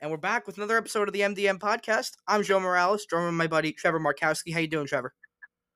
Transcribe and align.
and 0.00 0.10
we're 0.10 0.16
back 0.16 0.46
with 0.46 0.56
another 0.56 0.78
episode 0.78 1.08
of 1.08 1.12
the 1.12 1.20
MDM 1.20 1.58
podcast. 1.58 2.12
I'm 2.26 2.42
Joe 2.42 2.58
Morales, 2.58 3.04
joined 3.04 3.26
with 3.26 3.34
my 3.34 3.46
buddy 3.46 3.72
Trevor 3.72 4.00
Markowski. 4.00 4.52
How 4.52 4.60
you 4.60 4.66
doing, 4.66 4.86
Trevor? 4.86 5.12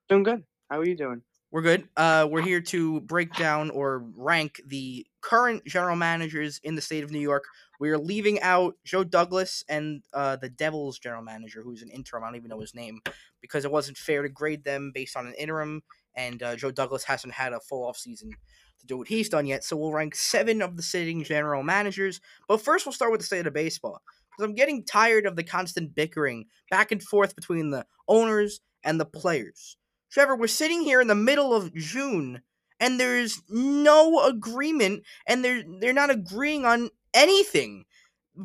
Doing 0.09 0.23
good. 0.23 0.43
How 0.69 0.79
are 0.79 0.85
you 0.85 0.95
doing? 0.95 1.21
We're 1.51 1.61
good. 1.61 1.87
Uh, 1.95 2.27
we're 2.29 2.41
here 2.41 2.59
to 2.59 3.01
break 3.01 3.35
down 3.35 3.69
or 3.69 4.03
rank 4.15 4.59
the 4.65 5.05
current 5.21 5.63
general 5.65 5.95
managers 5.95 6.59
in 6.63 6.73
the 6.73 6.81
state 6.81 7.03
of 7.03 7.11
New 7.11 7.19
York. 7.19 7.43
We 7.79 7.91
are 7.91 7.99
leaving 7.99 8.41
out 8.41 8.73
Joe 8.83 9.03
Douglas 9.03 9.63
and 9.69 10.01
uh, 10.11 10.37
the 10.37 10.49
Devils 10.49 10.97
general 10.97 11.21
manager, 11.21 11.61
who's 11.61 11.83
an 11.83 11.89
interim. 11.89 12.23
I 12.23 12.27
don't 12.27 12.37
even 12.37 12.49
know 12.49 12.59
his 12.59 12.73
name 12.73 13.01
because 13.41 13.63
it 13.63 13.71
wasn't 13.71 13.97
fair 13.97 14.23
to 14.23 14.29
grade 14.29 14.63
them 14.63 14.91
based 14.93 15.15
on 15.15 15.27
an 15.27 15.35
interim, 15.35 15.83
and 16.15 16.41
uh, 16.41 16.55
Joe 16.55 16.71
Douglas 16.71 17.03
hasn't 17.03 17.33
had 17.35 17.53
a 17.53 17.59
full 17.59 17.87
off 17.87 17.97
season 17.97 18.31
to 18.79 18.85
do 18.87 18.97
what 18.97 19.07
he's 19.07 19.29
done 19.29 19.45
yet. 19.45 19.63
So 19.63 19.77
we'll 19.77 19.93
rank 19.93 20.15
seven 20.15 20.63
of 20.63 20.77
the 20.77 20.83
sitting 20.83 21.23
general 21.23 21.61
managers. 21.61 22.19
But 22.47 22.61
first, 22.61 22.85
we'll 22.85 22.93
start 22.93 23.11
with 23.11 23.21
the 23.21 23.27
state 23.27 23.45
of 23.45 23.53
baseball 23.53 24.01
because 24.35 24.47
I'm 24.47 24.55
getting 24.55 24.83
tired 24.83 25.25
of 25.25 25.35
the 25.35 25.43
constant 25.43 25.95
bickering 25.95 26.45
back 26.69 26.91
and 26.91 27.01
forth 27.01 27.35
between 27.35 27.69
the 27.69 27.85
owners 28.07 28.61
and 28.83 28.99
the 28.99 29.05
players. 29.05 29.77
Trevor, 30.11 30.35
we're 30.35 30.47
sitting 30.47 30.81
here 30.81 31.01
in 31.01 31.07
the 31.07 31.15
middle 31.15 31.53
of 31.53 31.73
June 31.73 32.41
and 32.79 32.99
there's 32.99 33.41
no 33.49 34.25
agreement 34.25 35.03
and 35.27 35.43
they're 35.43 35.63
they're 35.79 35.93
not 35.93 36.09
agreeing 36.09 36.65
on 36.65 36.89
anything. 37.13 37.85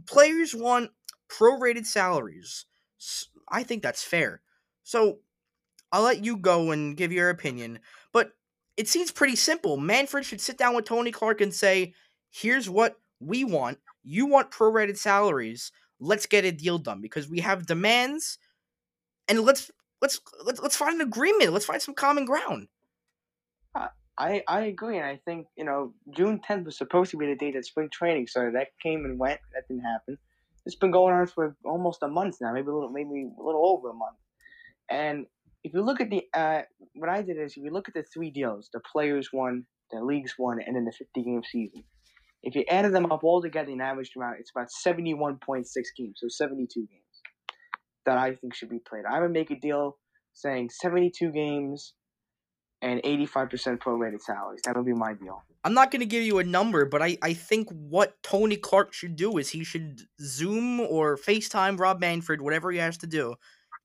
Players 0.06 0.54
want 0.54 0.90
prorated 1.28 1.86
salaries. 1.86 2.66
I 3.48 3.62
think 3.62 3.82
that's 3.82 4.02
fair. 4.02 4.42
So 4.82 5.18
I'll 5.92 6.02
let 6.02 6.24
you 6.24 6.36
go 6.36 6.70
and 6.70 6.96
give 6.96 7.12
your 7.12 7.30
opinion, 7.30 7.80
but 8.12 8.32
it 8.76 8.88
seems 8.88 9.10
pretty 9.10 9.36
simple. 9.36 9.76
Manfred 9.76 10.24
should 10.24 10.40
sit 10.40 10.56
down 10.56 10.74
with 10.74 10.84
Tony 10.84 11.10
Clark 11.10 11.40
and 11.40 11.52
say, 11.52 11.94
"Here's 12.30 12.70
what 12.70 12.96
we 13.20 13.44
want. 13.44 13.78
You 14.02 14.26
want 14.26 14.50
prorated 14.50 14.96
salaries. 14.96 15.72
Let's 15.98 16.26
get 16.26 16.44
a 16.44 16.52
deal 16.52 16.78
done 16.78 17.00
because 17.00 17.28
we 17.28 17.40
have 17.40 17.66
demands, 17.66 18.38
and 19.28 19.40
let's 19.40 19.70
let's 20.00 20.20
let's 20.44 20.60
let's 20.60 20.76
find 20.76 21.00
an 21.00 21.06
agreement. 21.06 21.52
Let's 21.52 21.66
find 21.66 21.80
some 21.80 21.94
common 21.94 22.24
ground." 22.24 22.68
I 24.20 24.42
I 24.46 24.60
agree, 24.66 24.98
and 24.98 25.06
I 25.06 25.16
think 25.24 25.46
you 25.56 25.64
know 25.64 25.94
June 26.14 26.40
tenth 26.46 26.66
was 26.66 26.76
supposed 26.76 27.10
to 27.12 27.16
be 27.16 27.26
the 27.26 27.36
date 27.36 27.54
that 27.54 27.64
spring 27.64 27.88
training 27.90 28.26
started. 28.26 28.54
That 28.54 28.68
came 28.82 29.04
and 29.06 29.18
went. 29.18 29.40
That 29.54 29.66
didn't 29.66 29.84
happen. 29.84 30.18
It's 30.66 30.76
been 30.76 30.90
going 30.90 31.14
on 31.14 31.26
for 31.26 31.56
almost 31.64 32.02
a 32.02 32.08
month 32.08 32.36
now, 32.40 32.52
maybe 32.52 32.68
a 32.68 32.74
little, 32.74 32.90
maybe 32.90 33.30
a 33.38 33.42
little 33.42 33.66
over 33.66 33.88
a 33.88 33.94
month. 33.94 34.18
And 34.90 35.26
if 35.64 35.72
you 35.72 35.80
look 35.80 36.02
at 36.02 36.10
the, 36.10 36.22
uh, 36.34 36.62
what 36.94 37.08
I 37.08 37.22
did 37.22 37.38
is 37.38 37.52
if 37.52 37.64
you 37.64 37.70
look 37.70 37.88
at 37.88 37.94
the 37.94 38.02
three 38.02 38.30
deals, 38.30 38.68
the 38.74 38.80
players 38.80 39.30
won, 39.32 39.64
the 39.90 40.04
leagues 40.04 40.34
won, 40.38 40.60
and 40.60 40.76
then 40.76 40.84
the 40.84 40.92
fifty 40.92 41.22
game 41.22 41.42
season. 41.50 41.82
If 42.42 42.54
you 42.54 42.64
added 42.68 42.94
them 42.94 43.10
up 43.12 43.22
all 43.22 43.42
together 43.42 43.70
and 43.70 43.82
averaged 43.82 44.14
them 44.14 44.22
out, 44.22 44.36
it's 44.38 44.50
about 44.54 44.70
seventy 44.70 45.14
one 45.14 45.36
point 45.36 45.66
six 45.66 45.90
games, 45.96 46.18
so 46.20 46.28
seventy 46.28 46.66
two 46.66 46.86
games 46.86 47.22
that 48.06 48.18
I 48.18 48.34
think 48.34 48.54
should 48.54 48.70
be 48.70 48.78
played. 48.78 49.04
I 49.08 49.20
would 49.20 49.32
make 49.32 49.50
a 49.50 49.56
deal 49.56 49.98
saying 50.32 50.70
seventy 50.70 51.10
two 51.10 51.30
games 51.30 51.94
and 52.82 53.02
85% 53.02 53.78
prorated 53.78 54.20
salaries. 54.20 54.60
That'll 54.64 54.84
be 54.84 54.94
my 54.94 55.12
deal. 55.14 55.42
I'm 55.64 55.74
not 55.74 55.90
going 55.90 56.00
to 56.00 56.06
give 56.06 56.22
you 56.22 56.38
a 56.38 56.44
number, 56.44 56.86
but 56.86 57.02
I, 57.02 57.18
I 57.22 57.34
think 57.34 57.68
what 57.70 58.22
Tony 58.22 58.56
Clark 58.56 58.94
should 58.94 59.16
do 59.16 59.36
is 59.36 59.50
he 59.50 59.64
should 59.64 60.00
Zoom 60.20 60.80
or 60.80 61.18
FaceTime 61.18 61.78
Rob 61.78 62.00
Manfred, 62.00 62.40
whatever 62.40 62.70
he 62.72 62.78
has 62.78 62.96
to 62.98 63.06
do. 63.06 63.34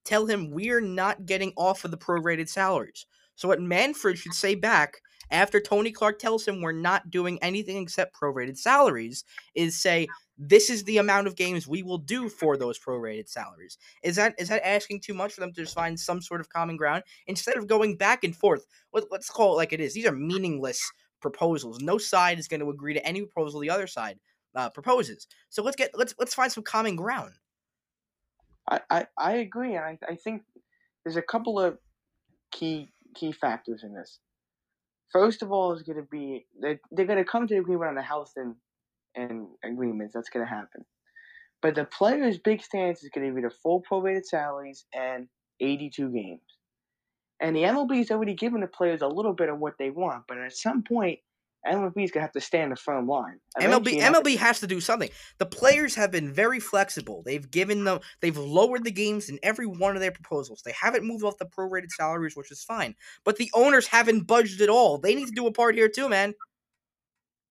Tell 0.05 0.27
him 0.27 0.51
we're 0.51 0.81
not 0.81 1.25
getting 1.25 1.51
off 1.57 1.83
of 1.83 1.91
the 1.91 1.97
prorated 1.97 2.47
salaries. 2.47 3.05
So 3.35 3.49
what 3.49 3.61
Manfred 3.61 4.17
should 4.17 4.33
say 4.33 4.55
back 4.55 5.01
after 5.31 5.59
Tony 5.59 5.91
Clark 5.91 6.19
tells 6.19 6.47
him 6.47 6.61
we're 6.61 6.71
not 6.71 7.09
doing 7.09 7.39
anything 7.41 7.77
except 7.77 8.15
prorated 8.15 8.57
salaries 8.57 9.23
is 9.53 9.79
say 9.81 10.07
this 10.37 10.69
is 10.69 10.83
the 10.83 10.97
amount 10.97 11.27
of 11.27 11.35
games 11.35 11.67
we 11.67 11.83
will 11.83 11.97
do 11.97 12.29
for 12.29 12.57
those 12.57 12.79
prorated 12.79 13.29
salaries. 13.29 13.77
Is 14.03 14.15
that 14.17 14.35
is 14.37 14.49
that 14.49 14.67
asking 14.67 15.01
too 15.01 15.13
much 15.13 15.33
for 15.33 15.41
them 15.41 15.53
to 15.53 15.61
just 15.61 15.75
find 15.75 15.99
some 15.99 16.21
sort 16.21 16.41
of 16.41 16.49
common 16.49 16.77
ground 16.77 17.03
instead 17.27 17.57
of 17.57 17.67
going 17.67 17.97
back 17.97 18.23
and 18.23 18.35
forth? 18.35 18.65
Let, 18.93 19.05
let's 19.11 19.29
call 19.29 19.53
it 19.53 19.57
like 19.57 19.73
it 19.73 19.79
is. 19.79 19.93
These 19.93 20.05
are 20.05 20.11
meaningless 20.11 20.81
proposals. 21.21 21.79
No 21.79 21.97
side 21.97 22.39
is 22.39 22.47
going 22.47 22.59
to 22.59 22.69
agree 22.69 22.93
to 22.93 23.05
any 23.05 23.21
proposal 23.21 23.59
the 23.59 23.69
other 23.69 23.87
side 23.87 24.19
uh, 24.55 24.69
proposes. 24.69 25.27
So 25.49 25.63
let's 25.63 25.75
get 25.75 25.91
let's 25.93 26.13
let's 26.19 26.33
find 26.33 26.51
some 26.51 26.63
common 26.63 26.95
ground. 26.95 27.33
I, 28.69 28.81
I, 28.89 29.07
I 29.17 29.31
agree, 29.33 29.75
and 29.75 29.85
I, 29.85 29.97
I 30.09 30.15
think 30.15 30.41
there's 31.03 31.17
a 31.17 31.21
couple 31.21 31.59
of 31.59 31.77
key 32.51 32.89
key 33.15 33.31
factors 33.31 33.83
in 33.83 33.93
this. 33.93 34.19
First 35.11 35.41
of 35.41 35.51
all, 35.51 35.73
is 35.73 35.83
going 35.83 35.97
to 35.97 36.07
be 36.09 36.45
they're, 36.59 36.79
they're 36.91 37.05
going 37.05 37.23
to 37.23 37.29
come 37.29 37.47
to 37.47 37.55
an 37.55 37.61
agreement 37.61 37.89
on 37.89 37.95
the 37.95 38.01
health 38.01 38.33
and 38.35 38.55
and 39.15 39.47
agreements. 39.63 40.13
That's 40.13 40.29
going 40.29 40.45
to 40.45 40.49
happen. 40.49 40.85
But 41.61 41.75
the 41.75 41.85
players' 41.85 42.37
big 42.37 42.61
stance 42.61 43.03
is 43.03 43.09
going 43.09 43.27
to 43.27 43.33
be 43.33 43.41
the 43.41 43.53
full 43.63 43.81
prorated 43.89 44.25
salaries 44.25 44.85
and 44.93 45.27
82 45.61 46.09
games. 46.11 46.41
And 47.39 47.55
the 47.55 47.63
MLB 47.63 47.97
has 47.97 48.11
already 48.11 48.33
given 48.33 48.61
the 48.61 48.67
players 48.67 49.01
a 49.01 49.07
little 49.07 49.33
bit 49.33 49.49
of 49.49 49.59
what 49.59 49.73
they 49.77 49.89
want, 49.89 50.23
but 50.27 50.37
at 50.37 50.55
some 50.55 50.83
point, 50.83 51.19
MLB 51.65 52.03
is 52.03 52.11
gonna 52.11 52.23
have 52.23 52.31
to 52.33 52.41
stand 52.41 52.71
a 52.71 52.75
firm 52.75 53.07
line. 53.07 53.39
Eventually, 53.57 53.99
MLB 53.99 54.13
MLB 54.13 54.37
has 54.37 54.59
to 54.59 54.67
do 54.67 54.79
something. 54.79 55.09
The 55.39 55.45
players 55.45 55.95
have 55.95 56.11
been 56.11 56.31
very 56.31 56.59
flexible. 56.59 57.23
They've 57.23 57.49
given 57.49 57.83
them 57.83 57.99
they've 58.21 58.37
lowered 58.37 58.83
the 58.83 58.91
games 58.91 59.29
in 59.29 59.39
every 59.41 59.65
one 59.65 59.95
of 59.95 60.01
their 60.01 60.11
proposals. 60.11 60.61
They 60.63 60.73
haven't 60.79 61.05
moved 61.05 61.23
off 61.23 61.37
the 61.37 61.45
prorated 61.45 61.89
salaries, 61.89 62.35
which 62.35 62.51
is 62.51 62.63
fine. 62.63 62.95
But 63.23 63.37
the 63.37 63.49
owners 63.53 63.87
haven't 63.87 64.27
budged 64.27 64.61
at 64.61 64.69
all. 64.69 64.97
They 64.97 65.15
need 65.15 65.27
to 65.27 65.33
do 65.33 65.47
a 65.47 65.51
part 65.51 65.75
here 65.75 65.89
too, 65.89 66.09
man. 66.09 66.33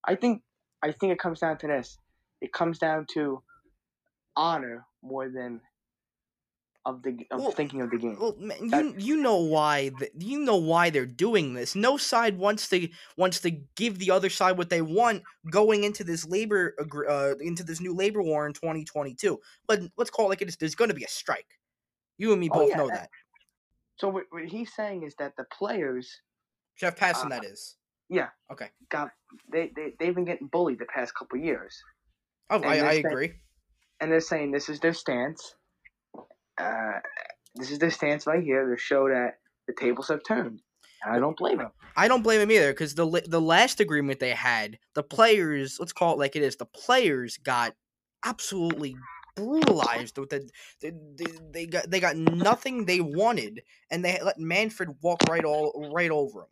I 0.07 0.15
think 0.15 0.41
I 0.81 0.91
think 0.91 1.11
it 1.11 1.19
comes 1.19 1.39
down 1.39 1.57
to 1.59 1.67
this. 1.67 1.97
It 2.41 2.53
comes 2.53 2.79
down 2.79 3.07
to 3.13 3.41
honor 4.35 4.85
more 5.01 5.29
than 5.29 5.61
of 6.85 7.01
the 7.01 7.25
of 7.31 7.41
well, 7.41 7.51
thinking 7.51 7.81
of 7.81 7.89
the 7.89 7.97
game. 7.97 8.17
Well, 8.19 8.35
man, 8.39 8.67
that, 8.69 8.99
you 8.99 9.15
you 9.15 9.21
know 9.21 9.37
why 9.37 9.89
the, 9.89 10.09
you 10.17 10.39
know 10.39 10.57
why 10.57 10.89
they're 10.89 11.05
doing 11.05 11.53
this. 11.53 11.75
No 11.75 11.97
side 11.97 12.37
wants 12.37 12.67
to 12.69 12.87
wants 13.17 13.39
to 13.41 13.51
give 13.75 13.97
the 13.97 14.11
other 14.11 14.29
side 14.29 14.57
what 14.57 14.69
they 14.69 14.81
want 14.81 15.23
going 15.49 15.83
into 15.83 16.03
this 16.03 16.25
labor 16.27 16.75
uh, 17.09 17.33
into 17.39 17.63
this 17.63 17.81
new 17.81 17.93
labor 17.93 18.21
war 18.21 18.45
in 18.45 18.53
2022. 18.53 19.39
But 19.67 19.81
let's 19.97 20.09
call 20.09 20.25
it 20.25 20.29
like 20.29 20.41
it 20.41 20.47
is. 20.47 20.57
There's 20.57 20.75
going 20.75 20.89
to 20.89 20.95
be 20.95 21.03
a 21.03 21.09
strike. 21.09 21.59
You 22.17 22.31
and 22.31 22.39
me 22.39 22.49
oh, 22.51 22.59
both 22.59 22.63
oh, 22.63 22.69
yeah, 22.69 22.77
know 22.77 22.87
that. 22.89 23.09
So 23.97 24.09
what, 24.09 24.23
what, 24.29 24.45
he's 24.45 24.73
saying 24.73 25.03
is 25.03 25.15
that 25.19 25.35
the 25.37 25.45
players, 25.57 26.21
Jeff 26.77 26.97
Passan, 26.97 27.25
uh, 27.25 27.29
that 27.29 27.45
is. 27.45 27.77
Yeah. 28.09 28.27
Okay. 28.51 28.69
Got 28.89 29.09
they 29.51 29.71
they 29.75 29.93
they've 29.99 30.13
been 30.13 30.25
getting 30.25 30.47
bullied 30.47 30.79
the 30.79 30.85
past 30.85 31.15
couple 31.15 31.39
years. 31.39 31.75
Oh, 32.51 32.61
I, 32.61 32.73
I 32.73 32.91
saying, 32.91 33.05
agree. 33.07 33.33
And 33.99 34.11
they're 34.11 34.21
saying 34.21 34.51
this 34.51 34.69
is 34.69 34.79
their 34.79 34.93
stance 34.93 35.55
uh, 36.57 36.99
this 37.55 37.71
is 37.71 37.79
their 37.79 37.91
stance 37.91 38.27
right 38.27 38.43
here 38.43 38.69
to 38.69 38.77
show 38.77 39.09
that 39.09 39.39
the 39.67 39.73
tables 39.73 40.09
have 40.09 40.23
turned. 40.23 40.61
And 41.03 41.15
I 41.15 41.19
don't 41.19 41.37
blame 41.37 41.59
him. 41.59 41.71
I 41.95 42.07
don't 42.07 42.23
blame 42.23 42.41
him 42.41 42.51
either 42.51 42.71
because 42.71 42.95
the 42.95 43.23
the 43.27 43.41
last 43.41 43.79
agreement 43.79 44.19
they 44.19 44.31
had, 44.31 44.79
the 44.93 45.03
players, 45.03 45.77
let's 45.79 45.93
call 45.93 46.13
it 46.13 46.19
like 46.19 46.35
it 46.35 46.41
is, 46.41 46.55
the 46.57 46.65
players 46.65 47.37
got 47.37 47.75
absolutely 48.23 48.95
brutalized 49.35 50.17
with 50.17 50.29
the 50.29 50.49
they, 50.81 50.91
they, 50.91 51.25
they 51.51 51.65
got 51.65 51.89
they 51.89 51.99
got 51.99 52.15
nothing 52.15 52.85
they 52.85 53.01
wanted 53.01 53.61
and 53.91 54.03
they 54.03 54.19
let 54.23 54.39
Manfred 54.39 54.89
walk 55.01 55.21
right 55.29 55.43
all 55.43 55.91
right 55.93 56.11
over 56.11 56.41
them. 56.41 56.49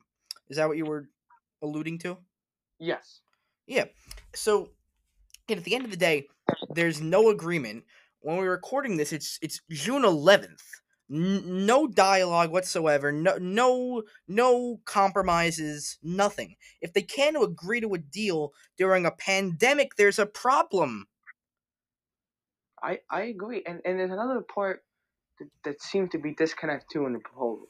Is 0.50 0.58
that 0.58 0.68
what 0.68 0.78
you 0.78 0.86
were 0.86 1.08
alluding 1.62 2.00
to? 2.00 2.18
Yes. 2.80 3.22
Yeah. 3.66 3.86
So, 4.36 4.70
and 5.50 5.58
at 5.58 5.64
the 5.64 5.76
end 5.76 5.86
of 5.86 5.92
the 5.92 5.98
day, 5.98 6.28
there's 6.70 7.02
no 7.02 7.30
agreement 7.30 7.86
when 8.24 8.38
we're 8.38 8.50
recording 8.50 8.98
this, 8.98 9.14
it's 9.14 9.38
it's 9.42 9.62
June 9.70 10.04
11th. 10.04 10.62
N- 11.12 11.66
no 11.66 11.88
dialogue 11.88 12.52
whatsoever. 12.52 13.12
No 13.12 13.38
no 13.38 14.04
no 14.28 14.80
compromises. 14.86 15.98
Nothing. 16.02 16.56
If 16.82 16.94
they 16.94 17.02
can't 17.02 17.42
agree 17.42 17.82
to 17.82 17.94
a 17.94 17.98
deal 18.00 18.54
during 18.78 19.06
a 19.06 19.12
pandemic, 19.12 19.96
there's 19.98 20.20
a 20.20 20.26
problem. 20.26 21.08
I 22.82 23.00
I 23.12 23.24
agree, 23.24 23.64
and 23.68 23.82
and 23.86 24.00
there's 24.00 24.12
another 24.12 24.42
part 24.42 24.84
that, 25.40 25.50
that 25.66 25.82
seems 25.82 26.10
to 26.12 26.18
be 26.18 26.34
disconnect 26.34 26.92
too 26.92 27.06
in 27.06 27.14
the 27.14 27.20
proposal. 27.20 27.68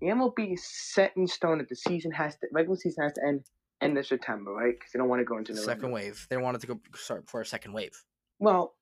The 0.00 0.08
MLB 0.08 0.54
is 0.54 0.64
set 0.64 1.12
in 1.16 1.26
stone 1.26 1.58
that 1.58 1.68
the 1.68 1.76
season 1.76 2.10
has 2.12 2.34
to 2.36 2.46
regular 2.52 2.76
season 2.76 3.04
has 3.04 3.12
to 3.14 3.20
end 3.26 3.44
end 3.80 3.98
of 3.98 4.06
September, 4.06 4.52
right? 4.52 4.74
Because 4.74 4.92
they 4.92 4.98
don't 4.98 5.08
want 5.08 5.20
to 5.20 5.24
go 5.24 5.38
into 5.38 5.52
the 5.52 5.60
second 5.60 5.90
wave. 5.90 6.26
They 6.30 6.36
wanted 6.36 6.60
to 6.60 6.66
go 6.68 6.80
start 6.94 7.28
for 7.28 7.40
a 7.40 7.46
second 7.46 7.72
wave. 7.72 7.92
Well, 8.38 8.74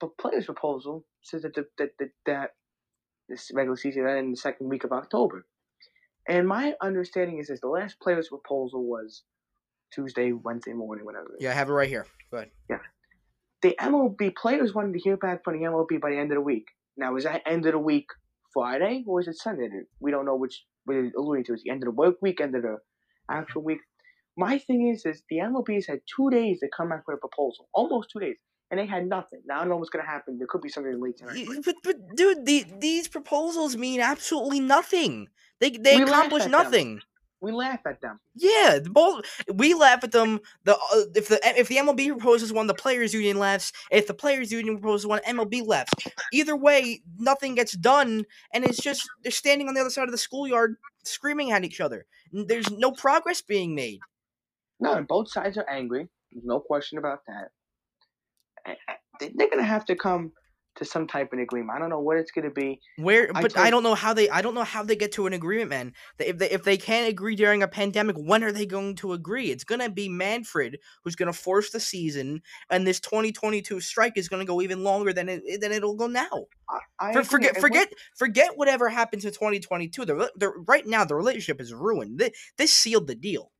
the 0.00 0.08
players' 0.20 0.46
proposal 0.46 1.04
says 1.22 1.42
that 1.42 1.54
the, 1.54 1.66
that, 1.78 1.90
that 1.98 2.08
that 2.26 2.50
this 3.28 3.50
regular 3.54 3.76
season 3.76 4.02
ended 4.06 4.24
in 4.24 4.30
the 4.32 4.36
second 4.36 4.68
week 4.68 4.84
of 4.84 4.92
October. 4.92 5.46
And 6.28 6.46
my 6.46 6.74
understanding 6.82 7.38
is 7.38 7.48
that 7.48 7.60
the 7.60 7.68
last 7.68 7.98
players' 8.00 8.28
proposal 8.28 8.84
was 8.84 9.22
Tuesday, 9.92 10.32
Wednesday 10.32 10.72
morning, 10.72 11.04
whatever. 11.04 11.36
Yeah, 11.38 11.50
I 11.50 11.54
have 11.54 11.68
it 11.68 11.72
right 11.72 11.88
here. 11.88 12.06
Go 12.30 12.38
ahead. 12.38 12.50
Yeah. 12.68 12.78
The 13.62 13.76
MLB 13.80 14.36
players 14.36 14.74
wanted 14.74 14.94
to 14.94 15.00
hear 15.00 15.16
back 15.16 15.44
from 15.44 15.58
the 15.58 15.64
MLB 15.66 16.00
by 16.00 16.10
the 16.10 16.18
end 16.18 16.30
of 16.32 16.36
the 16.36 16.42
week. 16.42 16.66
Now, 16.96 17.16
is 17.16 17.24
that 17.24 17.42
end 17.46 17.66
of 17.66 17.72
the 17.72 17.78
week 17.78 18.06
Friday 18.52 19.04
or 19.06 19.20
is 19.20 19.28
it 19.28 19.36
Sunday? 19.36 19.68
We 20.00 20.10
don't 20.10 20.24
know 20.24 20.36
which 20.36 20.64
we're 20.86 21.10
alluding 21.16 21.44
to. 21.44 21.54
Is 21.54 21.62
the 21.62 21.70
end 21.70 21.82
of 21.82 21.86
the 21.86 21.92
work 21.92 22.16
week, 22.22 22.40
end 22.40 22.54
of 22.54 22.62
the 22.62 22.78
actual 23.30 23.62
week? 23.62 23.80
My 24.36 24.58
thing 24.58 24.88
is, 24.88 25.04
is 25.04 25.22
the 25.28 25.38
MLB 25.38 25.74
has 25.74 25.86
had 25.86 26.00
two 26.16 26.30
days 26.30 26.60
to 26.60 26.68
come 26.74 26.88
back 26.88 27.06
with 27.06 27.16
a 27.16 27.20
proposal, 27.20 27.68
almost 27.74 28.10
two 28.12 28.20
days. 28.20 28.36
And 28.70 28.78
they 28.78 28.86
had 28.86 29.06
nothing. 29.06 29.40
Now 29.46 29.56
I 29.56 29.60
don't 29.60 29.68
know 29.68 29.76
what's 29.76 29.90
gonna 29.90 30.06
happen. 30.06 30.38
There 30.38 30.46
could 30.46 30.62
be 30.62 30.68
something 30.68 31.00
late 31.00 31.18
tonight. 31.18 31.46
But 31.64 31.76
But, 31.82 32.16
dude, 32.16 32.46
the, 32.46 32.64
these 32.78 33.08
proposals 33.08 33.76
mean 33.76 34.00
absolutely 34.00 34.60
nothing. 34.60 35.28
They 35.60 35.70
they 35.70 35.96
We 35.96 36.02
accomplish 36.04 36.44
at 36.44 36.50
them. 36.50 36.62
nothing. 36.62 37.00
We 37.42 37.52
laugh 37.52 37.80
at 37.86 38.02
them. 38.02 38.20
Yeah, 38.34 38.78
the 38.82 38.90
ball. 38.90 39.22
We 39.52 39.72
laugh 39.72 40.04
at 40.04 40.12
them. 40.12 40.40
The 40.64 40.74
uh, 40.74 41.04
if 41.14 41.28
the 41.28 41.40
if 41.58 41.68
the 41.68 41.76
MLB 41.76 42.08
proposes 42.08 42.52
one, 42.52 42.66
the 42.66 42.74
players' 42.74 43.14
union 43.14 43.38
laughs. 43.38 43.72
If 43.90 44.06
the 44.06 44.14
players' 44.14 44.52
union 44.52 44.78
proposes 44.78 45.06
one, 45.06 45.20
MLB 45.26 45.66
laughs. 45.66 45.92
Either 46.34 46.54
way, 46.54 47.00
nothing 47.18 47.54
gets 47.54 47.72
done, 47.72 48.26
and 48.52 48.64
it's 48.64 48.78
just 48.78 49.08
they're 49.22 49.32
standing 49.32 49.68
on 49.68 49.74
the 49.74 49.80
other 49.80 49.90
side 49.90 50.04
of 50.04 50.12
the 50.12 50.18
schoolyard 50.18 50.76
screaming 51.02 51.50
at 51.50 51.64
each 51.64 51.80
other. 51.80 52.04
There's 52.30 52.70
no 52.70 52.92
progress 52.92 53.40
being 53.40 53.74
made. 53.74 54.00
No, 54.78 55.02
both 55.02 55.30
sides 55.30 55.56
are 55.56 55.68
angry. 55.68 56.08
There's 56.32 56.44
no 56.44 56.60
question 56.60 56.98
about 56.98 57.20
that. 57.26 57.50
I- 58.66 58.76
I- 58.88 58.96
they- 59.18 59.32
They're 59.34 59.50
gonna 59.50 59.62
have 59.62 59.84
to 59.86 59.96
come 59.96 60.32
to 60.76 60.84
some 60.84 61.06
type 61.06 61.32
of 61.32 61.38
agreement. 61.40 61.76
I 61.76 61.80
don't 61.80 61.90
know 61.90 61.98
what 62.00 62.16
it's 62.16 62.30
gonna 62.30 62.48
be. 62.50 62.80
Where, 62.96 63.30
but 63.32 63.56
I 63.56 63.64
told- 63.64 63.70
don't 63.70 63.82
know 63.82 63.94
how 63.96 64.14
they. 64.14 64.30
I 64.30 64.40
don't 64.40 64.54
know 64.54 64.62
how 64.64 64.82
they 64.84 64.94
get 64.96 65.12
to 65.12 65.26
an 65.26 65.32
agreement, 65.32 65.68
man. 65.68 65.92
If 66.18 66.38
they 66.38 66.48
if 66.48 66.62
they 66.62 66.76
can't 66.78 67.08
agree 67.08 67.34
during 67.34 67.62
a 67.62 67.68
pandemic, 67.68 68.16
when 68.16 68.42
are 68.44 68.52
they 68.52 68.66
going 68.66 68.94
to 68.96 69.12
agree? 69.12 69.50
It's 69.50 69.64
gonna 69.64 69.90
be 69.90 70.08
Manfred 70.08 70.78
who's 71.04 71.16
gonna 71.16 71.32
force 71.32 71.70
the 71.70 71.80
season, 71.80 72.40
and 72.70 72.86
this 72.86 73.00
2022 73.00 73.80
strike 73.80 74.16
is 74.16 74.28
gonna 74.28 74.44
go 74.44 74.62
even 74.62 74.82
longer 74.84 75.12
than 75.12 75.28
it 75.28 75.60
than 75.60 75.72
it'll 75.72 75.96
go 75.96 76.06
now. 76.06 76.46
I, 76.68 76.78
I 77.00 77.12
For, 77.12 77.18
agree. 77.18 77.24
forget 77.28 77.52
what- 77.54 77.60
forget 77.60 77.92
forget 78.16 78.56
whatever 78.56 78.88
happened 78.88 79.22
to 79.22 79.30
2022. 79.32 80.04
The, 80.04 80.32
the 80.36 80.50
right 80.66 80.86
now 80.86 81.04
the 81.04 81.16
relationship 81.16 81.60
is 81.60 81.74
ruined. 81.74 82.18
This, 82.20 82.30
this 82.56 82.72
sealed 82.72 83.08
the 83.08 83.16
deal. 83.16 83.50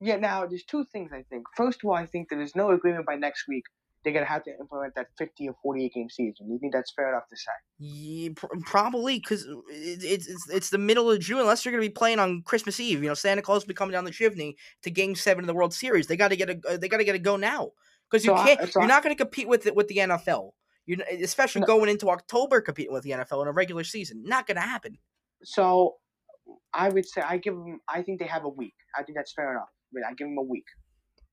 Yeah, 0.00 0.16
now 0.16 0.46
there's 0.46 0.64
two 0.64 0.84
things 0.92 1.12
I 1.12 1.22
think. 1.24 1.46
First 1.56 1.80
of 1.82 1.88
all, 1.90 1.96
I 1.96 2.06
think 2.06 2.28
that 2.28 2.36
there's 2.36 2.54
no 2.54 2.70
agreement 2.70 3.06
by 3.06 3.16
next 3.16 3.48
week. 3.48 3.64
They're 4.02 4.12
gonna 4.14 4.24
have 4.26 4.42
to 4.44 4.50
implement 4.58 4.94
that 4.94 5.08
50 5.18 5.48
or 5.48 5.54
48 5.62 5.92
game 5.92 6.08
season. 6.08 6.50
You 6.50 6.58
think 6.58 6.72
that's 6.72 6.92
fair 6.96 7.10
enough 7.10 7.28
to 7.28 7.36
say? 7.36 7.52
Yeah, 7.78 8.30
pr- 8.34 8.46
probably 8.64 9.18
because 9.18 9.46
it's, 9.68 10.04
it's 10.28 10.48
it's 10.50 10.70
the 10.70 10.78
middle 10.78 11.10
of 11.10 11.20
June. 11.20 11.40
Unless 11.40 11.64
going 11.64 11.74
to 11.76 11.80
be 11.80 11.90
playing 11.90 12.18
on 12.18 12.42
Christmas 12.42 12.80
Eve, 12.80 13.02
you 13.02 13.08
know, 13.08 13.14
Santa 13.14 13.42
Claus 13.42 13.62
will 13.64 13.68
be 13.68 13.74
coming 13.74 13.92
down 13.92 14.04
the 14.04 14.10
chimney 14.10 14.56
to 14.82 14.90
Game 14.90 15.14
Seven 15.14 15.44
of 15.44 15.46
the 15.48 15.54
World 15.54 15.74
Series. 15.74 16.06
They 16.06 16.16
got 16.16 16.28
to 16.28 16.36
get 16.36 16.48
a 16.50 16.58
uh, 16.68 16.76
they 16.78 16.88
got 16.88 16.96
to 16.98 17.04
get 17.04 17.14
a 17.14 17.18
go 17.18 17.36
now 17.36 17.72
because 18.10 18.24
you 18.24 18.34
So 18.36 18.42
can't. 18.42 18.60
so 18.72 18.80
you're 18.80 18.84
I- 18.84 18.86
not 18.86 19.02
going 19.02 19.14
to 19.14 19.22
compete 19.22 19.48
with 19.48 19.66
it 19.66 19.74
with 19.76 19.88
the 19.88 19.96
NFL. 19.98 20.52
You 20.86 20.96
especially 21.22 21.60
No. 21.60 21.66
going 21.66 21.90
into 21.90 22.08
October 22.08 22.60
competing 22.62 22.92
with 22.94 23.02
the 23.04 23.10
NFL 23.10 23.42
in 23.42 23.48
a 23.48 23.52
regular 23.52 23.84
season. 23.84 24.22
Not 24.24 24.46
going 24.46 24.56
to 24.56 24.62
happen. 24.62 24.96
So 25.44 25.96
I 26.72 26.88
would 26.88 27.06
say 27.06 27.20
I 27.20 27.36
give 27.36 27.54
them. 27.54 27.80
I 27.88 28.00
think 28.02 28.18
they 28.18 28.26
have 28.26 28.44
a 28.44 28.48
week. 28.48 28.74
I 28.98 29.02
think 29.02 29.16
that's 29.16 29.32
fair 29.34 29.50
enough. 29.52 29.68
But 29.92 30.04
I 30.08 30.14
give 30.14 30.26
them 30.26 30.38
a 30.38 30.42
week 30.42 30.64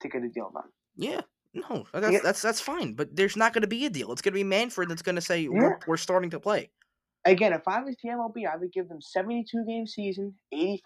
to 0.02 0.10
get 0.10 0.22
a 0.24 0.28
deal 0.30 0.52
done. 0.54 0.70
Yeah. 0.98 1.22
No, 1.70 1.86
that's 1.94 2.12
Yeah. 2.12 2.20
that's 2.24 2.42
that's 2.42 2.62
fine, 2.62 2.94
but 2.94 3.16
there's 3.16 3.36
not 3.36 3.54
going 3.54 3.62
to 3.64 3.68
be 3.68 3.86
a 3.86 3.90
deal. 3.90 4.12
It's 4.12 4.22
going 4.22 4.34
to 4.34 4.38
be 4.40 4.44
Manfred 4.44 4.90
that's 4.90 5.02
going 5.02 5.16
to 5.16 5.22
say 5.22 5.42
Yeah. 5.42 5.50
we're, 5.50 5.80
we're 5.88 5.98
starting 5.98 6.30
to 6.32 6.40
play. 6.40 6.70
Again, 7.26 7.52
if 7.54 7.68
I 7.68 7.82
was 7.82 7.96
the 8.04 8.10
MLB, 8.10 8.46
I 8.48 8.56
would 8.56 8.72
give 8.72 8.88
them 8.88 9.02
72 9.02 9.66
game 9.66 9.86
season, 9.88 10.34
85% 10.54 10.86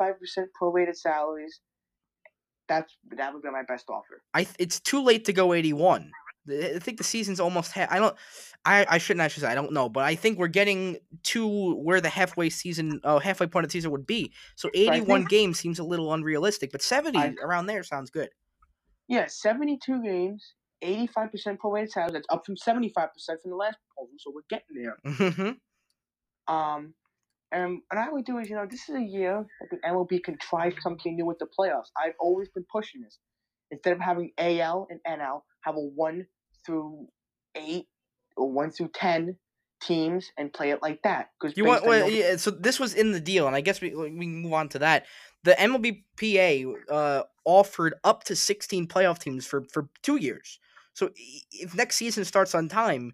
prorated 0.59 0.95
salaries. 0.95 1.59
That's 2.67 2.95
that 3.17 3.33
would 3.33 3.43
be 3.43 3.49
my 3.51 3.63
best 3.63 3.89
offer. 3.89 4.23
I 4.33 4.45
th- 4.45 4.55
it's 4.59 4.79
too 4.79 5.03
late 5.03 5.25
to 5.25 5.33
go 5.33 5.53
81. 5.53 6.11
I 6.49 6.79
think 6.79 6.97
the 6.97 7.03
season's 7.03 7.39
almost 7.39 7.71
ha- 7.73 7.87
I 7.91 7.99
don't 7.99 8.15
I 8.65 8.85
I 8.89 8.97
shouldn't 8.97 9.21
actually 9.21 9.41
say 9.41 9.51
I 9.51 9.55
don't 9.55 9.73
know, 9.73 9.89
but 9.89 10.03
I 10.05 10.15
think 10.15 10.39
we're 10.39 10.47
getting 10.47 10.97
to 11.23 11.75
where 11.75 11.99
the 12.01 12.09
halfway 12.09 12.49
season 12.49 12.99
uh, 13.03 13.19
halfway 13.19 13.45
point 13.47 13.65
of 13.65 13.69
the 13.69 13.73
season 13.73 13.91
would 13.91 14.07
be. 14.07 14.31
So 14.55 14.69
81 14.73 15.05
think- 15.21 15.29
games 15.29 15.59
seems 15.59 15.79
a 15.79 15.83
little 15.83 16.13
unrealistic, 16.13 16.71
but 16.71 16.81
70 16.81 17.17
I- 17.19 17.35
around 17.43 17.65
there 17.67 17.83
sounds 17.83 18.09
good. 18.09 18.29
Yeah, 19.07 19.25
72 19.27 20.01
games, 20.01 20.53
85% 20.83 21.57
prorated 21.57 21.89
salaries. 21.89 22.13
That's 22.13 22.27
up 22.29 22.45
from 22.45 22.55
75% 22.55 22.93
from 22.95 23.51
the 23.51 23.55
last 23.55 23.77
proposal. 23.87 24.15
So 24.19 24.31
we're 24.33 24.41
getting 24.49 24.83
there. 24.83 24.97
Mhm. 25.05 25.57
Um, 26.47 26.93
and 27.51 27.81
and 27.91 27.99
I 27.99 28.09
would 28.09 28.25
do 28.25 28.37
is 28.37 28.49
you 28.49 28.55
know 28.55 28.65
this 28.69 28.87
is 28.89 28.95
a 28.95 29.01
year 29.01 29.45
that 29.59 29.69
the 29.69 29.87
MLB 29.87 30.23
can 30.23 30.37
try 30.37 30.73
something 30.81 31.15
new 31.15 31.25
with 31.25 31.39
the 31.39 31.47
playoffs. 31.57 31.89
I've 32.01 32.15
always 32.19 32.49
been 32.49 32.65
pushing 32.71 33.01
this. 33.01 33.19
Instead 33.71 33.93
of 33.93 33.99
having 33.99 34.31
AL 34.37 34.87
and 34.89 34.99
NL, 35.07 35.41
have 35.61 35.75
a 35.75 35.79
one 35.79 36.25
through 36.65 37.07
eight 37.55 37.87
or 38.35 38.51
one 38.51 38.71
through 38.71 38.89
ten 38.93 39.37
teams 39.81 40.31
and 40.37 40.53
play 40.53 40.71
it 40.71 40.81
like 40.81 41.01
that. 41.03 41.29
Because 41.39 41.57
You 41.57 41.65
want 41.65 41.85
well, 41.85 42.09
yeah, 42.09 42.37
so 42.37 42.51
this 42.51 42.79
was 42.79 42.93
in 42.93 43.11
the 43.11 43.19
deal 43.19 43.47
and 43.47 43.55
I 43.55 43.61
guess 43.61 43.81
we 43.81 43.93
we 43.95 44.09
can 44.09 44.35
move 44.35 44.53
on 44.53 44.69
to 44.69 44.79
that. 44.79 45.05
The 45.43 45.53
MLBPA 45.53 46.73
uh 46.89 47.23
offered 47.43 47.95
up 48.03 48.23
to 48.25 48.35
16 48.35 48.87
playoff 48.87 49.19
teams 49.19 49.45
for 49.45 49.65
for 49.73 49.89
2 50.03 50.17
years. 50.17 50.59
So 50.93 51.09
if 51.51 51.75
next 51.75 51.95
season 51.97 52.25
starts 52.25 52.53
on 52.53 52.67
time, 52.69 53.13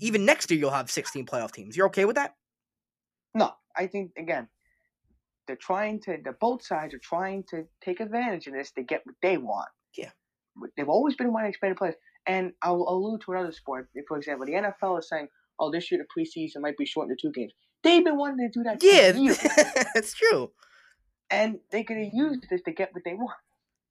even 0.00 0.24
next 0.24 0.50
year 0.50 0.58
you'll 0.60 0.70
have 0.70 0.90
16 0.90 1.26
playoff 1.26 1.52
teams. 1.52 1.76
You're 1.76 1.86
okay 1.86 2.04
with 2.04 2.16
that? 2.16 2.34
No, 3.34 3.52
I 3.76 3.86
think 3.86 4.12
again, 4.16 4.48
they're 5.46 5.56
trying 5.56 6.00
to. 6.02 6.18
The 6.24 6.32
both 6.40 6.64
sides 6.64 6.94
are 6.94 7.00
trying 7.02 7.44
to 7.50 7.64
take 7.82 8.00
advantage 8.00 8.46
of 8.46 8.54
this 8.54 8.70
to 8.72 8.82
get 8.82 9.02
what 9.04 9.14
they 9.22 9.38
want. 9.38 9.68
Yeah. 9.96 10.10
They've 10.76 10.88
always 10.88 11.14
been 11.16 11.32
wanting 11.32 11.50
expanded 11.50 11.78
players, 11.78 11.94
and 12.26 12.52
I'll 12.62 12.86
allude 12.88 13.20
to 13.22 13.32
another 13.32 13.52
sport. 13.52 13.88
For 14.08 14.16
example, 14.16 14.46
the 14.46 14.54
NFL 14.54 14.98
is 14.98 15.08
saying, 15.08 15.28
"Oh, 15.58 15.70
this 15.70 15.90
year 15.90 16.00
the 16.02 16.20
preseason 16.20 16.60
might 16.62 16.76
be 16.76 16.84
shortened 16.84 17.16
to 17.18 17.26
two 17.28 17.32
games." 17.32 17.52
They've 17.82 18.04
been 18.04 18.16
wanting 18.16 18.50
to 18.50 18.58
do 18.58 18.64
that. 18.64 18.82
Yeah, 18.82 19.84
that's 19.94 20.14
true. 20.14 20.50
and 21.30 21.60
they're 21.70 21.84
gonna 21.84 22.10
use 22.12 22.38
this 22.50 22.62
to 22.62 22.72
get 22.72 22.92
what 22.92 23.04
they 23.04 23.14
want. 23.14 23.36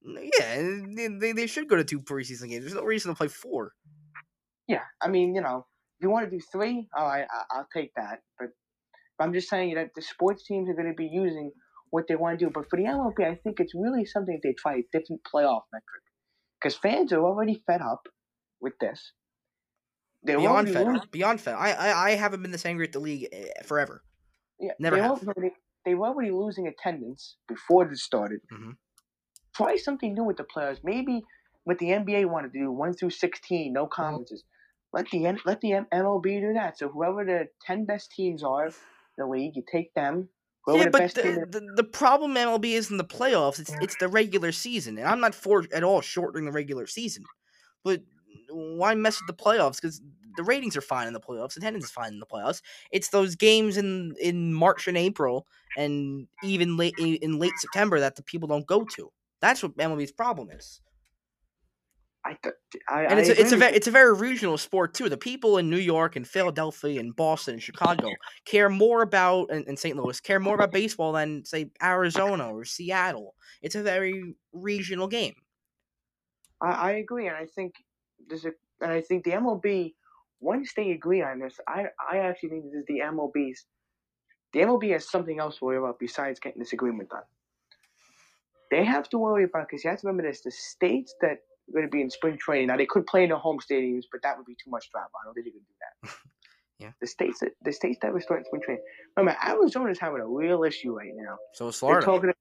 Yeah, 0.08 1.10
they, 1.20 1.34
they, 1.34 1.48
should 1.48 1.68
go 1.68 1.76
to 1.76 1.84
two 1.84 2.00
preseason 2.00 2.50
games. 2.50 2.64
There's 2.64 2.76
no 2.76 2.84
reason 2.84 3.12
to 3.12 3.18
play 3.18 3.28
four. 3.28 3.74
Yeah, 4.68 4.84
I 5.02 5.10
mean, 5.10 5.36
you 5.36 5.42
know, 5.42 5.66
you 6.00 6.10
want 6.10 6.26
to 6.26 6.32
do 6.32 6.42
three, 6.52 6.88
all 6.96 7.06
right, 7.06 7.26
I, 7.30 7.58
I'll 7.58 7.68
take 7.74 7.92
that. 7.96 8.20
But, 8.40 8.50
but 9.18 9.26
I'm 9.26 9.34
just 9.34 9.50
saying 9.50 9.76
that 9.76 9.90
the 9.96 10.02
sports 10.02 10.46
teams 10.46 10.70
are 10.70 10.74
going 10.74 10.88
to 10.88 10.96
be 10.96 11.10
using 11.12 11.52
what 11.90 12.06
they 12.08 12.16
want 12.16 12.40
to 12.40 12.46
do. 12.46 12.52
But 12.54 12.70
for 12.70 12.78
the 12.78 12.84
MLB, 12.84 13.26
I 13.26 13.36
think 13.36 13.60
it's 13.60 13.74
really 13.76 14.06
something 14.06 14.40
they 14.44 14.54
try 14.54 14.76
a 14.76 14.84
different 14.92 15.22
playoff 15.24 15.62
metric 15.72 16.04
because 16.62 16.78
fans 16.78 17.14
are 17.14 17.24
already 17.24 17.64
fed 17.66 17.82
up 17.82 18.08
with 18.62 18.74
this. 18.80 19.12
They're 20.24 20.38
Beyond 20.38 20.70
fed, 20.70 20.88
up, 20.88 21.12
beyond 21.12 21.40
fed. 21.42 21.56
I, 21.56 21.72
I 21.72 22.06
I 22.06 22.12
haven't 22.16 22.42
been 22.42 22.52
this 22.52 22.66
angry 22.66 22.88
at 22.88 22.92
the 22.92 23.00
league 23.00 23.28
eh, 23.32 23.48
forever. 23.64 24.04
Yeah, 24.60 24.72
Never 24.80 24.96
they 24.96 25.02
have. 25.02 25.24
were 25.24 25.34
already, 25.34 25.56
they 25.86 25.94
were 25.94 26.08
already 26.08 26.32
losing 26.32 26.68
attendance 26.68 27.38
before 27.48 27.88
this 27.88 28.04
started. 28.04 28.40
Mhm. 28.52 28.74
Try 29.58 29.76
something 29.76 30.14
new 30.14 30.24
with 30.24 30.38
the 30.38 30.44
players. 30.44 30.78
Maybe 30.84 31.24
what 31.64 31.80
the 31.80 31.88
NBA 31.88 32.30
wanted 32.30 32.54
to 32.54 32.60
do, 32.60 32.72
one 32.72 32.94
through 32.94 33.10
sixteen, 33.10 33.74
no 33.74 33.86
mm-hmm. 33.86 34.02
conferences. 34.02 34.44
Let 34.94 35.10
the 35.12 35.38
let 35.46 35.62
the 35.62 35.82
MLB 35.92 36.42
do 36.42 36.54
that. 36.54 36.78
So 36.78 36.90
whoever 36.90 37.26
the 37.26 37.48
ten 37.66 37.86
best 37.86 38.12
teams 38.12 38.44
are 38.44 38.68
in 38.68 38.74
the 39.18 39.26
league, 39.26 39.56
you 39.56 39.64
take 39.70 39.94
them. 39.94 40.30
Whoever 40.66 40.80
yeah, 40.80 40.86
the 40.86 40.92
but 40.92 41.14
the, 41.16 41.28
is- 41.28 41.38
the 41.52 41.74
the 41.76 41.84
problem 41.84 42.36
MLB 42.36 42.66
is 42.66 42.92
in 42.92 42.98
the 42.98 43.04
playoffs. 43.04 43.60
It's 43.60 43.74
it's 43.82 43.96
the 44.00 44.08
regular 44.08 44.52
season, 44.52 44.98
and 44.98 45.08
I'm 45.08 45.20
not 45.20 45.34
for 45.34 45.66
at 45.74 45.84
all 45.84 46.02
shortening 46.02 46.46
the 46.46 46.52
regular 46.52 46.88
season. 46.88 47.24
But 47.84 48.02
why 48.50 48.94
mess 48.96 49.20
with 49.20 49.36
the 49.36 49.44
playoffs? 49.44 49.82
Because 49.82 50.02
the 50.38 50.44
ratings 50.44 50.78
are 50.78 50.82
fine 50.82 51.08
in 51.08 51.14
the 51.14 51.20
playoffs, 51.20 51.58
attendance 51.58 51.86
is 51.86 51.92
fine 51.92 52.14
in 52.14 52.20
the 52.20 52.26
playoffs. 52.26 52.62
It's 52.92 53.10
those 53.10 53.36
games 53.36 53.76
in 53.76 54.16
in 54.22 54.54
March 54.54 54.88
and 54.88 54.98
April, 54.98 55.48
and 55.76 56.28
even 56.44 56.78
late 56.78 56.94
in 56.98 57.40
late 57.40 57.58
September 57.58 58.00
that 58.00 58.16
the 58.16 58.24
people 58.24 58.48
don't 58.48 58.68
go 58.68 58.86
to. 58.96 59.12
That's 59.42 59.62
what 59.64 59.78
MLB's 59.78 60.12
problem 60.12 60.50
is. 60.52 60.82
I, 62.26 62.38
I, 62.90 63.04
and 63.06 63.20
it's 63.20 63.30
a, 63.30 63.40
it's 63.40 63.52
a 63.54 63.58
very 63.58 63.76
it's 63.76 63.88
a 63.88 63.92
very 63.92 64.14
regional 64.14 64.58
sport 64.58 64.94
too. 64.94 65.08
The 65.08 65.18
people 65.18 65.58
in 65.58 65.70
New 65.70 65.78
York 65.78 66.18
and 66.18 66.28
Philadelphia 66.28 67.00
and 67.00 67.16
Boston 67.16 67.54
and 67.54 67.64
Chicago 67.64 68.10
care 68.46 68.70
more 68.70 69.02
about 69.02 69.50
and, 69.50 69.66
and 69.68 69.80
St. 69.80 69.96
Louis 69.96 70.20
care 70.20 70.40
more 70.40 70.56
about 70.56 70.72
baseball 70.72 71.14
than 71.14 71.46
say 71.46 71.72
Arizona 71.82 72.54
or 72.54 72.66
Seattle. 72.66 73.36
It's 73.62 73.76
a 73.76 73.84
very 73.84 74.36
regional 74.52 75.08
game. 75.08 75.36
I, 76.62 76.72
I 76.72 76.92
agree, 76.94 77.28
and 77.28 77.38
I 77.38 77.46
think 77.46 77.76
there's 78.28 78.46
a 78.46 78.52
and 78.82 78.92
I 78.92 79.02
think 79.02 79.24
the 79.24 79.32
MLB 79.32 79.94
once 80.40 80.74
they 80.76 80.92
agree 80.92 81.22
on 81.22 81.40
this, 81.40 81.60
I 81.68 81.86
I 82.12 82.18
actually 82.18 82.50
think 82.50 82.66
this 82.66 82.80
is 82.80 82.86
the 82.88 83.00
MLB's. 83.06 83.66
The 84.54 84.60
MLB 84.60 84.92
has 84.94 85.10
something 85.10 85.40
else 85.40 85.60
to 85.60 85.66
worry 85.66 85.78
about 85.78 86.00
besides 86.00 86.40
getting 86.40 86.60
this 86.60 86.74
agreement 86.74 87.10
done. 87.10 87.24
They 88.72 88.84
have 88.84 89.08
to 89.10 89.18
worry 89.18 89.44
about 89.44 89.68
because 89.70 89.84
you 89.84 89.90
have 89.90 90.00
to 90.02 90.08
remember 90.08 90.30
this: 90.30 90.42
the 90.42 90.52
states 90.52 91.16
that 91.22 91.32
are 91.70 91.74
going 91.74 91.86
to 91.86 91.90
be 91.92 92.02
in 92.02 92.10
spring 92.10 92.38
training 92.38 92.68
now 92.68 92.78
they 92.78 92.86
could 92.86 93.06
play 93.08 93.24
in 93.24 93.30
their 93.30 93.38
home 93.38 93.60
stadiums, 93.60 94.04
but 94.12 94.22
that 94.24 94.38
would 94.38 94.46
be 94.46 94.56
too 94.56 94.70
much 94.70 94.90
travel. 94.90 95.10
I 95.22 95.26
don't 95.26 95.34
think 95.34 95.46
they 95.48 95.52
could 95.52 95.68
do 95.68 95.74
that. 96.04 96.14
Yeah. 96.80 96.92
The 97.02 97.08
states 97.08 97.40
that 97.40 97.54
the 97.64 97.72
states 97.74 97.98
that 98.04 98.14
were 98.14 98.22
starting 98.22 98.46
spring 98.46 98.62
training. 98.62 98.84
Remember, 99.18 99.36
Arizona's 99.44 99.98
having 99.98 100.20
a 100.22 100.28
real 100.28 100.64
issue 100.64 100.96
right 100.96 101.10
now. 101.16 101.36
So 101.54 101.70
is 101.70 101.80
They're 101.80 102.02
Florida. 102.02 102.06
talking, 102.06 102.34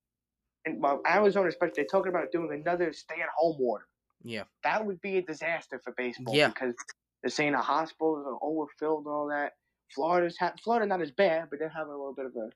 and 0.66 0.82
well, 0.82 1.00
Arizona 1.08 1.48
especially, 1.48 1.72
they're 1.76 1.86
talking 1.90 2.10
about 2.10 2.30
doing 2.32 2.50
another 2.52 2.92
stay-at-home 2.92 3.56
order. 3.58 3.86
yeah. 4.22 4.42
That 4.62 4.84
would 4.84 5.00
be 5.00 5.16
a 5.16 5.22
disaster 5.22 5.80
for 5.82 5.94
baseball 5.96 6.34
Yeah. 6.36 6.48
because 6.48 6.74
they're 7.22 7.30
saying 7.30 7.52
the 7.52 7.62
hospitals 7.62 8.26
are 8.26 8.36
overfilled 8.42 9.06
and 9.06 9.14
all 9.14 9.26
that. 9.28 9.54
Florida's 9.94 10.36
ha- 10.38 10.52
Florida 10.62 10.84
not 10.84 11.00
as 11.00 11.12
bad, 11.12 11.46
but 11.48 11.58
they're 11.58 11.70
having 11.70 11.94
a 11.94 11.96
little 11.96 12.12
bit 12.14 12.26
of 12.26 12.36
a 12.36 12.50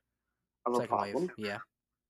of 0.67 0.73
a 0.73 0.75
Second 0.75 0.87
problem. 0.87 1.15
wave. 1.23 1.31
Yeah. 1.39 1.57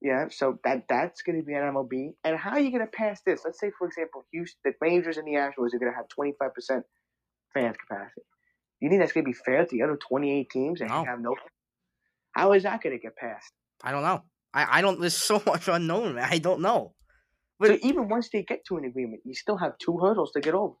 Yeah, 0.04 0.26
so 0.30 0.58
that 0.64 0.84
that's 0.88 1.22
going 1.22 1.38
to 1.38 1.44
be 1.46 1.54
an 1.54 1.62
MLB. 1.62 2.14
And 2.24 2.36
how 2.36 2.50
are 2.50 2.60
you 2.60 2.70
going 2.72 2.84
to 2.84 2.90
pass 2.90 3.20
this? 3.24 3.42
Let's 3.44 3.60
say, 3.60 3.70
for 3.78 3.86
example, 3.86 4.24
Houston, 4.32 4.58
the 4.64 4.74
Rangers 4.80 5.16
and 5.16 5.26
the 5.28 5.34
Astros 5.34 5.72
are 5.74 5.78
going 5.78 5.92
to 5.92 5.96
have 5.96 6.08
twenty 6.08 6.32
five 6.40 6.52
percent 6.54 6.84
fans 7.54 7.76
capacity. 7.76 8.22
You 8.80 8.88
think 8.88 9.00
that's 9.00 9.12
gonna 9.12 9.22
be 9.24 9.32
fair 9.32 9.64
to 9.64 9.68
the 9.70 9.82
other 9.82 9.96
28 9.96 10.50
teams 10.50 10.80
that 10.80 10.88
No. 10.88 11.04
have 11.04 11.20
no? 11.20 11.36
How 12.32 12.52
is 12.52 12.64
that 12.64 12.82
gonna 12.82 12.98
get 12.98 13.14
passed? 13.16 13.52
I 13.84 13.92
don't 13.92 14.02
know. 14.02 14.24
I, 14.52 14.78
I 14.78 14.80
don't. 14.82 15.00
There's 15.00 15.16
so 15.16 15.40
much 15.46 15.68
unknown. 15.68 16.16
man. 16.16 16.26
I 16.28 16.38
don't 16.38 16.60
know. 16.62 16.94
so 17.62 17.68
But- 17.68 17.80
even 17.84 18.08
once 18.08 18.28
they 18.32 18.42
get 18.42 18.64
to 18.66 18.78
an 18.78 18.84
agreement, 18.84 19.22
you 19.24 19.34
still 19.34 19.56
have 19.56 19.78
two 19.78 19.98
hurdles 19.98 20.32
to 20.32 20.40
get 20.40 20.54
over. 20.54 20.74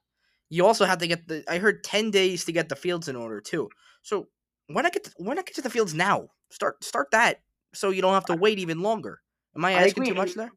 You 0.50 0.66
also 0.66 0.84
have 0.84 0.98
to 0.98 1.06
get 1.06 1.28
the. 1.28 1.44
I 1.48 1.58
heard 1.58 1.84
ten 1.84 2.10
days 2.10 2.44
to 2.46 2.52
get 2.52 2.68
the 2.68 2.74
fields 2.74 3.06
in 3.08 3.14
order 3.14 3.40
too. 3.40 3.68
So 4.02 4.26
why 4.66 4.82
not 4.82 4.92
get 4.92 5.04
to, 5.04 5.12
why 5.18 5.34
not 5.34 5.46
get 5.46 5.54
to 5.56 5.62
the 5.62 5.70
fields 5.70 5.94
now? 5.94 6.26
Start 6.50 6.82
start 6.82 7.06
that 7.12 7.40
so 7.74 7.90
you 7.90 8.02
don't 8.02 8.14
have 8.14 8.26
to 8.26 8.36
wait 8.36 8.58
even 8.58 8.80
longer. 8.80 9.20
Am 9.56 9.64
I 9.64 9.72
I 9.72 9.84
asking 9.84 10.04
too 10.04 10.14
much 10.14 10.34
there? 10.34 10.50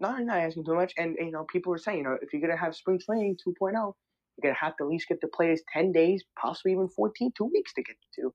No, 0.00 0.16
you're 0.16 0.26
not 0.26 0.38
asking 0.38 0.64
too 0.64 0.74
much. 0.74 0.92
And 0.96 1.16
you 1.18 1.30
know, 1.30 1.44
people 1.44 1.72
are 1.72 1.78
saying, 1.78 1.98
you 1.98 2.04
know, 2.04 2.18
if 2.20 2.32
you're 2.32 2.42
gonna 2.42 2.56
have 2.56 2.74
spring 2.74 3.00
training 3.04 3.36
2.0, 3.46 3.72
you're 3.72 3.94
gonna 4.42 4.54
have 4.54 4.76
to 4.78 4.84
at 4.84 4.90
least 4.90 5.08
get 5.08 5.20
the 5.20 5.28
players 5.28 5.62
10 5.72 5.92
days, 5.92 6.24
possibly 6.38 6.72
even 6.72 6.88
14, 6.88 7.32
two 7.36 7.44
weeks 7.44 7.72
to 7.74 7.82
get 7.82 7.96
to 8.16 8.34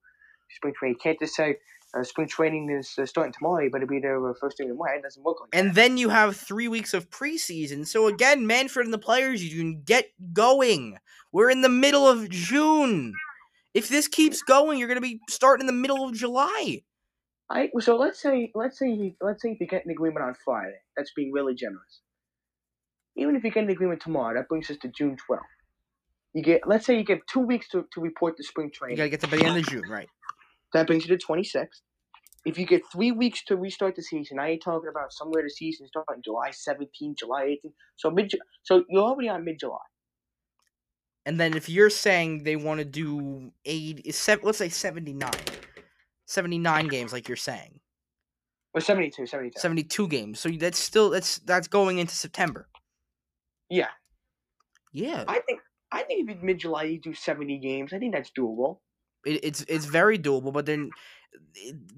spring 0.50 0.74
training. 0.78 0.96
You 0.96 1.00
can't 1.04 1.20
just 1.20 1.36
say 1.36 1.58
uh, 1.98 2.04
spring 2.04 2.28
training 2.28 2.70
is 2.70 2.94
uh, 2.98 3.06
starting 3.06 3.34
tomorrow, 3.34 3.64
you 3.64 3.70
better 3.70 3.86
be 3.86 4.00
there 4.00 4.26
uh, 4.30 4.34
first 4.40 4.58
thing 4.58 4.66
in 4.66 4.72
the 4.72 4.76
morning. 4.76 5.00
It 5.00 5.04
doesn't 5.04 5.24
work 5.24 5.38
like 5.40 5.50
And 5.54 5.70
that. 5.70 5.76
then 5.76 5.98
you 5.98 6.10
have 6.10 6.36
three 6.36 6.68
weeks 6.68 6.94
of 6.94 7.10
preseason. 7.10 7.88
So 7.88 8.08
again, 8.08 8.46
Manfred 8.46 8.86
and 8.86 8.94
the 8.94 9.00
players, 9.00 9.44
you 9.44 9.58
can 9.58 9.82
get 9.84 10.10
going. 10.34 10.98
We're 11.32 11.50
in 11.50 11.62
the 11.62 11.70
middle 11.70 12.08
of 12.08 12.30
June. 12.30 13.14
If 13.74 13.90
this 13.90 14.08
keeps 14.08 14.42
going, 14.42 14.80
you're 14.80 14.88
gonna 14.88 15.02
be 15.02 15.22
starting 15.30 15.62
in 15.64 15.68
the 15.68 15.80
middle 15.82 16.08
of 16.08 16.16
July. 16.16 16.82
I 17.50 17.70
so 17.80 17.98
let's 17.98 18.22
say 18.22 18.52
let's 18.56 18.78
say 18.80 18.90
you- 18.90 19.16
let's 19.22 19.42
say 19.42 19.52
if 19.52 19.60
you 19.62 19.68
get 19.68 19.86
an 19.86 19.92
agreement 19.92 20.26
on 20.26 20.36
Friday, 20.36 20.80
that's 20.96 21.14
being 21.14 21.32
really 21.32 21.56
generous. 21.56 22.02
Even 23.16 23.36
if 23.36 23.44
you 23.44 23.52
get 23.52 23.64
an 23.64 23.70
agreement 23.70 24.02
tomorrow, 24.02 24.36
that 24.36 24.48
brings 24.50 24.70
us 24.70 24.78
to 24.80 24.90
June 24.90 25.18
12th. 25.18 25.44
You 26.34 26.44
get 26.44 26.68
let's 26.68 26.86
say 26.86 26.98
you 26.98 27.04
get 27.06 27.28
two 27.28 27.40
weeks 27.42 27.70
to, 27.70 27.88
to 27.94 28.02
report 28.02 28.38
the 28.38 28.44
spring 28.44 28.72
training. 28.72 28.98
You 28.98 29.04
gotta 29.04 29.10
get 29.10 29.22
to 29.22 29.28
by 29.28 29.38
the 29.38 29.46
end 29.46 29.58
of 29.58 29.66
June, 29.66 29.88
right? 29.88 30.10
That 30.74 30.88
brings 30.88 31.08
you 31.08 31.18
to 31.18 31.26
26th. 31.26 31.82
If 32.46 32.58
you 32.58 32.66
get 32.66 32.84
three 32.92 33.12
weeks 33.12 33.44
to 33.46 33.58
restart 33.58 33.96
the 33.96 34.04
season, 34.04 34.38
now 34.38 34.46
you're 34.46 34.58
talking 34.58 34.90
about 34.90 35.14
somewhere 35.14 35.44
the 35.44 35.50
season 35.50 35.88
starts 35.88 36.06
starting 36.08 36.24
July 36.24 36.52
17th, 36.52 37.18
July 37.18 37.46
18th. 37.46 37.74
So 37.98 38.12
mid, 38.12 38.32
so 38.64 38.86
you're 38.90 39.04
already 39.04 39.30
on 39.30 39.44
mid 39.46 39.60
July. 39.60 39.80
And 41.26 41.40
then 41.40 41.56
if 41.56 41.68
you're 41.70 41.90
saying 41.90 42.44
they 42.44 42.56
want 42.56 42.80
to 42.80 42.86
do 42.86 43.52
eight, 43.66 44.14
seven, 44.16 44.46
let's 44.46 44.60
say 44.60 44.70
79. 44.70 45.32
79 46.28 46.88
games, 46.88 47.12
like 47.12 47.28
you're 47.28 47.36
saying. 47.36 47.80
Or 48.74 48.82
72, 48.82 49.26
72. 49.26 49.60
72 49.60 50.08
games. 50.08 50.40
So 50.40 50.50
that's 50.50 50.78
still 50.78 51.10
that's 51.10 51.40
that's 51.40 51.68
going 51.68 51.98
into 51.98 52.16
September. 52.16 52.68
Yeah, 53.70 53.88
Yeah. 54.94 55.24
I 55.28 55.40
think 55.48 55.62
I 55.92 56.04
think 56.04 56.30
if 56.30 56.42
mid 56.44 56.60
July 56.60 56.84
you 56.84 57.00
do 57.00 57.14
70 57.14 57.58
games, 57.58 57.92
I 57.94 57.98
think 58.00 58.14
that's 58.14 58.32
doable. 58.38 58.80
it, 59.26 59.44
it's 59.44 59.66
it's 59.68 59.86
very 59.86 60.18
doable 60.20 60.54
but 60.54 60.66
then 60.66 60.92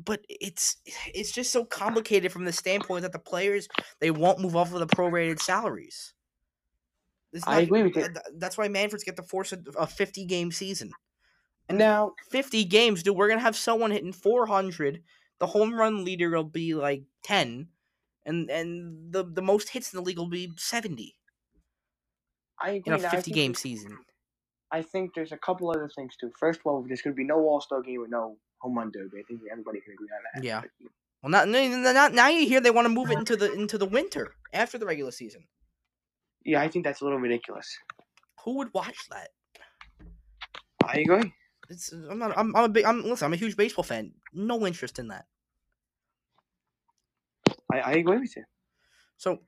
but 0.06 0.22
it's 0.30 0.78
it's 1.14 1.32
just 1.32 1.52
so 1.52 1.64
complicated 1.66 2.32
from 2.32 2.46
the 2.46 2.52
standpoint 2.52 3.02
that 3.04 3.12
the 3.12 3.20
players 3.20 3.68
they 4.00 4.10
won't 4.12 4.40
move 4.40 4.56
off 4.56 4.74
of 4.74 4.80
the 4.80 4.88
prorated 4.88 5.40
salaries 5.40 6.14
It's 7.34 7.46
I 7.48 7.62
agree 7.62 7.84
with 7.84 7.96
you. 7.96 8.02
th- 8.04 8.14
th- 8.14 8.26
that's 8.38 8.58
why 8.58 8.68
manfred's 8.68 9.04
get 9.04 9.16
to 9.18 9.24
force 9.24 9.54
a, 9.54 9.60
a 9.78 9.86
50 9.88 10.26
game 10.26 10.52
season 10.52 10.92
Now, 11.78 12.14
50 12.32 12.66
games 12.66 13.04
dude 13.04 13.16
we're 13.16 13.30
gonna 13.30 13.42
have 13.42 13.56
someone 13.56 13.92
hitting 13.92 14.14
400 14.14 15.04
the 15.40 15.48
home 15.48 15.74
run 15.74 16.04
leader 16.04 16.30
will 16.32 16.44
be 16.44 16.74
like 16.74 17.04
10 17.24 17.68
and 18.26 18.50
and 18.50 19.14
the 19.14 19.24
the 19.24 19.42
most 19.42 19.70
hits 19.70 19.94
in 19.94 19.98
the 19.98 20.04
league 20.04 20.18
will 20.18 20.28
be 20.30 20.52
70 20.58 21.16
I 22.62 22.72
agree. 22.72 22.94
in 22.94 22.94
a 22.94 23.00
50 23.00 23.22
think 23.22 23.36
game 23.36 23.56
season 23.56 24.00
I 24.72 24.82
think 24.82 25.14
there's 25.16 25.32
a 25.32 25.38
couple 25.38 25.70
other 25.72 25.90
things 25.96 26.16
too. 26.16 26.32
First 26.40 26.60
of 26.60 26.68
all, 26.68 26.84
there's 26.88 27.02
going 27.02 27.16
to 27.16 27.18
be 27.18 27.24
no 27.24 27.40
All 27.40 27.60
Star 27.60 27.82
game 27.82 28.02
with 28.02 28.12
no 28.12 28.38
home 28.60 28.78
run 28.78 28.92
derby. 28.92 29.18
I 29.20 29.24
think 29.28 29.42
everybody 29.52 29.82
can 29.82 29.94
agree 29.94 30.08
on 30.14 30.22
that. 30.34 30.44
Yeah. 30.44 30.62
well 31.24 31.32
not, 31.32 31.48
not, 31.48 31.94
not 31.94 32.14
now 32.14 32.28
you 32.28 32.48
hear 32.48 32.62
they 32.62 32.70
want 32.70 32.86
to 32.86 32.90
move 32.90 33.10
it 33.10 33.18
into 33.18 33.36
the 33.36 33.52
into 33.54 33.78
the 33.78 33.86
winter 33.86 34.36
after 34.54 34.78
the 34.78 34.86
regular 34.86 35.12
season 35.12 35.44
Yeah, 36.46 36.62
I 36.62 36.68
think 36.68 36.86
that's 36.86 37.02
a 37.02 37.04
little 37.04 37.20
ridiculous. 37.20 37.68
who 38.44 38.58
would 38.58 38.74
watch 38.74 39.08
that 39.10 39.30
I 40.84 41.00
agree. 41.00 41.34
It's 41.70 41.92
I'm 41.92 42.18
not 42.18 42.38
I'm 42.38 42.56
I'm 42.56 42.64
a 42.66 42.70
big 42.70 42.86
I'm 42.86 43.04
listen, 43.04 43.26
I'm 43.26 43.34
a 43.34 43.38
huge 43.38 43.56
baseball 43.56 43.84
fan. 43.84 44.12
No 44.34 44.66
interest 44.66 45.00
in 45.00 45.10
that. 45.10 45.26
I, 47.72 47.80
I 47.80 47.92
agree 47.94 48.18
with 48.18 48.36
you. 48.36 48.44
So 49.18 49.40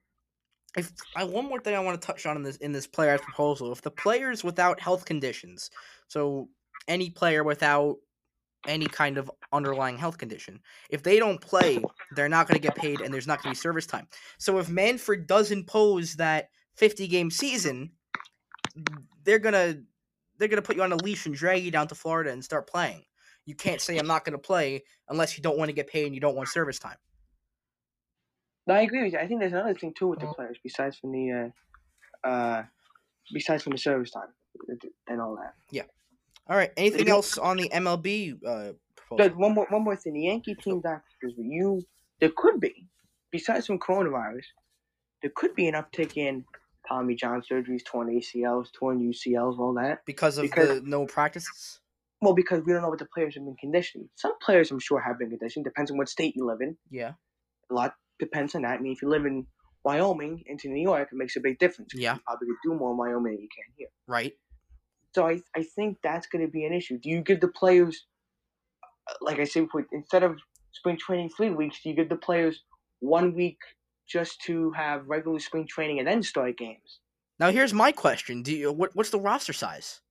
if 0.77 0.91
I 1.15 1.23
one 1.23 1.45
more 1.45 1.59
thing 1.59 1.75
I 1.75 1.79
want 1.79 1.99
to 1.99 2.05
touch 2.05 2.25
on 2.25 2.37
in 2.37 2.43
this 2.43 2.57
in 2.57 2.71
this 2.71 2.87
player's 2.87 3.21
proposal, 3.21 3.71
if 3.71 3.81
the 3.81 3.91
players 3.91 4.43
without 4.43 4.79
health 4.79 5.05
conditions, 5.05 5.71
so 6.07 6.49
any 6.87 7.09
player 7.09 7.43
without 7.43 7.97
any 8.67 8.85
kind 8.85 9.17
of 9.17 9.31
underlying 9.51 9.97
health 9.97 10.17
condition, 10.19 10.59
if 10.89 11.01
they 11.01 11.17
don't 11.17 11.41
play, 11.41 11.83
they're 12.15 12.29
not 12.29 12.47
going 12.47 12.59
to 12.59 12.67
get 12.67 12.75
paid 12.75 13.01
and 13.01 13.11
there's 13.11 13.27
not 13.27 13.41
going 13.41 13.55
to 13.55 13.59
be 13.59 13.61
service 13.61 13.87
time. 13.87 14.07
So 14.37 14.59
if 14.59 14.69
Manfred 14.69 15.25
does 15.25 15.51
impose 15.51 16.15
that 16.15 16.49
50 16.75 17.07
game 17.07 17.31
season, 17.31 17.91
they're 19.23 19.39
going 19.39 19.53
to 19.53 19.81
they're 20.41 20.49
going 20.49 20.61
to 20.61 20.65
put 20.65 20.75
you 20.75 20.81
on 20.81 20.91
a 20.91 20.95
leash 20.95 21.27
and 21.27 21.35
drag 21.35 21.63
you 21.63 21.69
down 21.69 21.87
to 21.87 21.95
Florida 21.95 22.31
and 22.31 22.43
start 22.43 22.67
playing. 22.67 23.03
You 23.45 23.53
can't 23.53 23.79
say 23.79 23.97
I'm 23.97 24.07
not 24.07 24.25
going 24.25 24.33
to 24.33 24.39
play 24.39 24.83
unless 25.07 25.37
you 25.37 25.43
don't 25.43 25.57
want 25.57 25.69
to 25.69 25.73
get 25.73 25.87
paid 25.87 26.07
and 26.07 26.15
you 26.15 26.19
don't 26.19 26.35
want 26.35 26.49
service 26.49 26.79
time. 26.79 26.97
No, 28.65 28.73
I 28.73 28.81
agree 28.81 29.03
with 29.03 29.13
you. 29.13 29.19
I 29.19 29.27
think 29.27 29.39
there's 29.39 29.53
another 29.53 29.75
thing 29.75 29.93
too 29.97 30.07
with 30.07 30.19
the 30.19 30.27
players 30.27 30.57
besides 30.63 30.97
from 30.97 31.11
the 31.11 31.51
uh, 32.23 32.27
uh, 32.27 32.63
besides 33.33 33.63
from 33.63 33.71
the 33.73 33.77
service 33.77 34.11
time 34.11 34.29
and 35.07 35.21
all 35.21 35.35
that. 35.35 35.53
Yeah. 35.69 35.83
All 36.47 36.57
right. 36.57 36.71
Anything 36.75 37.09
else 37.09 37.37
on 37.37 37.57
the 37.57 37.69
MLB 37.69 38.39
uh, 38.45 38.73
proposal? 38.95 39.37
One 39.37 39.53
more 39.53 39.67
one 39.69 39.83
more 39.83 39.95
thing. 39.95 40.13
The 40.13 40.21
Yankee 40.21 40.55
team 40.55 40.81
doctors, 40.81 41.33
you 41.37 41.83
there 42.19 42.31
could 42.35 42.59
be 42.59 42.87
besides 43.31 43.67
from 43.67 43.79
coronavirus, 43.79 44.45
there 45.21 45.31
could 45.35 45.55
be 45.55 45.67
an 45.67 45.75
uptick 45.75 46.17
in 46.17 46.45
Tommy 46.87 47.15
John 47.15 47.41
surgeries, 47.49 47.83
torn 47.85 48.07
ACLs, 48.09 48.67
torn 48.73 48.99
UCLs, 48.99 49.59
all 49.59 49.73
that. 49.75 49.99
because 50.05 50.37
of 50.37 50.43
because- 50.43 50.81
the 50.81 50.87
no 50.87 51.05
practices. 51.05 51.79
Well, 52.23 52.35
because 52.35 52.61
we 52.63 52.71
don't 52.71 52.83
know 52.83 52.89
what 52.89 52.99
the 52.99 53.07
players 53.11 53.33
have 53.33 53.43
been 53.45 53.55
conditioned. 53.59 54.07
Some 54.15 54.33
players, 54.43 54.69
I'm 54.69 54.77
sure, 54.79 55.01
have 55.01 55.17
been 55.17 55.31
conditioned. 55.31 55.65
Depends 55.65 55.89
on 55.89 55.97
what 55.97 56.07
state 56.07 56.35
you 56.35 56.45
live 56.45 56.59
in. 56.61 56.77
Yeah. 56.91 57.13
A 57.71 57.73
lot 57.73 57.95
depends 58.19 58.53
on 58.53 58.61
that. 58.61 58.77
I 58.77 58.79
mean, 58.79 58.91
if 58.91 59.01
you 59.01 59.09
live 59.09 59.25
in 59.25 59.47
Wyoming 59.83 60.43
into 60.45 60.69
New 60.69 60.83
York, 60.83 61.09
it 61.11 61.15
makes 61.15 61.35
a 61.35 61.39
big 61.39 61.57
difference. 61.57 61.93
Yeah. 61.95 62.13
You 62.13 62.19
probably 62.27 62.47
could 62.49 62.69
do 62.69 62.77
more 62.77 62.91
in 62.91 62.97
Wyoming 62.97 63.33
than 63.33 63.41
you 63.41 63.47
can 63.55 63.73
here. 63.75 63.87
Right. 64.07 64.33
So 65.15 65.27
I, 65.27 65.41
I 65.55 65.63
think 65.75 65.97
that's 66.03 66.27
going 66.27 66.45
to 66.45 66.51
be 66.51 66.63
an 66.63 66.73
issue. 66.73 66.99
Do 66.99 67.09
you 67.09 67.21
give 67.21 67.41
the 67.41 67.47
players, 67.47 68.05
like 69.19 69.39
I 69.39 69.43
said 69.45 69.63
before, 69.63 69.87
instead 69.91 70.21
of 70.21 70.37
spring 70.73 70.97
training 70.97 71.31
three 71.35 71.49
weeks, 71.49 71.79
do 71.81 71.89
you 71.89 71.95
give 71.95 72.09
the 72.09 72.15
players 72.17 72.63
one 72.99 73.33
week 73.33 73.57
just 74.11 74.41
to 74.41 74.71
have 74.71 75.07
regular 75.07 75.39
spring 75.39 75.65
training 75.67 75.99
and 75.99 76.07
then 76.07 76.21
start 76.23 76.57
games? 76.57 76.99
Now 77.39 77.51
here's 77.51 77.73
my 77.73 77.91
question: 77.91 78.43
Do 78.43 78.55
you 78.55 78.71
what, 78.71 78.95
what's 78.95 79.09
the 79.09 79.19
roster 79.19 79.53
size? 79.53 80.01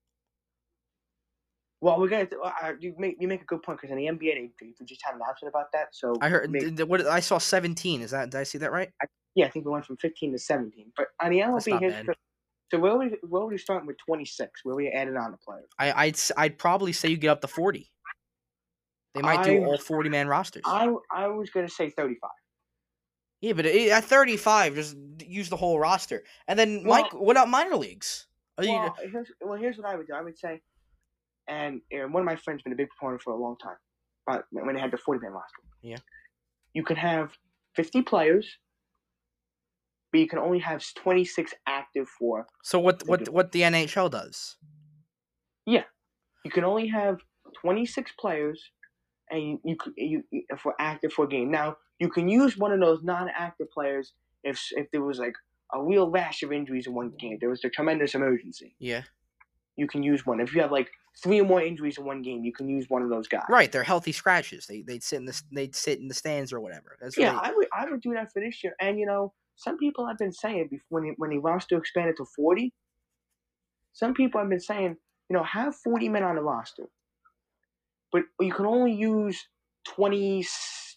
Well, 1.82 1.98
we're 1.98 2.08
gonna. 2.08 2.28
Uh, 2.44 2.72
you 2.78 2.94
make 2.98 3.16
you 3.18 3.28
make 3.28 3.42
a 3.42 3.46
good 3.46 3.62
point 3.62 3.80
because 3.80 3.90
in 3.90 3.96
the 3.96 4.06
NBA 4.06 4.34
they, 4.34 4.50
they 4.60 4.84
just 4.84 5.00
had 5.04 5.14
an 5.14 5.20
announcement 5.22 5.52
about 5.54 5.72
that. 5.72 5.88
So 5.92 6.14
I 6.20 6.28
heard 6.28 6.50
maybe- 6.50 6.66
th- 6.66 6.76
th- 6.76 6.88
what 6.88 7.06
I 7.06 7.20
saw 7.20 7.38
17. 7.38 8.02
Is 8.02 8.10
that 8.10 8.30
did 8.30 8.38
I 8.38 8.42
see 8.42 8.58
that 8.58 8.72
right? 8.72 8.90
yeah, 9.34 9.46
I 9.46 9.50
think 9.50 9.64
we 9.64 9.70
went 9.72 9.86
from 9.86 9.96
fifteen 9.96 10.32
to 10.32 10.38
seventeen. 10.38 10.92
But 10.96 11.06
on 11.22 11.30
the 11.30 11.38
MLB, 11.38 11.80
here's 11.80 12.06
so 12.72 12.78
where 12.78 12.96
we 12.96 13.16
where 13.28 13.46
we 13.46 13.56
starting 13.58 13.86
with 13.86 13.96
twenty 14.04 14.24
six? 14.24 14.60
Where 14.62 14.76
we 14.76 14.88
added 14.88 15.16
on 15.16 15.32
the 15.32 15.38
players? 15.38 15.68
I 15.78 15.92
I'd 16.06 16.18
I'd 16.36 16.58
probably 16.58 16.92
say 16.92 17.08
you 17.08 17.16
get 17.16 17.30
up 17.30 17.40
to 17.40 17.48
40. 17.48 17.90
They 19.14 19.22
might 19.22 19.42
do 19.42 19.64
all 19.64 19.76
40 19.76 20.08
man 20.08 20.28
rosters. 20.28 20.62
I 20.66 20.92
I 21.10 21.26
was 21.28 21.50
gonna 21.50 21.68
say 21.68 21.90
thirty 21.90 22.16
five. 22.20 22.30
Yeah, 23.40 23.52
but 23.54 23.66
uh, 23.66 23.70
eh, 23.70 23.88
at 23.90 24.04
35, 24.04 24.74
just 24.74 24.96
use 25.26 25.48
the 25.48 25.56
whole 25.56 25.78
roster. 25.78 26.24
And 26.48 26.58
then 26.58 26.84
Well- 26.84 27.02
Mike, 27.02 27.12
what 27.14 27.36
about 27.36 27.48
minor 27.48 27.76
leagues? 27.76 28.26
Are 28.58 28.64
you, 28.64 28.72
Well, 28.72 28.96
here's, 29.10 29.28
well, 29.40 29.58
here's 29.58 29.76
what 29.78 29.86
I 29.86 29.96
would 29.96 30.06
do. 30.06 30.12
I 30.14 30.20
would 30.22 30.38
say, 30.38 30.60
and, 31.48 31.80
and 31.90 32.12
one 32.12 32.22
of 32.22 32.26
my 32.26 32.36
friends 32.36 32.62
been 32.62 32.72
a 32.72 32.76
big 32.76 32.88
proponent 32.90 33.22
for 33.22 33.32
a 33.32 33.36
long 33.36 33.56
time, 33.62 33.76
but 34.26 34.44
when 34.50 34.74
they 34.74 34.80
had 34.80 34.90
the 34.90 34.98
40 34.98 35.20
man 35.20 35.32
roster. 35.32 35.62
Yeah. 35.82 35.96
You 36.74 36.84
can 36.84 36.96
have 36.96 37.30
50 37.76 38.02
players, 38.02 38.46
but 40.12 40.18
you 40.20 40.28
can 40.28 40.38
only 40.38 40.58
have 40.58 40.84
26 40.94 41.54
active 41.66 42.06
for. 42.18 42.46
so 42.62 42.78
what 42.78 43.02
what 43.06 43.24
do. 43.24 43.32
what 43.32 43.52
the 43.52 43.62
NHL 43.62 44.10
does? 44.10 44.56
Yeah. 45.66 45.84
You 46.44 46.50
can 46.50 46.64
only 46.64 46.88
have 46.88 47.18
26 47.62 48.12
players, 48.18 48.62
and 49.30 49.40
you, 49.42 49.58
you, 49.64 49.76
you 49.96 50.22
you- 50.30 50.44
for 50.62 50.74
active 50.78 51.12
for 51.12 51.24
a 51.24 51.28
game. 51.28 51.50
Now 51.50 51.76
you 52.00 52.08
can 52.08 52.28
use 52.28 52.56
one 52.56 52.72
of 52.72 52.80
those 52.80 53.02
non-active 53.02 53.70
players 53.70 54.12
if 54.42 54.60
if 54.72 54.90
there 54.90 55.02
was 55.02 55.18
like 55.18 55.34
a 55.72 55.80
real 55.82 56.10
rash 56.10 56.42
of 56.42 56.50
injuries 56.52 56.86
in 56.88 56.94
one 56.94 57.10
game. 57.20 57.38
There 57.40 57.50
was 57.50 57.64
a 57.64 57.68
tremendous 57.70 58.16
emergency. 58.16 58.74
Yeah. 58.80 59.02
You 59.76 59.86
can 59.86 60.02
use 60.02 60.26
one. 60.26 60.40
If 60.40 60.52
you 60.52 60.60
have 60.62 60.72
like 60.72 60.90
three 61.22 61.40
or 61.40 61.44
more 61.46 61.62
injuries 61.62 61.96
in 61.98 62.04
one 62.04 62.22
game, 62.22 62.44
you 62.44 62.52
can 62.52 62.68
use 62.68 62.86
one 62.88 63.02
of 63.02 63.08
those 63.10 63.28
guys. 63.28 63.44
Right, 63.48 63.70
they're 63.70 63.84
healthy 63.84 64.10
scratches. 64.12 64.66
They 64.66 64.82
they'd 64.82 65.02
sit 65.04 65.16
in 65.20 65.26
the 65.26 65.40
they'd 65.52 65.76
sit 65.76 66.00
in 66.00 66.08
the 66.08 66.14
stands 66.14 66.52
or 66.52 66.58
whatever. 66.60 66.96
That's 67.00 67.16
what 67.16 67.22
Yeah, 67.24 67.32
they- 67.32 67.48
I 67.50 67.52
would 67.54 67.66
I 67.72 67.90
would 67.90 68.00
do 68.00 68.14
that 68.14 68.32
for 68.32 68.40
this 68.42 68.64
year. 68.64 68.74
And 68.80 68.98
you 68.98 69.06
know, 69.06 69.32
some 69.54 69.78
people 69.78 70.06
have 70.08 70.18
been 70.18 70.32
saying 70.32 70.68
before 70.70 71.00
when 71.00 71.04
the, 71.04 71.14
when 71.18 71.30
the 71.30 71.38
roster 71.38 71.76
expanded 71.78 72.16
to 72.16 72.24
forty. 72.36 72.72
Some 73.92 74.14
people 74.14 74.40
have 74.40 74.48
been 74.50 74.60
saying 74.60 74.96
you 75.28 75.36
know, 75.36 75.44
have 75.44 75.76
40 75.76 76.08
men 76.08 76.24
on 76.24 76.34
the 76.34 76.42
roster, 76.42 76.86
but 78.10 78.22
you 78.40 78.52
can 78.52 78.66
only 78.66 78.92
use 78.92 79.46
20, 79.86 80.44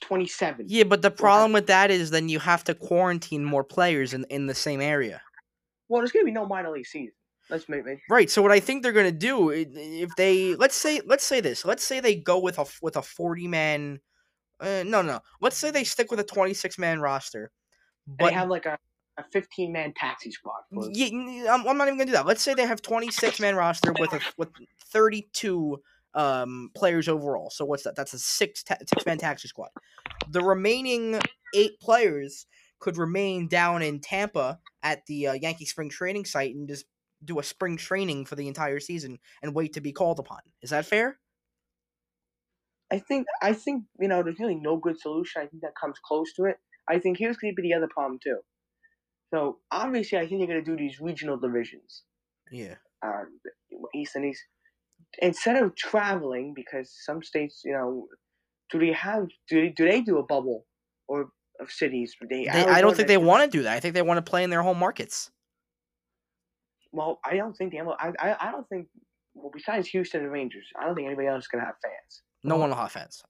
27. 0.04 0.66
Yeah, 0.70 0.84
but 0.84 1.02
the 1.02 1.12
problem 1.12 1.54
with 1.54 1.68
that 1.68 1.92
is 1.92 2.10
then 2.12 2.30
you 2.30 2.40
have 2.40 2.64
to 2.66 2.76
quarantine 2.76 3.44
more 3.44 3.64
players 3.64 4.14
in 4.14 4.26
in 4.30 4.48
the 4.48 4.56
same 4.56 4.82
area. 4.82 5.22
Well, 5.88 6.02
there's 6.02 6.12
gonna 6.12 6.26
be 6.26 6.32
no 6.32 6.46
minor 6.46 6.72
league 6.72 6.86
season. 6.86 7.14
Let's 7.50 7.68
make, 7.68 7.84
Right. 8.10 8.30
So 8.30 8.42
what 8.42 8.52
I 8.52 8.60
think 8.60 8.84
they're 8.84 8.94
gonna 8.94 9.12
do 9.12 9.50
if 9.50 10.10
they 10.16 10.56
let's 10.56 10.76
say 10.76 11.02
let's 11.06 11.24
say 11.24 11.42
this 11.42 11.66
let's 11.66 11.84
say 11.84 12.00
they 12.00 12.16
go 12.16 12.40
with 12.40 12.58
a 12.60 12.66
with 12.82 12.96
a 12.96 13.02
forty 13.02 13.48
man. 13.48 14.00
Uh, 14.60 14.84
no, 14.86 15.02
no. 15.02 15.20
Let's 15.42 15.58
say 15.58 15.72
they 15.72 15.84
stick 15.84 16.10
with 16.10 16.20
a 16.20 16.24
twenty 16.24 16.54
six 16.54 16.78
man 16.78 17.02
roster, 17.02 17.52
they 18.20 18.32
have 18.32 18.50
like 18.50 18.66
a, 18.66 18.78
a 19.18 19.24
15 19.32 19.72
man 19.72 19.94
taxi 19.96 20.32
squad. 20.32 20.62
Yeah, 20.72 21.54
I'm, 21.54 21.68
I'm 21.68 21.78
not 21.78 21.88
even 21.88 21.98
gonna 21.98 22.06
do 22.08 22.12
that. 22.14 22.26
Let's 22.26 22.42
say 22.42 22.54
they 22.54 22.66
have 22.66 22.82
26 22.82 23.40
man 23.40 23.56
roster 23.56 23.94
with 24.00 24.14
a 24.14 24.20
with 24.38 24.50
32 24.92 25.82
um 26.16 26.70
players 26.76 27.08
overall. 27.08 27.50
So 27.50 27.66
what's 27.66 27.84
that? 27.84 27.96
That's 27.96 28.14
a 28.14 28.20
six 28.20 28.64
ta- 28.64 28.78
six 28.88 29.06
man 29.06 29.18
taxi 29.18 29.48
squad. 29.48 29.70
The 30.30 30.42
remaining 30.42 31.20
eight 31.56 31.80
players 31.82 32.46
could 32.80 32.98
remain 32.98 33.48
down 33.48 33.82
in 33.82 34.00
Tampa 34.02 34.60
at 34.84 35.06
the 35.06 35.28
uh, 35.28 35.34
Yankee 35.34 35.66
spring 35.66 35.90
training 35.90 36.26
site 36.26 36.54
and 36.54 36.68
just 36.68 36.86
do 37.24 37.40
a 37.40 37.44
spring 37.44 37.78
training 37.78 38.26
for 38.26 38.36
the 38.36 38.48
entire 38.50 38.80
season 38.80 39.18
and 39.42 39.56
wait 39.56 39.74
to 39.74 39.82
be 39.82 39.94
called 39.94 40.20
upon. 40.20 40.40
Is 40.62 40.72
that 40.72 40.86
fair? 40.86 41.18
I 42.92 43.00
think 43.00 43.26
I 43.42 43.54
think 43.54 43.86
you 44.00 44.08
know 44.08 44.22
there's 44.24 44.40
really 44.40 44.56
no 44.56 44.78
good 44.78 45.00
solution. 45.00 45.42
I 45.42 45.48
think 45.48 45.64
that 45.64 45.74
comes 45.80 45.98
close 46.06 46.34
to 46.34 46.46
it. 46.46 46.58
I 46.90 47.00
think 47.00 47.18
here's 47.18 47.38
going 47.38 47.56
to 47.56 47.62
be 47.62 47.70
the 47.70 47.74
other 47.76 47.88
problem 47.88 48.20
too. 48.24 48.40
So 49.34 49.60
obviously, 49.72 50.18
I 50.20 50.28
think 50.28 50.40
they're 50.42 50.48
going 50.48 50.64
to 50.64 50.72
do 50.72 50.78
these 50.78 51.00
regional 51.00 51.38
divisions, 51.38 52.04
Yeah. 52.52 52.76
uh, 53.04 53.24
East 53.96 54.16
and 54.16 54.26
East. 54.26 54.44
Instead 55.22 55.62
of 55.62 55.76
traveling, 55.76 56.54
because 56.56 56.92
some 57.06 57.22
states, 57.22 57.62
you 57.64 57.74
know, 57.74 58.08
do 58.72 58.80
they 58.80 58.92
have 58.94 59.28
do 59.50 59.62
they 59.62 59.70
do 59.70 59.86
they 59.86 60.02
do 60.02 60.18
a 60.18 60.24
bubble 60.24 60.66
or 61.08 61.30
of 61.60 61.72
cities? 61.72 62.16
They, 62.30 62.46
They, 62.46 62.66
I 62.66 62.82
don't 62.82 62.96
think 62.96 63.08
they 63.08 63.18
want 63.18 63.50
to 63.50 63.58
do 63.58 63.64
that. 63.64 63.74
I 63.74 63.80
think 63.80 63.94
they 63.94 64.02
want 64.02 64.24
to 64.24 64.30
play 64.30 64.44
in 64.44 64.50
their 64.50 64.64
home 64.64 64.80
markets. 64.80 65.30
Well, 66.92 67.20
I 67.26 67.36
don't 67.36 67.56
think 67.56 67.72
the 67.72 67.78
ML 67.78 67.96
I, 68.00 68.12
I 68.20 68.48
I 68.48 68.52
don't 68.52 68.68
think. 68.70 68.88
Well, 69.36 69.52
besides 69.54 69.88
Houston 69.90 70.22
and 70.22 70.32
Rangers, 70.32 70.66
I 70.80 70.86
don't 70.86 70.96
think 70.96 71.08
anybody 71.08 71.28
else 71.28 71.44
is 71.44 71.48
going 71.48 71.62
to 71.62 71.66
have 71.66 71.76
fans. 71.82 72.22
No 72.44 72.58
one 72.58 72.70
will 72.70 72.78
have 72.78 72.92
fans. 72.92 73.24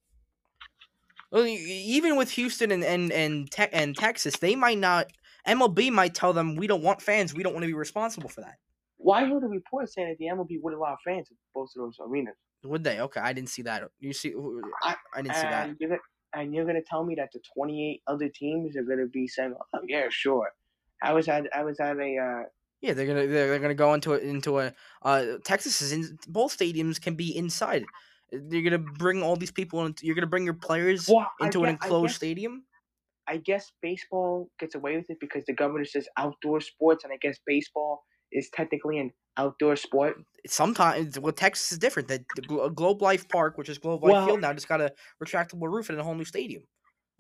Well, 1.31 1.45
even 1.47 2.15
with 2.15 2.31
Houston 2.31 2.71
and 2.71 2.83
and 2.83 3.11
and, 3.11 3.49
te- 3.49 3.71
and 3.71 3.95
Texas, 3.95 4.37
they 4.37 4.55
might 4.55 4.77
not. 4.77 5.11
MLB 5.47 5.91
might 5.91 6.13
tell 6.13 6.31
them 6.31 6.55
we 6.55 6.67
don't 6.67 6.83
want 6.83 7.01
fans. 7.01 7.33
We 7.33 7.43
don't 7.43 7.53
want 7.53 7.63
to 7.63 7.67
be 7.67 7.73
responsible 7.73 8.29
for 8.29 8.41
that. 8.41 8.57
I 9.12 9.25
heard 9.25 9.43
a 9.43 9.48
report 9.48 9.89
saying 9.91 10.10
that 10.10 10.17
the 10.17 10.25
MLB 10.25 10.62
would 10.62 10.74
allow 10.74 10.98
fans 11.03 11.27
at 11.31 11.38
both 11.53 11.69
of 11.75 11.81
those 11.83 11.98
arenas. 12.00 12.36
Would 12.63 12.83
they? 12.83 13.00
Okay, 13.01 13.19
I 13.19 13.33
didn't 13.33 13.50
see 13.50 13.62
that. 13.63 13.83
You 14.00 14.13
see, 14.13 14.33
I, 14.83 14.95
I- 15.13 15.22
didn't 15.22 15.36
see 15.36 15.41
that. 15.41 15.67
And 15.69 15.77
you're, 15.79 15.89
gonna, 15.89 16.01
and 16.33 16.55
you're 16.55 16.65
gonna 16.65 16.81
tell 16.81 17.03
me 17.03 17.15
that 17.15 17.29
the 17.33 17.41
28 17.53 18.01
other 18.07 18.29
teams 18.29 18.77
are 18.77 18.83
gonna 18.83 19.05
be 19.07 19.27
saying, 19.27 19.53
"Oh 19.74 19.79
yeah, 19.88 20.05
sure." 20.10 20.51
I 21.01 21.12
was 21.13 21.27
at 21.27 21.48
I 21.53 21.63
was 21.63 21.79
at 21.81 21.98
a 21.98 22.17
uh, 22.17 22.43
Yeah, 22.81 22.93
they're 22.93 23.05
gonna 23.05 23.27
they're, 23.27 23.50
they're 23.50 23.60
gonna 23.60 23.74
go 23.75 23.93
into 23.93 24.13
a, 24.13 24.17
into 24.19 24.60
a 24.60 24.74
uh, 25.01 25.25
Texas 25.43 25.81
is 25.81 25.91
in 25.91 26.17
both 26.27 26.57
stadiums 26.57 27.01
can 27.01 27.15
be 27.15 27.36
inside. 27.36 27.83
You're 28.31 28.63
gonna 28.63 28.77
bring 28.98 29.22
all 29.22 29.36
these 29.36 29.51
people 29.51 29.86
into. 29.86 30.05
You're 30.05 30.15
gonna 30.15 30.27
bring 30.27 30.45
your 30.45 30.53
players 30.53 31.10
well, 31.10 31.29
into 31.41 31.65
an 31.65 31.74
guess- 31.74 31.79
I 31.81 31.86
enclosed 31.88 32.07
guess- 32.12 32.15
stadium. 32.15 32.63
I 33.27 33.38
guess 33.38 33.72
baseball 33.81 34.50
gets 34.60 34.75
away 34.75 34.98
with 34.98 35.10
it 35.10 35.17
because 35.22 35.45
the 35.45 35.53
governor 35.53 35.86
says 35.86 36.07
outdoor 36.17 36.60
sports, 36.62 37.03
and 37.05 37.13
I 37.13 37.17
guess 37.22 37.38
baseball 37.45 38.03
is 38.33 38.49
technically 38.49 38.99
an 38.99 39.11
outdoor 39.37 39.75
sport. 39.75 40.17
Sometimes, 40.45 41.19
well, 41.19 41.31
Texas 41.33 41.71
is 41.71 41.77
different. 41.77 42.07
That 42.09 42.21
the 42.35 42.69
Globe 42.69 43.01
Life 43.01 43.27
Park, 43.29 43.57
which 43.57 43.69
is 43.69 43.77
Globe 43.77 44.03
Life 44.03 44.11
Well- 44.11 44.25
Field 44.25 44.41
now, 44.41 44.53
just 44.53 44.67
got 44.67 44.81
a 44.81 44.91
retractable 45.23 45.71
roof 45.71 45.89
and 45.89 45.99
a 45.99 46.03
whole 46.03 46.15
new 46.15 46.25
stadium. 46.25 46.63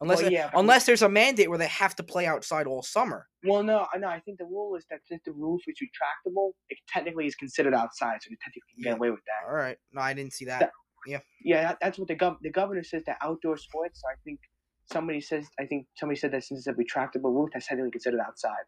Unless 0.01 0.23
Well, 0.23 0.31
yeah, 0.31 0.49
unless 0.53 0.85
there's 0.85 1.01
a 1.01 1.07
mandate 1.07 1.47
where 1.49 1.57
they 1.59 1.67
have 1.67 1.95
to 1.95 2.03
play 2.03 2.25
outside 2.25 2.67
all 2.67 2.81
summer. 2.83 3.27
Well, 3.45 3.63
no, 3.63 3.87
no, 3.97 4.07
I 4.07 4.19
think 4.19 4.37
the 4.37 4.43
rule 4.45 4.75
is 4.75 4.85
that 4.89 4.99
since 5.05 5.21
the 5.23 5.31
roof 5.31 5.61
is 5.67 5.77
retractable, 5.81 6.51
it 6.69 6.77
technically 6.89 7.25
is 7.25 7.35
considered 7.35 7.73
outside, 7.73 8.21
so 8.21 8.29
they 8.29 8.35
technically 8.43 8.73
can 8.75 8.83
get 8.83 8.97
away 8.97 9.11
with 9.11 9.21
that. 9.27 9.47
All 9.47 9.55
right, 9.55 9.77
no, 9.93 10.01
I 10.01 10.13
didn't 10.13 10.33
see 10.33 10.45
that. 10.45 10.59
That- 10.59 10.71
Yeah, 11.41 11.61
that, 11.63 11.77
that's 11.81 11.99
what 11.99 12.07
the 12.07 12.15
gov 12.15 12.37
the 12.41 12.49
governor 12.49 12.83
says 12.83 13.03
that 13.05 13.17
outdoor 13.21 13.55
sports. 13.57 14.01
So 14.01 14.07
I 14.11 14.15
think 14.23 14.39
somebody 14.91 15.21
says 15.21 15.45
I 15.59 15.65
think 15.65 15.87
somebody 15.95 16.17
said 16.19 16.31
that 16.31 16.43
since 16.43 16.65
it's 16.65 16.67
a 16.67 16.73
retractable 16.73 17.33
roof, 17.35 17.49
that's 17.53 17.67
technically 17.67 17.91
considered 17.91 18.19
outside. 18.19 18.65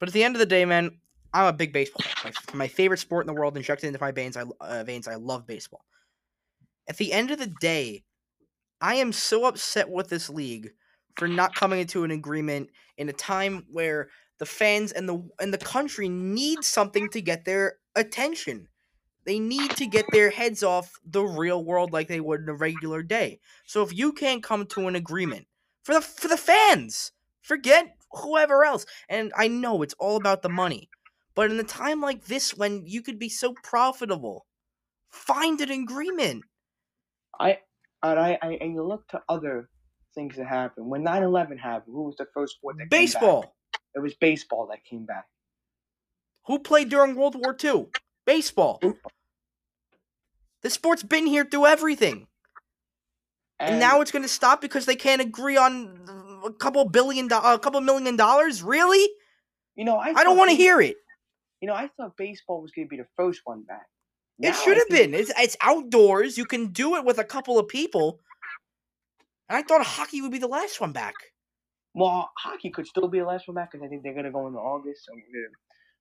But 0.00 0.08
at 0.08 0.12
the 0.12 0.24
end 0.24 0.34
of 0.34 0.40
the 0.40 0.46
day, 0.46 0.64
man, 0.64 0.98
I'm 1.34 1.46
a 1.46 1.52
big 1.52 1.72
baseball 1.72 2.06
fan. 2.06 2.32
My, 2.52 2.58
my 2.58 2.68
favorite 2.68 3.00
sport 3.00 3.24
in 3.24 3.34
the 3.34 3.38
world, 3.38 3.56
injected 3.56 3.88
into 3.88 4.00
my 4.00 4.12
veins. 4.12 4.36
I 4.36 4.44
uh, 4.60 4.84
veins. 4.84 5.08
I 5.08 5.16
love 5.16 5.46
baseball. 5.46 5.84
At 6.88 6.96
the 6.96 7.12
end 7.12 7.30
of 7.32 7.38
the 7.38 7.52
day, 7.60 8.04
I 8.80 8.96
am 8.96 9.12
so 9.12 9.46
upset 9.46 9.90
with 9.90 10.08
this 10.08 10.30
league 10.30 10.70
for 11.16 11.26
not 11.26 11.54
coming 11.54 11.80
into 11.80 12.04
an 12.04 12.12
agreement 12.12 12.70
in 12.96 13.08
a 13.08 13.12
time 13.12 13.66
where 13.70 14.08
the 14.38 14.46
fans 14.46 14.92
and 14.92 15.08
the 15.08 15.28
and 15.40 15.52
the 15.52 15.58
country 15.58 16.08
need 16.08 16.64
something 16.64 17.08
to 17.10 17.20
get 17.20 17.44
their 17.44 17.78
attention. 17.96 18.68
They 19.26 19.38
need 19.38 19.72
to 19.72 19.86
get 19.86 20.04
their 20.12 20.30
heads 20.30 20.62
off 20.62 20.92
the 21.04 21.22
real 21.22 21.64
world 21.64 21.92
like 21.92 22.08
they 22.08 22.20
would 22.20 22.42
in 22.42 22.48
a 22.48 22.54
regular 22.54 23.02
day. 23.02 23.40
So 23.66 23.82
if 23.82 23.92
you 23.92 24.12
can't 24.12 24.42
come 24.42 24.66
to 24.66 24.86
an 24.86 24.96
agreement 24.96 25.46
for 25.82 25.94
the 25.94 26.00
for 26.00 26.28
the 26.28 26.36
fans, 26.36 27.12
forget 27.42 27.96
whoever 28.12 28.64
else. 28.64 28.86
And 29.08 29.32
I 29.36 29.48
know 29.48 29.82
it's 29.82 29.94
all 29.98 30.16
about 30.16 30.42
the 30.42 30.48
money. 30.48 30.90
But 31.34 31.50
in 31.50 31.58
a 31.58 31.64
time 31.64 32.00
like 32.00 32.24
this 32.24 32.56
when 32.56 32.86
you 32.86 33.02
could 33.02 33.18
be 33.18 33.28
so 33.28 33.54
profitable, 33.62 34.46
find 35.10 35.60
an 35.60 35.70
agreement. 35.70 36.44
I 37.38 37.58
and 38.02 38.18
I, 38.18 38.38
I 38.40 38.58
and 38.60 38.74
you 38.74 38.84
look 38.84 39.06
to 39.08 39.22
other 39.28 39.68
things 40.14 40.36
that 40.36 40.46
happened. 40.46 40.86
When 40.86 41.04
9-11 41.04 41.58
happened, 41.58 41.92
who 41.94 42.04
was 42.04 42.16
the 42.16 42.26
first 42.32 42.54
sport 42.54 42.76
that 42.76 42.84
Came 42.84 42.88
Baseball. 42.88 43.56
It 43.96 44.00
was 44.00 44.14
baseball 44.14 44.68
that 44.70 44.84
came 44.84 45.04
back. 45.04 45.26
Who 46.46 46.58
played 46.58 46.88
during 46.88 47.14
World 47.14 47.36
War 47.36 47.56
II? 47.62 47.86
Baseball. 48.26 48.80
The 50.62 50.70
sport's 50.70 51.02
been 51.02 51.26
here 51.26 51.44
through 51.44 51.66
everything. 51.66 52.26
And, 53.60 53.78
now 53.78 54.00
it's 54.00 54.10
going 54.10 54.24
to 54.24 54.28
stop 54.28 54.60
because 54.60 54.84
they 54.84 54.96
can't 54.96 55.22
agree 55.22 55.56
on 55.56 56.42
a 56.44 56.52
couple 56.52 56.84
billion 56.86 57.28
do- 57.28 57.36
a 57.36 57.58
couple 57.58 57.80
million 57.80 58.16
dollars? 58.16 58.62
Really? 58.62 59.08
you 59.76 59.84
know 59.84 59.96
I, 59.96 60.12
I 60.16 60.24
don't 60.24 60.36
want 60.36 60.50
to 60.50 60.56
hear 60.56 60.80
it. 60.80 60.96
You 61.64 61.68
know 61.68 61.76
I 61.76 61.88
thought 61.96 62.14
baseball 62.18 62.60
was 62.60 62.72
going 62.72 62.86
to 62.88 62.90
be 62.90 62.98
the 62.98 63.08
first 63.16 63.40
one 63.44 63.62
back. 63.62 63.86
Now 64.38 64.50
It 64.50 64.54
should 64.56 64.76
have 64.76 64.86
think- 64.88 65.12
been. 65.12 65.14
It's, 65.18 65.32
it's 65.38 65.56
outdoors. 65.62 66.36
You 66.36 66.44
can 66.44 66.72
do 66.72 66.96
it 66.96 67.06
with 67.06 67.16
a 67.18 67.24
couple 67.24 67.58
of 67.58 67.68
people. 67.68 68.20
And 69.48 69.56
I 69.56 69.62
thought 69.62 69.82
hockey 69.86 70.20
would 70.20 70.30
be 70.30 70.38
the 70.38 70.46
last 70.46 70.78
one 70.78 70.92
back. 70.92 71.14
Well, 71.94 72.30
hockey 72.36 72.68
could 72.68 72.86
still 72.86 73.08
be 73.08 73.20
the 73.20 73.24
last 73.24 73.48
one 73.48 73.54
back 73.54 73.72
because 73.72 73.82
I 73.82 73.88
think 73.88 74.02
they're 74.02 74.12
going 74.12 74.26
to 74.26 74.30
go 74.30 74.46
into 74.46 74.58
August. 74.58 75.06
So 75.06 75.12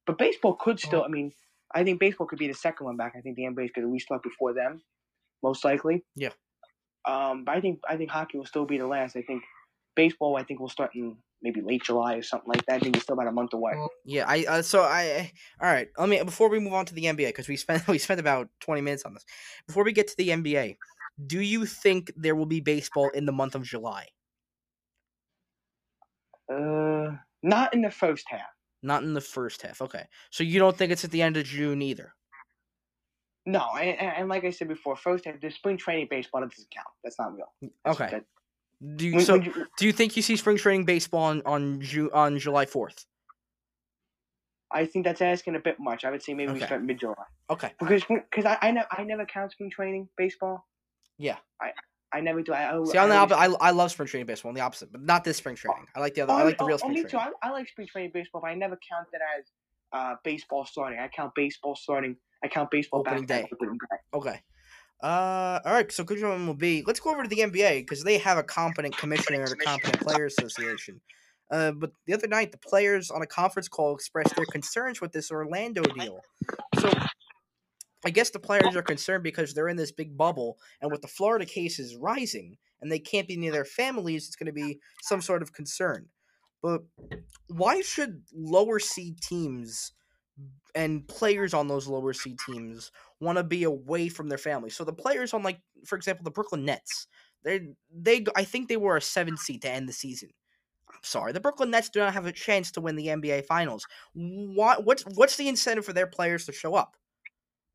but 0.05 0.17
baseball 0.17 0.55
could 0.59 0.81
still. 0.81 1.01
I 1.01 1.07
mean, 1.07 1.31
I 1.73 1.85
think 1.85 2.01
baseball 2.01 2.27
could 2.27 2.39
be 2.39 2.49
the 2.49 2.53
second 2.53 2.85
one 2.85 2.97
back. 2.97 3.13
I 3.17 3.21
think 3.21 3.37
the 3.37 3.43
NBA 3.43 3.63
is 3.63 3.71
going 3.73 3.87
to 3.87 3.93
restart 3.93 4.21
before 4.21 4.53
them, 4.53 4.81
most 5.43 5.63
likely. 5.63 6.03
Yeah. 6.17 6.31
Um, 7.05 7.45
but 7.45 7.55
I 7.55 7.61
think 7.61 7.79
I 7.87 7.95
think 7.95 8.09
hockey 8.09 8.37
will 8.37 8.45
still 8.45 8.65
be 8.65 8.79
the 8.79 8.87
last. 8.87 9.15
I 9.15 9.21
think 9.21 9.43
baseball. 9.95 10.35
I 10.35 10.43
think 10.43 10.59
will 10.59 10.67
start 10.67 10.91
in 10.93 11.15
maybe 11.43 11.61
late 11.61 11.83
July 11.83 12.15
or 12.15 12.23
something 12.23 12.47
like 12.47 12.65
that. 12.65 12.77
I 12.77 12.79
think 12.79 12.95
it's 12.95 13.03
still 13.03 13.13
about 13.13 13.27
a 13.27 13.31
month 13.31 13.53
away. 13.53 13.73
Yeah, 14.05 14.25
I 14.27 14.45
uh, 14.45 14.61
so 14.61 14.81
I 14.81 15.31
all 15.61 15.67
right. 15.71 15.89
Let 15.97 16.09
me 16.09 16.23
before 16.23 16.49
we 16.49 16.59
move 16.59 16.73
on 16.73 16.85
to 16.87 16.93
the 16.95 17.03
NBA 17.03 17.27
because 17.27 17.47
we 17.47 17.57
spent 17.57 17.87
we 17.87 17.97
spent 17.99 18.19
about 18.19 18.47
twenty 18.59 18.81
minutes 18.81 19.03
on 19.03 19.13
this. 19.13 19.25
Before 19.67 19.83
we 19.83 19.91
get 19.91 20.07
to 20.07 20.17
the 20.17 20.29
NBA, 20.29 20.77
do 21.27 21.41
you 21.41 21.65
think 21.65 22.11
there 22.15 22.35
will 22.35 22.47
be 22.47 22.61
baseball 22.61 23.09
in 23.13 23.25
the 23.25 23.31
month 23.33 23.53
of 23.53 23.63
July? 23.63 24.07
Uh, 26.51 27.11
not 27.43 27.73
in 27.73 27.81
the 27.81 27.91
first 27.91 28.25
half. 28.27 28.41
Not 28.81 29.03
in 29.03 29.13
the 29.13 29.21
first 29.21 29.61
half. 29.61 29.81
Okay, 29.81 30.05
so 30.29 30.43
you 30.43 30.59
don't 30.59 30.75
think 30.77 30.91
it's 30.91 31.05
at 31.05 31.11
the 31.11 31.21
end 31.21 31.37
of 31.37 31.45
June 31.45 31.81
either? 31.81 32.13
No, 33.45 33.67
and, 33.79 33.97
and 33.99 34.17
and 34.17 34.29
like 34.29 34.43
I 34.45 34.49
said 34.51 34.67
before, 34.69 34.95
first 34.95 35.25
half 35.25 35.39
the 35.41 35.51
spring 35.51 35.77
training 35.77 36.07
baseball 36.09 36.41
that 36.41 36.49
doesn't 36.49 36.71
count. 36.71 36.87
That's 37.03 37.19
not 37.19 37.33
real. 37.33 37.51
That's- 37.61 38.01
Okay. 38.01 38.11
that- 38.11 38.25
Do 38.95 39.07
you, 39.07 39.15
when- 39.15 39.25
so 39.25 39.33
when 39.33 39.43
you- 39.43 39.67
do 39.77 39.85
you 39.85 39.93
think 39.93 40.15
you 40.15 40.21
see 40.21 40.35
spring 40.35 40.57
training 40.57 40.85
baseball 40.85 41.23
on 41.23 41.41
on 41.45 41.81
Ju- 41.81 42.11
on 42.13 42.37
July 42.39 42.65
fourth? 42.65 43.05
I 44.71 44.85
think 44.85 45.05
that's 45.05 45.21
asking 45.21 45.55
a 45.55 45.59
bit 45.59 45.79
much. 45.79 46.03
I 46.03 46.11
would 46.11 46.23
say 46.23 46.33
maybe 46.33 46.51
we 46.51 46.57
Okay. 46.57 46.65
start 46.65 46.83
mid 46.83 46.99
July. 46.99 47.25
Okay. 47.49 47.71
Because 47.79 48.03
because 48.05 48.45
I 48.45 48.57
I, 48.61 48.71
ne- 48.71 48.85
I 48.91 49.03
never 49.03 49.25
count 49.25 49.51
spring 49.51 49.69
training 49.69 50.09
baseball. 50.17 50.67
Yeah. 51.17 51.37
I 51.61 51.71
I 52.11 52.21
never 52.21 52.41
do. 52.41 52.53
I, 52.53 52.75
I 52.75 52.83
See, 52.85 52.97
I'm 52.97 53.09
the 53.09 53.15
opposite. 53.15 53.39
I, 53.39 53.45
I 53.67 53.71
love 53.71 53.91
spring 53.91 54.07
training 54.07 54.27
baseball. 54.27 54.49
I'm 54.49 54.55
the 54.55 54.61
opposite, 54.61 54.91
but 54.91 55.01
not 55.01 55.23
this 55.23 55.37
spring 55.37 55.55
training. 55.55 55.85
I 55.95 55.99
like 55.99 56.13
the 56.13 56.21
other. 56.21 56.33
Oh, 56.33 56.37
I 56.37 56.43
like 56.43 56.57
the 56.57 56.63
oh, 56.63 56.67
real 56.67 56.75
oh, 56.75 56.77
spring 56.77 56.93
me 56.93 57.03
too. 57.03 57.17
I, 57.17 57.29
I 57.41 57.49
like 57.51 57.67
spring 57.67 57.87
training 57.87 58.11
baseball, 58.13 58.41
but 58.41 58.49
I 58.49 58.55
never 58.55 58.77
count 58.87 59.07
it 59.13 59.21
as 59.39 59.45
uh, 59.93 60.15
baseball 60.23 60.65
starting. 60.65 60.99
I 60.99 61.07
count 61.07 61.33
baseball 61.35 61.75
starting. 61.75 62.15
I 62.43 62.47
count 62.49 62.69
baseball 62.69 62.99
Opening 63.01 63.25
day. 63.25 63.47
Opening 63.51 63.77
day. 63.77 63.97
Okay. 64.13 64.41
Uh, 65.03 65.59
all 65.65 65.73
right. 65.73 65.91
So 65.91 66.05
good 66.05 66.23
one 66.23 66.47
will 66.47 66.53
be. 66.53 66.81
Let's 66.87 67.01
go 67.01 67.11
over 67.11 67.23
to 67.23 67.29
the 67.29 67.41
NBA 67.41 67.81
because 67.81 68.03
they 68.03 68.17
have 68.19 68.37
a 68.37 68.43
competent 68.43 68.95
commissioner 68.95 69.41
and 69.43 69.51
a 69.51 69.55
competent 69.55 69.99
player 69.99 70.25
association. 70.25 71.01
Uh, 71.51 71.73
but 71.73 71.91
the 72.07 72.13
other 72.13 72.27
night, 72.27 72.53
the 72.53 72.57
players 72.57 73.11
on 73.11 73.21
a 73.21 73.27
conference 73.27 73.67
call 73.67 73.93
expressed 73.93 74.35
their 74.37 74.45
concerns 74.45 75.01
with 75.01 75.11
this 75.11 75.29
Orlando 75.29 75.83
deal. 75.83 76.21
So 76.79 76.89
I 78.05 78.11
guess 78.11 78.29
the 78.29 78.39
players 78.39 78.77
are 78.77 78.81
concerned 78.81 79.23
because 79.23 79.53
they're 79.53 79.67
in 79.67 79.77
this 79.77 79.91
big 79.91 80.17
bubble, 80.17 80.57
and 80.81 80.89
with 80.89 81.01
the 81.01 81.07
Florida 81.09 81.45
cases 81.45 81.97
rising, 81.97 82.57
and 82.81 82.89
they 82.89 82.99
can't 82.99 83.27
be 83.27 83.35
near 83.37 83.51
their 83.51 83.65
families, 83.65 84.27
it's 84.27 84.37
going 84.37 84.47
to 84.47 84.53
be 84.53 84.79
some 85.01 85.21
sort 85.21 85.41
of 85.41 85.53
concern. 85.53 86.07
But 86.61 86.83
why 87.47 87.81
should 87.81 88.23
lower 88.33 88.79
seed 88.79 89.19
teams 89.21 89.91
and 90.75 91.07
players 91.07 91.53
on 91.53 91.67
those 91.67 91.87
lower 91.87 92.13
seed 92.13 92.37
teams 92.45 92.91
want 93.19 93.37
to 93.37 93.43
be 93.43 93.63
away 93.63 94.09
from 94.09 94.29
their 94.29 94.37
families? 94.37 94.75
So 94.75 94.83
the 94.83 94.93
players 94.93 95.33
on, 95.33 95.43
like, 95.43 95.59
for 95.85 95.95
example, 95.95 96.23
the 96.23 96.31
Brooklyn 96.31 96.65
Nets, 96.65 97.07
they 97.43 97.69
they 97.93 98.25
I 98.35 98.43
think 98.43 98.69
they 98.69 98.77
were 98.77 98.97
a 98.97 99.01
seven 99.01 99.37
seed 99.37 99.61
to 99.63 99.69
end 99.69 99.87
the 99.87 99.93
season. 99.93 100.29
I'm 100.89 101.03
sorry, 101.03 101.31
the 101.31 101.39
Brooklyn 101.39 101.71
Nets 101.71 101.89
do 101.89 101.99
not 101.99 102.13
have 102.13 102.25
a 102.25 102.31
chance 102.31 102.71
to 102.71 102.81
win 102.81 102.95
the 102.95 103.07
NBA 103.07 103.45
Finals. 103.45 103.85
What 104.13 104.85
what's 104.85 105.03
what's 105.15 105.37
the 105.37 105.47
incentive 105.47 105.85
for 105.85 105.93
their 105.93 106.07
players 106.07 106.45
to 106.45 106.51
show 106.51 106.75
up? 106.75 106.95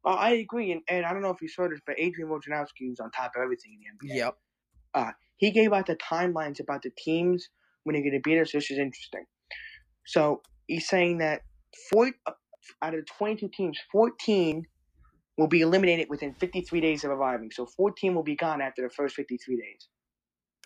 Uh, 0.05 0.15
I 0.15 0.31
agree, 0.31 0.73
and, 0.73 0.81
and 0.89 1.05
I 1.05 1.13
don't 1.13 1.23
know 1.23 1.31
if 1.31 1.43
you 1.43 1.49
saw 1.49 1.69
this, 1.69 1.81
but 1.85 1.99
Adrian 1.99 2.31
Wojnarowski 2.31 2.89
was 2.89 3.01
on 3.01 3.11
top 3.11 3.33
of 3.37 3.43
everything 3.43 3.73
in 3.73 4.09
the 4.09 4.15
NBA. 4.15 4.17
Yep. 4.17 4.37
Uh, 4.95 5.11
he 5.37 5.51
gave 5.51 5.73
out 5.73 5.87
the 5.87 5.97
timelines 5.97 6.61
about 6.61 6.83
the 6.83 6.91
teams 6.97 7.49
when 7.85 7.95
they're 7.95 8.03
going 8.03 8.15
to 8.15 8.21
beat 8.21 8.41
us, 8.41 8.55
which 8.55 8.71
is 8.71 8.79
interesting. 8.79 9.25
So 10.07 10.41
he's 10.67 10.89
saying 10.89 11.19
that 11.19 11.43
four 11.91 12.11
uh, 12.27 12.33
out 12.83 12.95
of 12.95 13.01
the 13.01 13.07
22 13.19 13.49
teams, 13.49 13.79
14 13.93 14.67
will 15.37 15.47
be 15.47 15.61
eliminated 15.61 16.09
within 16.11 16.35
53 16.35 16.81
days 16.81 17.05
of 17.05 17.11
arriving. 17.11 17.51
So 17.53 17.67
14 17.67 18.15
will 18.15 18.23
be 18.23 18.37
gone 18.37 18.61
after 18.61 18.83
the 18.83 18.91
first 18.91 19.15
53 19.15 19.57
days. 19.57 19.89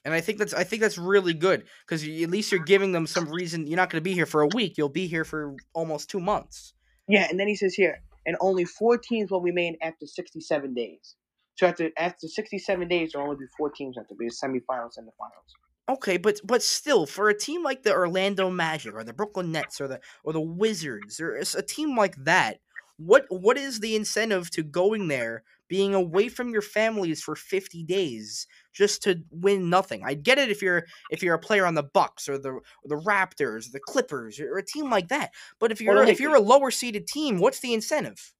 And 0.04 0.12
I 0.12 0.20
think 0.20 0.38
that's 0.38 0.52
I 0.52 0.64
think 0.64 0.82
that's 0.82 0.98
really 0.98 1.34
good 1.34 1.64
because 1.86 2.02
at 2.02 2.30
least 2.30 2.50
you're 2.50 2.64
giving 2.64 2.90
them 2.90 3.06
some 3.06 3.30
reason. 3.30 3.66
You're 3.66 3.76
not 3.76 3.88
going 3.88 4.00
to 4.00 4.04
be 4.04 4.14
here 4.14 4.26
for 4.26 4.42
a 4.42 4.48
week. 4.48 4.76
You'll 4.76 4.88
be 4.88 5.06
here 5.06 5.24
for 5.24 5.54
almost 5.74 6.10
two 6.10 6.18
months. 6.18 6.74
Yeah, 7.06 7.28
and 7.30 7.38
then 7.38 7.46
he 7.46 7.54
says 7.54 7.74
here, 7.74 8.02
and 8.26 8.36
only 8.40 8.64
four 8.64 8.98
teams 8.98 9.30
will 9.30 9.40
remain 9.40 9.76
after 9.80 10.06
67 10.06 10.74
days. 10.74 11.14
So 11.56 11.66
after 11.66 11.90
after 11.96 12.26
67 12.26 12.88
days, 12.88 13.12
there'll 13.12 13.28
only 13.28 13.38
be 13.38 13.48
four 13.56 13.70
teams 13.70 13.96
after 13.96 14.14
be 14.16 14.26
the 14.26 14.34
semifinals 14.34 14.96
and 14.96 15.06
the 15.06 15.12
finals. 15.16 15.54
Okay, 15.92 16.16
but 16.16 16.40
but 16.42 16.62
still, 16.62 17.04
for 17.04 17.28
a 17.28 17.38
team 17.38 17.62
like 17.62 17.82
the 17.82 17.92
Orlando 17.92 18.48
Magic 18.48 18.94
or 18.94 19.04
the 19.04 19.12
Brooklyn 19.12 19.46
uh 19.54 19.60
Nets 19.60 19.78
or 19.78 19.88
the 19.88 20.00
or 20.24 20.32
the 20.32 20.40
Wizards 20.40 21.20
or 21.20 21.34
a 21.34 21.62
team 21.62 21.96
like 21.96 22.16
that, 22.24 22.60
what 22.96 23.26
what 23.28 23.58
is 23.58 23.80
the 23.80 23.94
incentive 23.94 24.50
to 24.52 24.62
going 24.62 25.08
there, 25.08 25.44
being 25.68 25.94
away 25.94 26.30
from 26.30 26.48
your 26.48 26.62
families 26.62 27.22
for 27.22 27.36
50 27.36 27.84
days 27.84 28.46
just 28.72 29.02
to 29.02 29.22
win 29.30 29.68
nothing? 29.68 30.02
I 30.02 30.14
get 30.14 30.38
it 30.38 30.50
if 30.50 30.62
you're 30.62 30.86
if 31.10 31.22
you're 31.22 31.34
a 31.34 31.38
player 31.38 31.66
on 31.66 31.74
the 31.74 31.82
Bucks 31.82 32.26
or 32.26 32.38
the 32.38 32.52
or 32.52 32.62
the 32.84 32.96
Raptors, 32.96 33.72
the 33.72 33.80
Clippers, 33.80 34.40
or 34.40 34.56
a 34.56 34.64
team 34.64 34.88
like 34.90 35.08
that. 35.08 35.32
But 35.60 35.72
if 35.72 35.80
you're 35.82 35.94
Well, 35.94 36.08
if 36.08 36.20
you're 36.20 36.34
a 36.34 36.40
lower 36.40 36.70
seeded 36.70 37.06
team, 37.06 37.38
what's 37.38 37.60
the 37.60 37.74
incentive? 37.74 38.32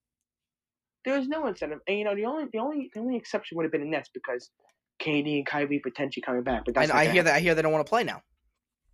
There 1.05 1.19
is 1.19 1.29
no 1.29 1.47
incentive, 1.49 1.81
and 1.87 1.99
you 1.99 2.05
know 2.05 2.15
the 2.15 2.25
only 2.25 2.47
the 2.53 2.59
only 2.59 2.91
the 2.95 3.01
only 3.01 3.17
exception 3.17 3.57
would 3.57 3.65
have 3.65 3.73
been 3.73 3.83
the 3.83 3.89
Nets 3.91 4.09
because 4.09 4.51
KD 5.01 5.39
and 5.39 5.47
Kyrie 5.47 5.81
potentially 5.81 6.23
coming 6.23 6.43
back. 6.43 6.65
But 6.65 6.77
I, 6.77 6.81
that's 6.81 6.93
not 6.93 6.99
I 6.99 7.05
hear 7.05 7.13
happen. 7.13 7.25
that 7.27 7.35
I 7.35 7.41
hear 7.41 7.55
they 7.55 7.63
don't 7.63 7.73
want 7.73 7.87
to 7.87 7.91
play 7.91 8.05
now. 8.05 8.23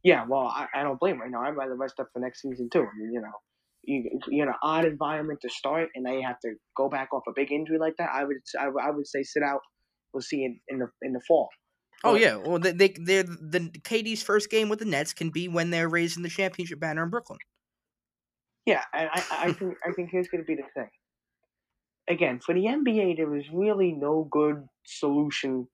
Yeah, 0.04 0.24
well, 0.28 0.46
I, 0.46 0.66
I 0.74 0.82
don't 0.82 0.98
blame 1.00 1.14
them 1.14 1.22
right 1.22 1.30
now. 1.30 1.42
I'd 1.42 1.56
rather 1.56 1.74
rest 1.74 1.98
up 2.00 2.08
for 2.12 2.20
next 2.20 2.42
season 2.42 2.68
too. 2.72 2.80
I 2.80 2.98
mean, 2.98 3.12
you 3.12 3.20
know, 3.20 3.32
you 3.82 4.20
you're 4.28 4.46
in 4.46 4.48
an 4.48 4.54
odd 4.62 4.84
environment 4.84 5.40
to 5.42 5.48
start, 5.48 5.88
and 5.94 6.04
now 6.04 6.12
you 6.12 6.22
have 6.26 6.38
to 6.40 6.54
go 6.76 6.88
back 6.88 7.12
off 7.12 7.22
a 7.28 7.32
big 7.34 7.50
injury 7.50 7.78
like 7.78 7.94
that. 7.98 8.10
I 8.12 8.24
would 8.24 8.36
I, 8.58 8.66
I 8.66 8.90
would 8.90 9.06
say 9.06 9.22
sit 9.22 9.42
out. 9.42 9.60
We'll 10.12 10.22
see 10.22 10.44
in, 10.44 10.60
in 10.68 10.78
the 10.78 10.86
in 11.02 11.12
the 11.12 11.20
fall. 11.26 11.48
Oh 12.04 12.14
yeah, 12.14 12.36
well 12.36 12.58
they 12.58 12.72
they 12.72 12.88
they're, 12.88 13.24
the 13.24 13.70
KD's 13.82 14.22
first 14.22 14.50
game 14.50 14.68
with 14.68 14.78
the 14.78 14.84
Nets 14.84 15.12
can 15.12 15.30
be 15.30 15.48
when 15.48 15.70
they're 15.70 15.88
raising 15.88 16.22
the 16.22 16.28
championship 16.28 16.78
banner 16.78 17.02
in 17.02 17.10
Brooklyn. 17.10 17.38
Yeah, 18.66 18.82
and 18.94 19.08
I, 19.12 19.22
I 19.30 19.52
think 19.52 19.74
I 19.86 19.92
think 19.92 20.10
here's 20.12 20.28
going 20.28 20.42
to 20.42 20.46
be 20.46 20.54
the 20.54 20.62
thing. 20.74 20.90
Again, 22.08 22.40
for 22.44 22.54
the 22.54 22.60
NBA, 22.60 23.16
there 23.16 23.28
was 23.28 23.44
really 23.52 23.92
no 23.92 24.28
good 24.30 24.64
solution 24.86 25.66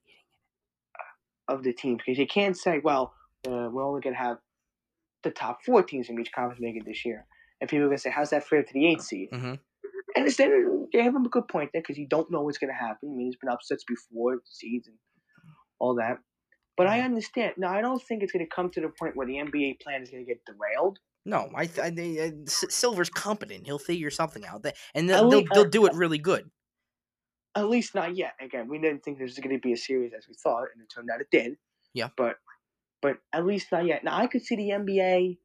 of 1.48 1.62
the 1.62 1.72
teams 1.72 2.00
because 2.04 2.18
you 2.18 2.26
can't 2.26 2.57
say, 2.57 2.80
well, 2.83 3.14
uh, 3.46 3.68
we're 3.70 3.85
only 3.85 4.00
going 4.00 4.14
to 4.14 4.20
have 4.20 4.38
the 5.22 5.30
top 5.30 5.59
four 5.64 5.83
teams 5.83 6.09
in 6.09 6.18
each 6.20 6.33
conference 6.33 6.61
make 6.61 6.76
it 6.76 6.85
this 6.87 7.04
year, 7.04 7.26
and 7.61 7.68
people 7.68 7.85
are 7.85 7.88
going 7.88 7.96
to 7.96 8.02
say, 8.02 8.11
how's 8.11 8.30
that 8.30 8.44
fair 8.46 8.62
to 8.62 8.72
the 8.72 8.87
eighth 8.87 9.02
seed? 9.04 9.28
Mhm. 9.33 9.59
And 10.16 10.26
it's 10.26 10.37
they 10.37 11.02
have 11.02 11.16
a 11.16 11.28
good 11.28 11.48
point 11.48 11.70
there 11.72 11.83
because 11.83 11.98
you 11.98 12.07
don't 12.07 12.30
know 12.30 12.42
what's 12.42 12.59
going 12.59 12.70
to 12.70 12.74
happen. 12.78 13.11
I 13.11 13.16
mean, 13.16 13.26
there's 13.28 13.37
been 13.40 13.50
upsets 13.50 13.85
before 13.85 14.38
seeds 14.44 14.87
and 14.87 14.96
all 15.80 15.96
that. 15.96 16.18
But 16.76 16.87
I 16.88 17.00
understand. 17.00 17.54
Now, 17.57 17.72
I 17.72 17.80
don't 17.80 18.02
think 18.02 18.22
it's 18.22 18.33
going 18.33 18.44
to 18.44 18.52
come 18.54 18.70
to 18.70 18.80
the 18.80 18.88
point 18.88 19.16
where 19.16 19.26
the 19.26 19.35
NBA 19.35 19.80
plan 19.80 20.02
is 20.02 20.11
going 20.11 20.24
to 20.24 20.28
get 20.28 20.40
derailed. 20.44 20.98
No, 21.24 21.48
I, 21.54 21.66
th- 21.66 21.78
I 21.78 21.90
they- 21.90 22.20
uh, 22.28 22.30
Silver's 22.46 23.11
competent. 23.11 23.66
He'll 23.66 23.78
figure 23.78 24.11
something 24.11 24.44
out. 24.44 24.64
And 24.94 25.09
they'll, 25.09 25.28
they'll, 25.30 25.44
they'll 25.52 25.64
do 25.64 25.87
it 25.87 25.94
really 25.94 26.18
good. 26.18 26.50
At 27.57 27.69
least 27.69 27.95
not 27.95 28.17
yet. 28.17 28.33
Again, 28.40 28.69
we 28.69 28.79
didn't 28.79 29.05
think 29.05 29.19
this 29.19 29.31
was 29.31 29.38
going 29.38 29.55
to 29.57 29.61
be 29.61 29.73
as 29.73 29.85
serious 29.85 30.12
as 30.17 30.27
we 30.29 30.35
thought, 30.35 30.67
and 30.75 30.83
it 30.83 30.88
turned 30.93 31.09
out 31.11 31.21
it 31.21 31.29
did. 31.31 31.57
Yeah. 31.93 32.09
But, 32.17 32.37
but 33.01 33.19
at 33.33 33.47
least 33.47 33.71
not 33.71 33.87
yet. 33.87 34.03
Now 34.05 34.17
I 34.19 34.27
could 34.27 34.43
see 34.45 34.57
the 34.57 34.71
NBA. 34.71 35.38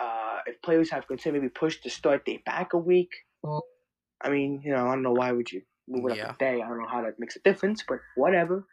Uh, 0.00 0.40
if 0.46 0.60
players 0.62 0.90
have 0.90 1.06
considered 1.06 1.40
maybe 1.40 1.48
push 1.48 1.78
the 1.82 1.90
start 1.90 2.24
date 2.24 2.44
back 2.44 2.72
a 2.72 2.78
week. 2.78 3.10
I 4.24 4.30
mean, 4.30 4.60
you 4.64 4.72
know, 4.72 4.86
I 4.86 4.90
don't 4.94 5.02
know 5.02 5.12
why 5.12 5.32
would 5.32 5.50
you 5.50 5.62
move 5.88 6.10
it 6.10 6.16
Yeah. 6.16 6.28
up 6.30 6.36
a 6.36 6.38
day. 6.38 6.54
I 6.62 6.68
don't 6.68 6.78
know 6.80 6.88
how 6.88 7.02
that 7.02 7.18
makes 7.18 7.36
a 7.36 7.40
difference, 7.40 7.84
but 7.86 7.98
whatever. 8.16 8.66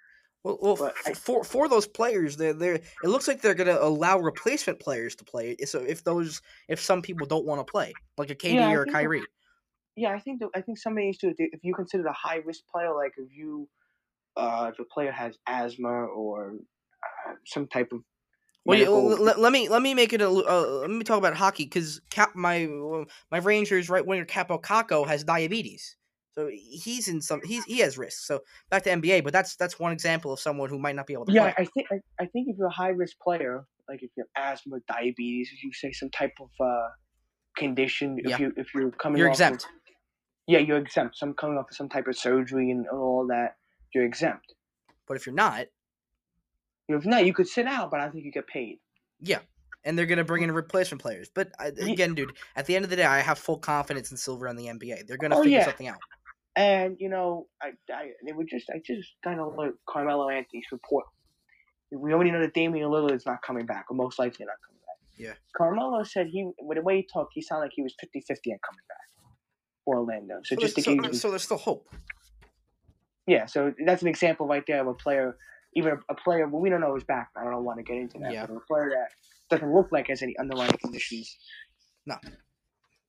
Well, 0.44 0.58
well 0.62 0.76
But 0.76 0.96
I- 1.06 1.13
for 1.13 1.44
for 1.44 1.68
those 1.68 1.86
players, 1.88 2.38
they're, 2.38 2.54
they're 2.54 2.76
it 2.76 3.04
looks 3.04 3.28
like 3.28 3.42
they're 3.42 3.54
gonna 3.56 3.78
allow 3.80 4.20
replacement 4.20 4.80
players 4.80 5.15
to 5.18 5.24
play. 5.26 5.56
So 5.65 5.80
if 5.82 6.04
those 6.04 6.42
if 6.68 6.80
some 6.82 7.02
people 7.02 7.28
don't 7.28 7.46
want 7.46 7.65
to 7.65 7.70
play, 7.70 7.94
like 8.18 8.30
a 8.30 8.36
KD 8.36 8.54
Yeah, 8.56 8.72
or 8.74 8.84
a 8.84 8.86
Kyrie, 8.86 9.24
Yeah, 9.95 10.12
I 10.13 10.19
think 10.19 10.39
that, 10.39 10.49
I 10.56 10.62
think 10.62 10.78
somebody 10.78 11.08
needs 11.08 11.17
to. 11.19 11.34
If 11.38 11.60
you 11.63 11.73
consider 11.73 12.06
a 12.08 12.13
high 12.13 12.38
risk 12.45 12.62
player, 12.73 12.93
like 12.95 13.12
if 13.17 13.28
you, 13.36 13.67
uh, 14.38 14.71
if 14.71 14.80
a 14.80 14.86
player 14.86 15.12
has 15.12 15.38
asthma 15.47 15.89
or 15.89 16.54
uh, 17.04 17.34
some 17.45 17.67
type 17.67 17.89
of 17.91 18.02
Well, 18.65 18.78
medical- 18.78 19.04
let, 19.23 19.39
let 19.39 19.52
me 19.52 19.67
let 19.69 19.82
me 19.82 19.93
make 19.93 20.13
it 20.13 20.21
a 20.21 20.30
uh, 20.30 20.62
let 20.82 20.89
me 20.89 21.04
talk 21.04 21.17
about 21.17 21.36
hockey 21.36 21.65
because 21.65 22.02
Cap 22.10 22.36
my 22.36 22.67
my 23.32 23.39
Rangers 23.39 23.89
right 23.89 24.06
winger 24.06 24.25
Kaapo 24.25 24.62
Kakko 24.62 25.08
has 25.08 25.23
diabetes, 25.23 25.97
so 26.34 26.49
he's 26.52 27.08
in 27.08 27.21
some 27.21 27.41
he's 27.43 27.63
he 27.65 27.80
has 27.80 27.97
risks. 27.97 28.25
So 28.25 28.41
back 28.69 28.84
to 28.84 28.89
NBA, 28.91 29.23
but 29.23 29.34
that's 29.34 29.56
that's 29.56 29.80
one 29.80 29.91
example 29.91 30.32
of 30.32 30.39
someone 30.39 30.69
who 30.69 30.80
might 30.80 30.95
not 30.95 31.08
be 31.08 31.13
able 31.13 31.25
to 31.25 31.32
Yeah, 31.32 31.41
play. 31.41 31.54
I 31.58 31.65
think 31.65 31.88
I, 31.91 31.95
I 32.21 32.25
think 32.28 32.47
if 32.49 32.58
you're 32.58 32.67
a 32.67 32.71
high 32.71 32.89
risk 32.89 33.17
player, 33.21 33.65
like 33.88 34.04
if 34.04 34.12
you 34.15 34.23
have 34.36 34.54
asthma, 34.54 34.78
diabetes, 34.88 35.49
if 35.54 35.63
you 35.63 35.71
say 35.73 35.91
some 35.91 36.10
type 36.12 36.34
of 36.39 36.49
uh, 36.65 36.89
condition, 37.58 38.17
if 38.19 38.30
Yeah. 38.30 38.38
you 38.39 38.54
if 38.58 38.67
you're 38.75 38.91
coming, 38.91 39.19
You're 39.19 39.30
exempt. 39.30 39.63
Of, 39.65 39.69
yeah, 40.49 40.59
you're 40.59 40.77
exempt. 40.77 41.15
Some 41.15 41.33
coming 41.35 41.57
off 41.57 41.69
of 41.69 41.75
some 41.75 41.89
type 41.89 42.07
of 42.07 42.17
surgery 42.17 42.71
and 42.71 42.88
all 42.89 43.27
that, 43.27 43.55
you're 43.93 44.03
exempt. 44.05 44.53
But 45.07 45.15
if 45.17 45.25
you're 45.27 45.35
not, 45.35 45.67
If 46.88 47.05
not, 47.05 47.25
you 47.25 47.33
could 47.33 47.47
sit 47.47 47.67
out, 47.67 47.91
but 47.91 47.99
I 47.99 48.09
think 48.09 48.25
you 48.25 48.31
get 48.31 48.47
paid. 48.47 48.79
yeah, 49.21 49.39
and 49.83 49.97
they're 49.97 50.07
gonna 50.07 50.23
bring 50.23 50.41
in 50.43 50.51
replacement 50.51 51.01
players. 51.01 51.29
But 51.33 51.51
uh, 51.59 51.71
I, 51.81 51.91
again, 51.91 52.15
dude, 52.15 52.31
at 52.55 52.65
the 52.65 52.75
end 52.75 52.83
of 52.83 52.89
the 52.89 52.95
day, 52.95 53.05
I 53.05 53.19
have 53.19 53.38
full 53.38 53.59
confidence 53.59 54.09
in 54.12 54.17
Silver 54.17 54.47
and 54.47 54.57
the 54.57 54.65
NBA. 54.65 55.05
They're 55.07 55.17
gonna 55.17 55.38
Oh, 55.38 55.43
figure 55.43 55.59
yeah. 55.59 55.65
something 55.65 55.88
out. 55.88 55.97
And 56.55 56.97
you 56.99 57.09
know, 57.09 57.47
I, 57.62 57.69
I 57.93 58.12
they 58.25 58.33
were 58.33 58.43
just 58.43 58.69
I 58.71 58.81
just 58.83 59.07
kind 59.23 59.39
of 59.39 59.53
like 59.55 59.73
Carmelo 59.88 60.29
Anthony's 60.29 60.65
report. 60.71 61.05
We 61.91 62.12
already 62.13 62.31
know 62.31 62.41
that 62.41 62.53
Damian 62.55 62.89
Lillard 62.89 63.15
is 63.15 63.25
not 63.25 63.41
coming 63.43 63.65
back, 63.67 63.85
or 63.89 63.95
most 63.95 64.17
likely 64.19 64.45
not 64.45 64.55
coming 64.65 64.81
back. 64.88 64.97
Yeah. 65.17 65.33
Carmelo 65.55 66.03
said 66.03 66.27
he, 66.27 66.49
with 66.59 66.77
the 66.77 66.81
way 66.83 66.97
he 66.97 67.07
talked, 67.12 67.33
he 67.35 67.41
sounded 67.41 67.65
like 67.65 67.71
he 67.75 67.81
was 67.81 67.93
50-50 68.03 68.19
on 68.29 68.59
coming 68.67 68.85
back 68.88 69.07
Orlando. 69.97 70.39
So, 70.43 70.56
So, 70.56 70.62
just 70.62 70.75
to 70.75 70.82
there's, 70.82 70.95
give 70.95 71.04
so, 71.06 71.08
you, 71.10 71.13
so 71.13 71.30
there's 71.30 71.43
still 71.43 71.58
hope. 71.58 71.88
yeah. 73.28 73.45
So 73.45 73.73
that's 73.86 74.02
an 74.02 74.08
example 74.08 74.47
right 74.47 74.63
there 74.67 74.82
of 74.82 74.88
a 74.88 74.93
player, 74.93 75.38
even 75.75 75.93
a, 75.93 76.13
a 76.13 76.15
player 76.15 76.47
well, 76.47 76.62
we 76.62 76.69
don't 76.69 76.82
know 76.82 76.95
his 76.95 77.04
background. 77.04 77.47
I 77.49 77.52
don't 77.52 77.63
want 77.63 77.78
to 77.78 77.84
get 77.84 77.97
into 77.97 78.19
that. 78.19 78.34
Yeah. 78.34 78.45
But 78.45 78.56
a 78.56 78.60
player 78.62 78.89
that 78.89 79.10
doesn't 79.49 79.73
look 79.73 79.91
like 79.91 80.08
has 80.08 80.21
any 80.21 80.38
underlying 80.39 80.78
conditions. 80.82 81.38
No. 82.06 82.15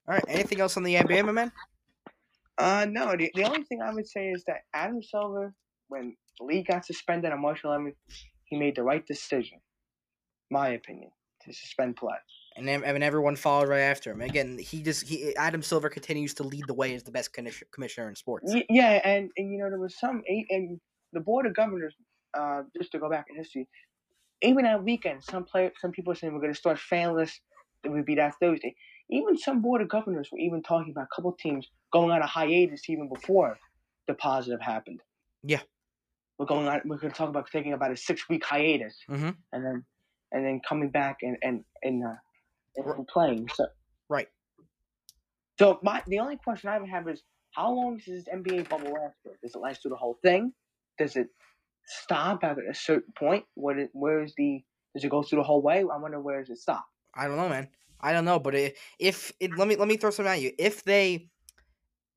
All 0.08 0.14
right. 0.14 0.24
Anything 0.28 0.60
else 0.60 0.76
on 0.76 0.82
the 0.82 0.94
NBA, 0.96 1.24
my 1.24 1.32
man? 1.32 1.52
Uh, 2.58 2.86
no. 2.88 3.16
The, 3.16 3.30
the 3.34 3.44
only 3.44 3.62
thing 3.64 3.80
I 3.82 3.92
would 3.92 4.08
say 4.08 4.28
is 4.28 4.44
that 4.46 4.62
Adam 4.74 5.02
Silver, 5.02 5.54
when 5.88 6.16
Lee 6.40 6.62
got 6.62 6.84
suspended 6.84 7.32
on 7.32 7.40
March 7.40 7.62
11th, 7.62 7.94
he 8.44 8.58
made 8.58 8.76
the 8.76 8.82
right 8.82 9.06
decision, 9.06 9.58
my 10.50 10.70
opinion, 10.70 11.10
to 11.42 11.52
suspend 11.52 11.96
play. 11.96 12.16
And 12.56 12.66
then 12.66 12.82
and 12.84 13.02
everyone 13.02 13.36
followed 13.36 13.68
right 13.68 13.80
after 13.80 14.10
him. 14.10 14.20
Again, 14.20 14.58
he 14.58 14.82
just 14.82 15.06
he 15.06 15.34
Adam 15.36 15.62
Silver 15.62 15.88
continues 15.88 16.34
to 16.34 16.42
lead 16.42 16.64
the 16.66 16.74
way 16.74 16.94
as 16.94 17.02
the 17.04 17.12
best 17.12 17.32
commissioner 17.32 18.08
in 18.08 18.16
sports. 18.16 18.52
Yeah, 18.68 19.00
and, 19.04 19.30
and 19.36 19.52
you 19.52 19.58
know 19.58 19.70
there 19.70 19.78
was 19.78 19.98
some 19.98 20.22
and 20.26 20.80
the 21.12 21.20
board 21.20 21.46
of 21.46 21.54
governors. 21.54 21.94
Uh, 22.32 22.62
just 22.78 22.92
to 22.92 22.98
go 23.00 23.10
back 23.10 23.26
in 23.28 23.34
history, 23.36 23.66
even 24.42 24.62
that 24.64 24.84
weekend, 24.84 25.22
some 25.24 25.44
play 25.44 25.70
some 25.80 25.90
people 25.90 26.14
saying 26.14 26.32
we're 26.32 26.40
going 26.40 26.52
to 26.52 26.58
start 26.58 26.78
fanless. 26.78 27.32
It 27.84 27.88
would 27.88 28.04
be 28.04 28.14
that 28.16 28.34
Thursday. 28.40 28.74
Even 29.10 29.36
some 29.36 29.60
board 29.62 29.80
of 29.82 29.88
governors 29.88 30.28
were 30.30 30.38
even 30.38 30.62
talking 30.62 30.92
about 30.92 31.08
a 31.10 31.14
couple 31.16 31.32
teams 31.32 31.66
going 31.92 32.12
on 32.12 32.22
a 32.22 32.26
hiatus 32.26 32.88
even 32.88 33.08
before 33.08 33.58
the 34.06 34.14
positive 34.14 34.60
happened. 34.60 35.00
Yeah. 35.42 35.62
we're 36.38 36.46
going 36.46 36.68
on. 36.68 36.80
We're 36.84 36.98
going 36.98 37.10
to 37.12 37.16
talk 37.18 37.28
about 37.28 37.50
taking 37.50 37.72
about 37.72 37.90
a 37.90 37.96
six 37.96 38.28
week 38.28 38.44
hiatus, 38.44 38.96
Mhm. 39.08 39.36
and 39.52 39.64
then 39.64 39.84
and 40.32 40.44
then 40.46 40.60
coming 40.68 40.90
back 40.90 41.18
and 41.22 41.36
and 41.42 41.64
and, 41.82 42.04
uh, 42.04 42.14
and 42.76 42.86
R- 42.86 43.04
playing. 43.08 43.48
So 43.54 43.66
Right. 44.08 44.28
so 45.58 45.78
my 45.82 46.02
the 46.06 46.18
only 46.18 46.36
question 46.36 46.68
I 46.70 46.78
would 46.78 46.88
have 46.88 47.08
is 47.08 47.22
how 47.52 47.72
long 47.72 47.96
does 47.96 48.06
this 48.06 48.24
NBA 48.32 48.68
bubble 48.68 48.92
last 48.92 49.16
for? 49.22 49.36
Does 49.42 49.54
it 49.54 49.58
last 49.58 49.82
through 49.82 49.90
the 49.90 49.96
whole 49.96 50.18
thing? 50.22 50.52
Does 50.98 51.16
it 51.16 51.28
stop 51.84 52.44
at 52.44 52.58
a 52.58 52.74
certain 52.74 53.12
point? 53.18 53.44
What 53.54 53.78
is, 53.78 53.88
where 53.92 54.22
is 54.22 54.34
the 54.36 54.62
does 54.94 55.04
it 55.04 55.10
go 55.10 55.22
through 55.22 55.38
the 55.38 55.44
whole 55.44 55.62
way? 55.62 55.78
I 55.80 55.96
wonder 55.96 56.20
where 56.20 56.40
does 56.40 56.50
it 56.50 56.58
stop? 56.58 56.86
I 57.14 57.26
don't 57.26 57.36
know, 57.36 57.48
man. 57.48 57.68
I 58.00 58.12
don't 58.12 58.24
know, 58.24 58.38
but 58.38 58.54
it, 58.54 58.76
if 58.98 59.32
it, 59.40 59.56
let 59.58 59.68
me 59.68 59.76
let 59.76 59.88
me 59.88 59.96
throw 59.96 60.10
something 60.10 60.32
at 60.32 60.40
you. 60.40 60.52
If 60.58 60.84
they 60.84 61.28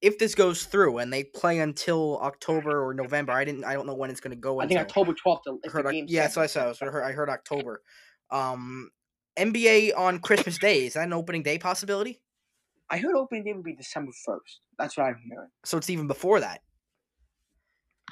if 0.02 0.18
this 0.20 0.36
goes 0.36 0.66
through 0.66 1.00
and 1.00 1.12
they 1.12 1.24
play 1.24 1.60
until 1.60 2.20
October 2.20 2.86
or 2.86 2.94
November, 2.94 3.32
I 3.34 3.44
didn't 3.46 3.64
I 3.64 3.74
don't 3.74 3.88
know 3.88 3.96
when 3.96 4.10
it's 4.10 4.20
going 4.20 4.32
to 4.36 4.40
go. 4.40 4.60
I 4.62 4.68
think. 4.68 4.80
October 4.80 5.14
twelfth 5.14 5.44
is 5.64 5.72
heard, 5.72 5.86
the 5.88 6.06
yeah, 6.08 6.28
so 6.28 6.42
I 6.42 6.46
said. 6.46 6.66
I, 6.66 6.68
was- 6.68 6.82
I 6.82 6.86
heard, 6.86 7.04
I 7.04 7.12
heard 7.12 7.30
October. 7.30 7.82
Um, 8.32 8.92
NBA 9.38 9.98
on 9.98 10.20
Christmas 10.20 10.58
Day 10.58 10.86
is 10.86 10.94
that 10.94 11.04
an 11.04 11.14
opening 11.14 11.44
day 11.44 11.58
possibility? 11.58 12.20
I 12.90 12.98
heard 12.98 13.16
opening 13.16 13.44
day 13.44 13.54
would 13.54 13.64
be 13.64 13.76
December 13.76 14.12
first. 14.26 14.60
That's 14.78 14.98
what 14.98 15.08
I'm 15.08 15.22
hearing. 15.28 15.50
So 15.66 15.78
it's 15.78 15.90
even 15.90 16.08
before 16.08 16.40
that. 16.42 16.62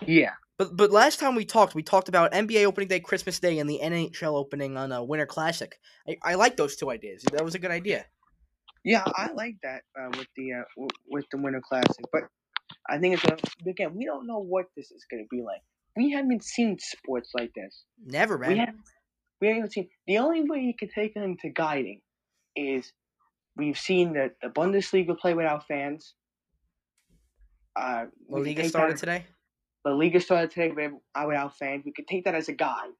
Yeah. 0.06 0.32
But 0.58 0.76
but 0.76 0.92
last 0.92 1.20
time 1.20 1.36
we 1.36 1.46
talked, 1.46 1.76
we 1.76 1.84
talked 1.84 2.10
about 2.10 2.34
NBA 2.34 2.66
opening 2.66 2.88
day, 2.88 3.00
Christmas 3.00 3.40
Day, 3.40 3.60
and 3.60 3.70
the 3.70 3.80
NHL 3.82 4.34
opening 4.36 4.78
on 4.78 4.92
a 4.92 5.04
Winter 5.04 5.26
Classic. 5.26 5.80
I, 6.08 6.18
I 6.24 6.36
like 6.36 6.58
those 6.58 6.76
two 6.76 6.92
ideas. 6.92 7.24
That 7.32 7.44
was 7.44 7.56
a 7.56 7.60
good 7.60 7.72
idea. 7.72 8.06
Yeah, 8.84 9.04
I 9.06 9.32
like 9.34 9.56
that 9.64 9.82
uh, 10.00 10.10
with 10.18 10.28
the 10.36 10.54
uh, 10.54 10.64
w- 10.76 10.90
with 11.10 11.26
the 11.32 11.38
Winter 11.38 11.62
Classic, 11.68 12.06
but 12.12 12.24
I 12.90 12.98
think 12.98 13.16
it's 13.16 13.26
a, 13.26 13.70
again 13.70 13.96
we 13.96 14.06
don't 14.06 14.28
know 14.28 14.40
what 14.40 14.66
this 14.76 14.92
is 14.92 15.06
going 15.10 15.24
to 15.24 15.28
be 15.36 15.42
like. 15.42 15.62
We 15.96 16.12
haven't 16.12 16.44
seen 16.44 16.78
sports 16.80 17.32
like 17.36 17.52
this. 17.56 17.84
Never, 18.04 18.38
man. 18.38 18.52
We 18.52 18.58
haven't 18.60 18.82
we 19.42 19.48
haven't 19.48 19.74
seen. 19.74 19.90
The 20.08 20.20
only 20.20 20.44
way 20.44 20.60
you 20.60 20.74
can 20.78 20.90
take 20.90 21.14
them 21.16 21.36
to 21.42 21.50
guiding 21.50 22.02
is 22.56 22.94
we've 23.58 23.78
seen 23.78 24.14
that 24.14 24.36
the 24.42 24.50
Bundesliga 24.50 25.18
play 25.18 25.34
without 25.34 25.68
fans. 25.68 26.14
Uh, 27.76 28.06
La 28.30 28.40
Liga 28.40 28.68
started 28.68 28.98
that, 28.98 29.00
today. 29.00 29.26
The 29.84 29.92
Liga 29.92 30.22
started 30.22 30.52
today 30.52 30.90
uh, 31.16 31.24
without 31.28 31.58
fans. 31.58 31.84
We 31.86 31.92
could 31.92 32.08
take 32.08 32.26
that 32.26 32.36
as 32.36 32.48
a 32.48 32.54
guide. 32.54 32.92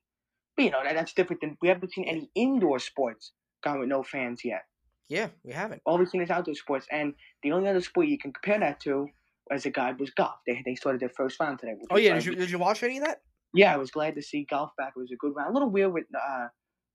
But 0.58 0.66
you 0.66 0.72
know 0.72 0.84
that, 0.84 0.96
that's 0.96 1.14
different 1.14 1.42
than 1.42 1.58
we 1.62 1.68
haven't 1.68 1.94
seen 1.94 2.06
any 2.06 2.30
indoor 2.36 2.80
sports 2.80 3.32
gone 3.64 3.80
with 3.80 3.90
no 3.90 4.04
fans 4.04 4.42
yet. 4.44 4.64
Yeah, 5.08 5.28
we 5.44 5.52
haven't. 5.52 5.82
all 5.86 5.98
we've 5.98 6.08
seen 6.10 6.22
is 6.22 6.30
outdoor 6.30 6.56
sports, 6.56 6.88
and 6.90 7.14
the 7.44 7.52
only 7.52 7.70
other 7.70 7.82
sport 7.82 8.08
you 8.08 8.18
can 8.18 8.32
compare 8.32 8.60
that 8.60 8.80
to 8.82 9.08
as 9.52 9.66
a 9.66 9.70
guide 9.70 10.00
was 10.00 10.10
golf. 10.12 10.36
They 10.48 10.62
they 10.66 10.76
started 10.76 11.02
their 11.02 11.10
first 11.10 11.40
round 11.40 11.60
today. 11.60 11.76
Oh 11.90 11.98
yeah, 11.98 12.16
did 12.16 12.26
you 12.26 12.36
did 12.36 12.50
you 12.50 12.58
watch 12.58 12.82
any 12.82 12.98
of 12.98 13.04
that? 13.04 13.22
Yeah, 13.54 13.74
I 13.74 13.78
was 13.78 13.92
glad 13.92 14.16
to 14.16 14.22
see 14.22 14.46
golf 14.50 14.72
back. 14.78 14.94
It 14.96 15.00
was 15.00 15.12
a 15.12 15.18
good 15.18 15.34
round. 15.36 15.50
A 15.50 15.54
little 15.54 15.70
weird 15.70 15.94
with 15.94 16.06
uh 16.16 16.48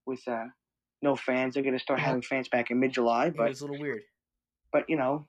with 0.07 0.27
uh 0.27 0.47
no 1.03 1.17
fans. 1.17 1.55
They're 1.55 1.63
gonna 1.63 1.79
start 1.79 2.01
having 2.01 2.23
fans 2.23 2.49
back 2.49 2.71
in 2.71 2.81
mid 2.81 2.93
July, 2.93 3.31
but 3.31 3.51
it's 3.51 3.61
a 3.61 3.65
little 3.65 3.81
weird. 3.81 4.03
but 4.73 4.89
you 4.89 4.97
know 4.97 5.27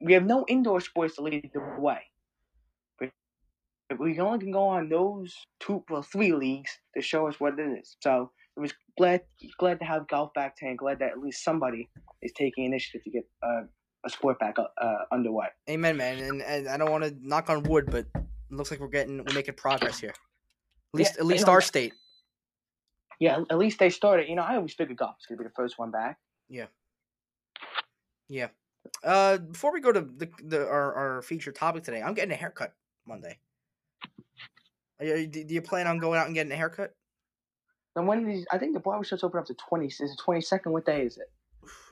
we 0.00 0.12
have 0.12 0.24
no 0.24 0.44
indoor 0.48 0.80
sports 0.80 1.16
to 1.16 1.22
lead 1.22 1.50
the 1.52 1.60
way. 1.80 2.00
But, 2.98 3.10
we 3.98 4.18
only 4.18 4.38
can 4.38 4.50
go 4.50 4.68
on 4.68 4.88
those 4.88 5.34
two 5.60 5.84
well 5.88 6.02
three 6.02 6.32
leagues 6.32 6.70
to 6.96 7.02
show 7.02 7.28
us 7.28 7.36
what 7.38 7.58
it 7.58 7.78
is. 7.80 7.96
So 8.00 8.30
it 8.56 8.60
was 8.60 8.72
glad 8.98 9.22
glad 9.58 9.78
to 9.80 9.84
have 9.84 10.08
golf 10.08 10.32
back 10.34 10.56
today. 10.56 10.70
and 10.70 10.78
Glad 10.78 10.98
that 11.00 11.12
at 11.12 11.18
least 11.18 11.44
somebody 11.44 11.88
is 12.22 12.32
taking 12.32 12.64
initiative 12.64 13.02
to 13.04 13.10
get 13.10 13.24
uh, 13.42 13.62
a 14.04 14.10
sport 14.10 14.38
back 14.38 14.56
uh, 14.58 14.94
underway. 15.12 15.46
Amen, 15.68 15.96
man. 15.96 16.18
And, 16.18 16.42
and 16.42 16.68
I 16.68 16.76
don't 16.76 16.90
want 16.90 17.04
to 17.04 17.14
knock 17.20 17.50
on 17.50 17.62
wood, 17.64 17.86
but 17.90 18.06
it 18.14 18.24
looks 18.50 18.70
like 18.70 18.80
we're 18.80 18.88
getting 18.88 19.18
we're 19.18 19.34
making 19.34 19.54
progress 19.54 19.98
here. 19.98 20.14
At 20.94 20.98
least 20.98 21.14
Yeah, 21.16 21.20
at 21.20 21.26
least 21.26 21.48
our 21.48 21.60
state. 21.60 21.94
Yeah, 23.18 23.40
at 23.50 23.58
least 23.58 23.78
they 23.78 23.90
started. 23.90 24.28
You 24.28 24.36
know, 24.36 24.42
I 24.42 24.56
always 24.56 24.74
figured 24.74 24.96
golf 24.96 25.16
was 25.18 25.26
gonna 25.26 25.38
be 25.38 25.44
the 25.44 25.54
first 25.54 25.78
one 25.78 25.90
back. 25.90 26.18
Yeah. 26.48 26.66
Yeah. 28.28 28.48
Uh, 29.02 29.38
before 29.38 29.72
we 29.72 29.80
go 29.80 29.92
to 29.92 30.00
the, 30.00 30.28
the 30.42 30.66
our, 30.66 30.94
our 30.94 31.22
featured 31.22 31.54
topic 31.54 31.84
today, 31.84 32.02
I'm 32.02 32.14
getting 32.14 32.32
a 32.32 32.36
haircut 32.36 32.74
Monday. 33.06 33.38
Are 35.00 35.06
you, 35.06 35.26
do 35.26 35.44
do 35.44 35.54
you 35.54 35.62
plan 35.62 35.86
on 35.86 35.98
going 35.98 36.18
out 36.18 36.26
and 36.26 36.34
getting 36.34 36.52
a 36.52 36.56
haircut? 36.56 36.94
Then 37.96 38.06
when 38.06 38.24
these, 38.26 38.44
I 38.50 38.58
think 38.58 38.74
the 38.74 38.80
barbershops 38.80 39.24
open 39.24 39.40
up 39.40 39.46
to 39.46 39.54
twenty. 39.54 39.86
Is 39.86 40.00
it 40.00 40.10
twenty 40.22 40.40
second? 40.40 40.72
What 40.72 40.86
day 40.86 41.02
is 41.02 41.16
it? 41.16 41.30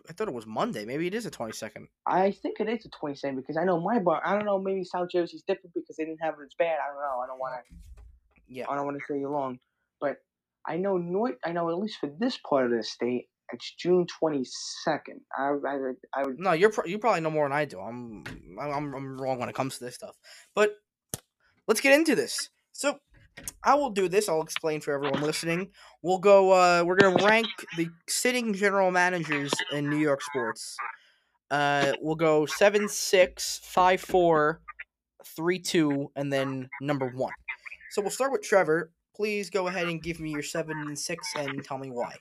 I 0.08 0.12
thought 0.12 0.28
it 0.28 0.34
was 0.34 0.46
Monday. 0.46 0.84
Maybe 0.84 1.06
it 1.06 1.14
is 1.14 1.24
the 1.24 1.30
22nd. 1.30 1.86
I 2.06 2.32
think 2.32 2.58
it 2.60 2.68
is 2.68 2.82
the 2.82 2.88
twenty 2.90 3.14
second 3.14 3.36
because 3.36 3.56
I 3.56 3.64
know 3.64 3.80
my 3.80 3.98
bar. 3.98 4.20
I 4.24 4.34
don't 4.34 4.44
know. 4.44 4.58
Maybe 4.58 4.84
South 4.84 5.08
Jersey's 5.10 5.42
different 5.42 5.74
because 5.74 5.96
they 5.96 6.04
didn't 6.04 6.20
have 6.20 6.34
it 6.34 6.44
as 6.44 6.54
bad. 6.58 6.78
I 6.84 6.92
don't 6.92 7.00
know. 7.00 7.20
I 7.22 7.26
don't 7.26 7.38
want 7.38 7.54
to. 7.54 7.76
Yeah. 8.52 8.66
I 8.68 8.76
don't 8.76 8.84
want 8.86 8.98
to 8.98 9.04
say 9.08 9.18
you 9.18 9.28
wrong, 9.28 9.58
but 10.00 10.16
I 10.66 10.76
know 10.76 10.96
North. 10.98 11.36
I 11.44 11.52
know 11.52 11.70
at 11.70 11.78
least 11.78 11.98
for 12.00 12.10
this 12.20 12.38
part 12.48 12.66
of 12.66 12.72
the 12.72 12.82
state, 12.82 13.28
it's 13.52 13.74
June 13.78 14.06
twenty 14.18 14.44
second. 14.84 15.20
I 15.36 15.48
I 15.48 15.76
would- 15.76 15.96
I 16.14 16.22
would. 16.24 16.38
No, 16.38 16.52
you're 16.52 16.70
pro- 16.70 16.84
you 16.86 16.98
probably 16.98 17.20
know 17.20 17.30
more 17.30 17.46
than 17.46 17.52
I 17.56 17.64
do. 17.64 17.80
I'm 17.80 18.24
I'm 18.60 18.94
I'm 18.94 19.20
wrong 19.20 19.38
when 19.38 19.48
it 19.48 19.54
comes 19.54 19.78
to 19.78 19.84
this 19.84 19.94
stuff. 19.94 20.16
But 20.54 20.74
let's 21.66 21.80
get 21.80 21.92
into 21.94 22.14
this. 22.14 22.50
So 22.72 22.98
I 23.64 23.74
will 23.74 23.90
do 23.90 24.08
this. 24.08 24.28
I'll 24.28 24.42
explain 24.42 24.80
for 24.80 24.92
everyone 24.92 25.22
listening. 25.22 25.70
We'll 26.02 26.18
go. 26.18 26.52
Uh, 26.52 26.84
we're 26.86 26.96
gonna 26.96 27.24
rank 27.24 27.48
the 27.76 27.88
sitting 28.08 28.54
general 28.54 28.90
managers 28.90 29.52
in 29.72 29.88
New 29.90 29.98
York 29.98 30.22
sports. 30.22 30.76
Uh, 31.50 31.92
we'll 32.00 32.14
go 32.16 32.46
seven, 32.46 32.88
six, 32.88 33.60
five, 33.64 34.00
four, 34.00 34.60
three, 35.36 35.58
two, 35.58 36.10
and 36.16 36.32
then 36.32 36.68
number 36.80 37.08
one. 37.14 37.32
So 37.92 38.00
we'll 38.00 38.10
start 38.10 38.32
with 38.32 38.40
Trevor. 38.40 38.90
Please 39.14 39.50
go 39.50 39.68
ahead 39.68 39.86
and 39.86 40.02
give 40.02 40.18
me 40.18 40.30
your 40.30 40.42
seven 40.42 40.78
and 40.78 40.98
six, 40.98 41.28
and 41.36 41.62
tell 41.62 41.76
me 41.76 41.90
why. 41.90 42.16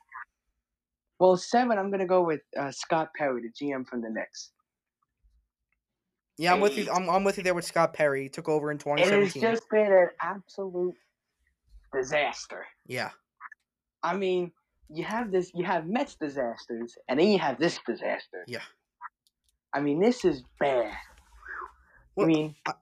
Well, 1.18 1.38
seven. 1.38 1.78
I'm 1.78 1.90
gonna 1.90 2.06
go 2.06 2.22
with 2.24 2.42
uh, 2.60 2.72
Scott 2.72 3.10
Perry, 3.18 3.42
the 3.44 3.50
GM 3.66 3.88
from 3.88 4.02
the 4.02 4.10
Knicks. 4.10 4.52
Yeah, 6.38 6.54
I'm 6.54 6.60
with 6.60 6.78
you. 6.78 6.92
I'm, 6.92 7.10
I'm 7.10 7.24
with 7.24 7.38
you 7.38 7.44
there 7.44 7.54
with 7.54 7.64
Scott 7.64 7.94
Perry. 7.94 8.24
He 8.24 8.30
took 8.30 8.50
over 8.50 8.70
in 8.72 8.80
2017. 8.80 9.24
It 9.42 9.46
has 9.46 9.58
just 9.60 9.70
been 9.70 9.86
an 9.94 10.10
absolute 10.22 10.96
disaster. 11.94 12.66
Yeah. 12.88 13.12
I 14.04 14.16
mean, 14.18 14.52
you 14.90 15.06
have 15.06 15.32
this, 15.32 15.52
you 15.54 15.64
have 15.64 15.88
Mets 15.88 16.16
disasters, 16.16 16.98
and 17.08 17.18
then 17.18 17.28
you 17.30 17.40
have 17.40 17.60
this 17.60 17.80
disaster. 17.88 18.44
Yeah. 18.48 18.60
I 19.74 19.80
mean, 19.80 20.02
this 20.02 20.26
is 20.26 20.44
bad. 20.60 20.92
Well, 22.18 22.26
I 22.26 22.28
mean, 22.28 22.56
I- 22.68 22.74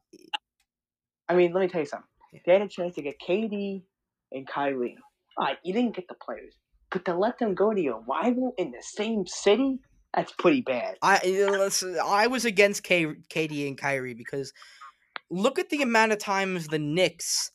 I 1.28 1.36
mean, 1.36 1.54
let 1.54 1.62
me 1.62 1.68
tell 1.68 1.82
you 1.82 1.86
something. 1.86 2.09
They 2.46 2.54
had 2.54 2.62
a 2.62 2.68
chance 2.68 2.96
to 2.96 3.02
get 3.02 3.16
KD 3.20 3.84
and 4.32 4.48
Kyrie. 4.48 4.98
All 5.38 5.46
right, 5.46 5.58
you 5.64 5.74
didn't 5.74 5.96
get 5.96 6.08
the 6.08 6.16
players, 6.16 6.54
but 6.92 7.06
to 7.06 7.16
let 7.16 7.40
them 7.40 7.56
go 7.56 7.74
to 7.74 7.82
your 7.82 8.02
rival 8.08 8.54
in 8.58 8.72
the 8.72 8.82
same 8.82 9.26
city, 9.26 9.80
that's 10.14 10.32
pretty 10.34 10.62
bad. 10.62 10.98
I 11.02 11.20
listen, 11.24 11.98
I 12.04 12.28
was 12.28 12.46
against 12.46 12.84
K, 12.84 13.06
KD 13.06 13.68
and 13.68 13.78
Kyrie 13.78 14.14
because 14.14 14.54
look 15.30 15.60
at 15.60 15.70
the 15.70 15.82
amount 15.82 16.12
of 16.12 16.18
times 16.20 16.68
the 16.68 16.80
Knicks 16.80 17.52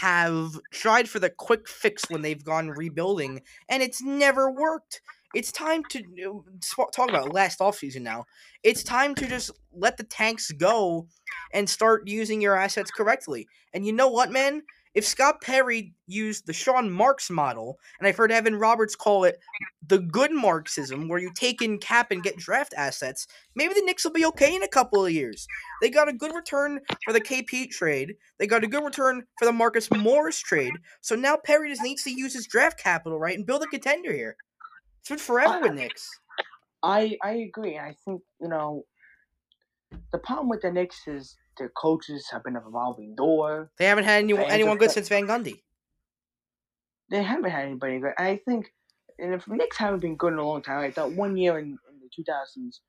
have 0.00 0.58
tried 0.70 1.08
for 1.08 1.18
the 1.18 1.30
quick 1.30 1.68
fix 1.68 2.08
when 2.08 2.22
they've 2.22 2.44
gone 2.44 2.70
rebuilding, 2.70 3.42
and 3.68 3.82
it's 3.82 4.02
never 4.02 4.50
worked. 4.50 5.00
It's 5.34 5.50
time 5.50 5.82
to 5.90 6.44
uh, 6.78 6.84
talk 6.94 7.08
about 7.08 7.32
last 7.32 7.58
offseason 7.58 8.02
now. 8.02 8.24
It's 8.62 8.84
time 8.84 9.16
to 9.16 9.26
just 9.26 9.50
let 9.72 9.96
the 9.96 10.04
tanks 10.04 10.52
go 10.52 11.08
and 11.52 11.68
start 11.68 12.06
using 12.06 12.40
your 12.40 12.56
assets 12.56 12.90
correctly. 12.92 13.48
And 13.72 13.84
you 13.84 13.92
know 13.92 14.08
what, 14.08 14.30
man? 14.30 14.62
If 14.94 15.04
Scott 15.04 15.40
Perry 15.42 15.92
used 16.06 16.46
the 16.46 16.52
Sean 16.52 16.88
Marks 16.88 17.28
model, 17.28 17.80
and 17.98 18.06
I've 18.06 18.16
heard 18.16 18.30
Evan 18.30 18.54
Roberts 18.54 18.94
call 18.94 19.24
it 19.24 19.40
the 19.84 19.98
good 19.98 20.30
Marxism, 20.30 21.08
where 21.08 21.18
you 21.18 21.32
take 21.34 21.60
in 21.60 21.78
cap 21.78 22.12
and 22.12 22.22
get 22.22 22.36
draft 22.36 22.72
assets, 22.76 23.26
maybe 23.56 23.74
the 23.74 23.82
Knicks 23.82 24.04
will 24.04 24.12
be 24.12 24.24
okay 24.26 24.54
in 24.54 24.62
a 24.62 24.68
couple 24.68 25.04
of 25.04 25.10
years. 25.10 25.48
They 25.82 25.90
got 25.90 26.08
a 26.08 26.12
good 26.12 26.32
return 26.32 26.78
for 27.04 27.12
the 27.12 27.20
KP 27.20 27.70
trade. 27.70 28.14
They 28.38 28.46
got 28.46 28.62
a 28.62 28.68
good 28.68 28.84
return 28.84 29.24
for 29.36 29.46
the 29.46 29.52
Marcus 29.52 29.90
Morris 29.90 30.38
trade. 30.38 30.74
So 31.00 31.16
now 31.16 31.38
Perry 31.44 31.70
just 31.70 31.82
needs 31.82 32.04
to 32.04 32.16
use 32.16 32.32
his 32.32 32.46
draft 32.46 32.78
capital, 32.78 33.18
right, 33.18 33.36
and 33.36 33.44
build 33.44 33.64
a 33.64 33.66
contender 33.66 34.12
here. 34.12 34.36
It's 35.04 35.10
been 35.10 35.18
forever 35.18 35.60
with 35.60 35.74
Knicks. 35.74 36.08
I 36.82 37.18
I 37.22 37.32
agree. 37.32 37.78
I 37.78 37.94
think 38.06 38.22
you 38.40 38.48
know 38.48 38.84
the 40.12 40.18
problem 40.18 40.48
with 40.48 40.62
the 40.62 40.72
Knicks 40.72 40.96
is 41.06 41.36
their 41.58 41.70
coaches 41.76 42.26
have 42.32 42.42
been 42.42 42.56
a 42.56 42.60
revolving 42.60 43.14
door. 43.14 43.70
They 43.78 43.84
haven't 43.84 44.04
had 44.04 44.24
anyone, 44.24 44.44
Fans 44.44 44.54
anyone 44.54 44.78
good 44.78 44.90
since 44.90 45.10
Van 45.10 45.26
Gundy. 45.26 45.60
They 47.10 47.22
haven't 47.22 47.50
had 47.50 47.66
anybody 47.66 48.00
good. 48.00 48.14
I 48.16 48.40
think, 48.48 48.72
and 49.18 49.34
if 49.34 49.46
Knicks 49.46 49.76
haven't 49.76 50.00
been 50.00 50.16
good 50.16 50.32
in 50.32 50.38
a 50.38 50.46
long 50.46 50.62
time, 50.62 50.80
like 50.80 50.94
that 50.94 51.12
one 51.12 51.36
year 51.36 51.58
in, 51.58 51.66
in 51.66 52.00
the 52.00 52.08
2000s, 52.32 52.80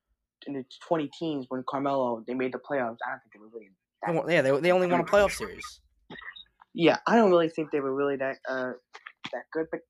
in 0.48 0.54
the 0.54 0.64
20 0.88 1.10
teens 1.20 1.46
when 1.50 1.66
Carmelo 1.70 2.24
they 2.26 2.34
made 2.34 2.54
the 2.54 2.60
playoffs, 2.60 2.98
I 3.06 3.12
don't 3.12 3.20
think 3.20 3.34
they 3.34 3.40
were 3.40 3.50
really. 3.54 3.72
Won- 4.08 4.30
Yeah, 4.32 4.42
they, 4.42 4.58
they 4.62 4.72
only 4.72 4.88
won 4.88 5.02
a 5.02 5.04
playoff 5.04 5.34
series. 5.34 5.82
Yeah, 6.74 6.98
I 7.06 7.18
don't 7.18 7.30
really 7.30 7.50
think 7.50 7.72
they 7.72 7.82
were 7.82 7.94
really 7.94 8.16
that 8.16 8.38
uh 8.48 8.72
that 9.34 9.44
good. 9.52 9.68
But 9.70 9.82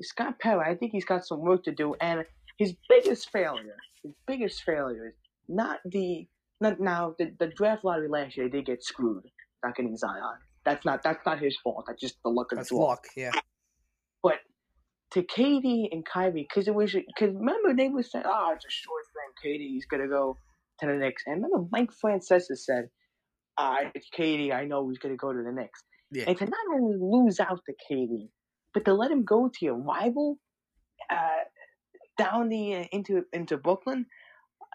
Scott 0.00 0.38
Perry, 0.38 0.64
I 0.70 0.74
think 0.74 0.92
he's 0.92 1.04
got 1.04 1.26
some 1.26 1.40
work 1.40 1.64
to 1.64 1.72
do. 1.72 1.94
And 2.00 2.24
his 2.58 2.74
biggest 2.88 3.30
failure, 3.30 3.76
his 4.02 4.12
biggest 4.26 4.62
failure 4.62 5.08
is 5.08 5.14
not 5.48 5.80
the 5.84 6.26
not 6.60 6.80
now 6.80 7.14
the, 7.18 7.32
the 7.38 7.48
draft 7.48 7.84
lottery 7.84 8.08
last 8.08 8.36
year. 8.36 8.48
They 8.48 8.58
did 8.58 8.66
get 8.66 8.84
screwed 8.84 9.24
not 9.62 9.76
getting 9.76 9.96
Zion. 9.96 10.38
That's 10.64 10.84
not 10.84 11.02
that's 11.02 11.24
not 11.26 11.38
his 11.38 11.56
fault. 11.62 11.84
That's 11.86 12.00
just 12.00 12.16
the 12.22 12.30
luck 12.30 12.52
of 12.52 12.58
That's 12.58 12.68
the 12.68 12.76
draw. 12.76 12.86
luck, 12.86 13.04
yeah. 13.16 13.32
But 14.22 14.36
to 15.12 15.22
KD 15.22 15.88
and 15.90 16.04
Kyrie, 16.06 16.46
because 16.48 16.68
it 16.68 16.74
was 16.74 16.92
because 16.92 17.34
remember 17.34 17.74
they 17.74 17.88
were 17.88 18.02
saying, 18.02 18.24
oh, 18.26 18.52
it's 18.54 18.64
a 18.64 18.70
short 18.70 19.02
thing. 19.42 19.58
KD's 19.60 19.86
gonna 19.86 20.08
go 20.08 20.36
to 20.80 20.86
the 20.86 20.94
Knicks. 20.94 21.22
And 21.26 21.42
remember, 21.42 21.66
Mike 21.72 21.90
Francesa 22.02 22.56
said, 22.56 22.88
uh, 23.58 23.76
KD, 24.16 24.52
I 24.52 24.64
know 24.64 24.88
he's 24.88 24.98
going 24.98 25.12
to 25.14 25.18
go 25.18 25.32
to 25.32 25.42
the 25.42 25.52
Knicks." 25.52 25.82
Yeah. 26.10 26.24
And 26.26 26.36
to 26.38 26.44
not 26.44 26.58
only 26.74 26.96
lose 26.98 27.40
out 27.40 27.60
to 27.66 27.72
KD, 27.90 28.28
but 28.74 28.84
to 28.84 28.94
let 28.94 29.10
him 29.10 29.24
go 29.24 29.48
to 29.48 29.64
your 29.64 29.76
rival 29.76 30.38
uh, 31.10 31.44
down 32.18 32.48
the 32.48 32.74
uh, 32.74 32.84
into 32.92 33.24
into 33.32 33.56
Brooklyn, 33.56 34.06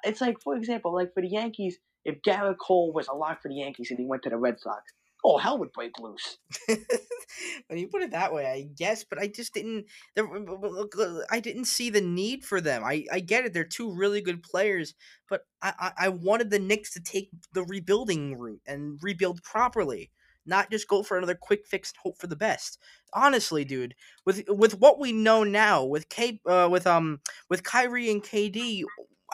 it's 0.03 0.21
like, 0.21 0.41
for 0.41 0.55
example, 0.55 0.93
like 0.93 1.13
for 1.13 1.21
the 1.21 1.29
Yankees, 1.29 1.77
if 2.05 2.21
Gerrit 2.21 2.57
Cole 2.57 2.93
was 2.93 3.07
a 3.07 3.13
lock 3.13 3.41
for 3.41 3.49
the 3.49 3.55
Yankees 3.55 3.91
and 3.91 3.99
he 3.99 4.05
went 4.05 4.23
to 4.23 4.29
the 4.29 4.37
Red 4.37 4.59
Sox, 4.59 4.93
oh 5.23 5.37
hell 5.37 5.57
would 5.57 5.73
break 5.73 5.99
loose. 5.99 6.37
when 6.67 7.79
you 7.79 7.87
put 7.87 8.01
it 8.01 8.11
that 8.11 8.33
way, 8.33 8.45
I 8.45 8.67
guess, 8.75 9.03
but 9.03 9.19
I 9.19 9.27
just 9.27 9.53
didn't. 9.53 9.85
I 10.17 11.39
didn't 11.39 11.65
see 11.65 11.89
the 11.89 12.01
need 12.01 12.45
for 12.45 12.61
them. 12.61 12.83
I, 12.83 13.05
I 13.11 13.19
get 13.19 13.45
it; 13.45 13.53
they're 13.53 13.63
two 13.63 13.93
really 13.93 14.21
good 14.21 14.43
players, 14.43 14.93
but 15.29 15.41
I 15.61 15.91
I 15.97 16.09
wanted 16.09 16.49
the 16.49 16.59
Knicks 16.59 16.93
to 16.93 17.01
take 17.01 17.29
the 17.53 17.63
rebuilding 17.63 18.37
route 18.37 18.61
and 18.65 18.99
rebuild 19.01 19.43
properly, 19.43 20.11
not 20.47 20.71
just 20.71 20.87
go 20.87 21.03
for 21.03 21.17
another 21.17 21.35
quick 21.35 21.65
fix 21.67 21.91
and 21.91 21.97
hope 22.01 22.17
for 22.17 22.27
the 22.27 22.35
best. 22.35 22.79
Honestly, 23.13 23.65
dude, 23.65 23.95
with 24.25 24.43
with 24.47 24.79
what 24.79 24.99
we 24.99 25.11
know 25.11 25.43
now, 25.43 25.83
with 25.83 26.09
K, 26.09 26.39
uh, 26.47 26.67
with 26.71 26.87
um, 26.87 27.19
with 27.49 27.63
Kyrie 27.63 28.09
and 28.11 28.23
KD, 28.23 28.83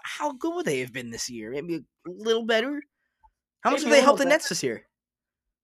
how 0.03 0.33
good 0.33 0.55
would 0.55 0.65
they 0.65 0.79
have 0.79 0.93
been 0.93 1.11
this 1.11 1.29
year? 1.29 1.51
Maybe 1.51 1.75
a 1.75 2.09
little 2.09 2.45
better. 2.45 2.81
How 3.61 3.71
much 3.71 3.81
Maybe 3.81 3.91
have 3.91 3.99
they 3.99 4.03
help 4.03 4.17
the. 4.17 4.25
Nets 4.25 4.49
this 4.49 4.63
year? 4.63 4.83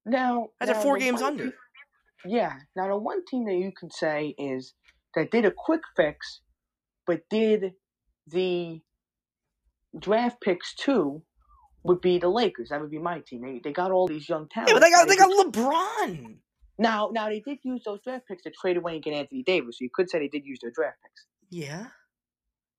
Now, 0.06 0.48
That's 0.60 0.72
now 0.72 0.82
four 0.82 0.98
games 0.98 1.22
under. 1.22 1.44
team- 1.46 1.54
yeah. 2.26 2.54
Now 2.76 2.88
the 2.88 2.98
one 2.98 3.26
team 3.26 3.46
that 3.46 3.56
you 3.56 3.72
can 3.78 3.92
say 3.92 4.36
is 4.38 4.74
that 5.16 5.32
did 5.32 5.46
a 5.46 5.52
quick 5.56 5.82
fix, 5.96 6.42
but 7.06 7.22
did 7.30 7.74
the 8.28 8.82
draft 9.98 10.42
picks 10.42 10.74
too, 10.76 11.24
would 11.84 12.02
be 12.02 12.20
the 12.20 12.30
Lakers. 12.30 12.70
That 12.70 12.82
would 12.82 12.92
be 12.92 13.00
my 13.00 13.22
team. 13.22 13.42
They, 13.44 13.62
they 13.64 13.74
got 13.74 13.92
all 13.92 14.08
these 14.08 14.30
young 14.30 14.48
talents. 14.50 14.74
Yeah, 14.74 14.80
but 14.80 14.82
they 14.86 14.92
got 14.92 15.08
they 15.08 15.16
got 15.18 15.32
LeBron. 15.32 16.38
Now, 16.80 17.10
now 17.14 17.30
they 17.30 17.42
did 17.42 17.60
use 17.64 17.84
those 17.86 18.02
draft 18.04 18.28
picks 18.28 18.44
to 18.44 18.52
trade 18.52 18.78
away 18.78 18.96
and 18.96 19.04
get 19.04 19.14
Anthony 19.14 19.44
Davis. 19.44 19.78
So 19.80 19.84
you 19.84 19.90
could 19.94 20.10
say 20.10 20.20
they 20.20 20.30
did 20.30 20.46
use 20.46 20.60
their 20.62 20.72
draft 20.72 20.98
picks. 21.04 21.26
Yeah. 21.50 21.88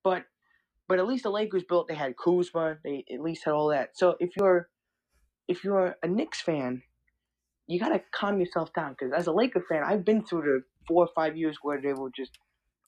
But 0.04 0.24
but 0.88 0.98
at 1.00 1.06
least 1.08 1.24
the 1.24 1.30
Lakers 1.30 1.64
built. 1.68 1.88
They 1.88 1.94
had 1.96 2.14
Kuzma. 2.16 2.78
They 2.84 3.04
at 3.12 3.20
least 3.22 3.44
had 3.44 3.52
all 3.54 3.68
that. 3.70 3.90
So 3.96 4.16
if 4.20 4.30
you're 4.38 4.68
if 5.48 5.64
you're 5.64 5.96
a 6.02 6.08
Knicks 6.08 6.40
fan, 6.42 6.82
you 7.68 7.80
gotta 7.80 8.02
calm 8.12 8.40
yourself 8.40 8.72
down 8.74 8.92
because 8.98 9.12
as 9.16 9.26
a 9.28 9.32
Laker 9.32 9.64
fan, 9.68 9.82
I've 9.84 10.04
been 10.04 10.24
through 10.24 10.42
the 10.42 10.62
four 10.88 11.04
or 11.06 11.10
five 11.14 11.36
years 11.36 11.58
where 11.62 11.80
they 11.80 11.94
were 11.94 12.10
just 12.16 12.32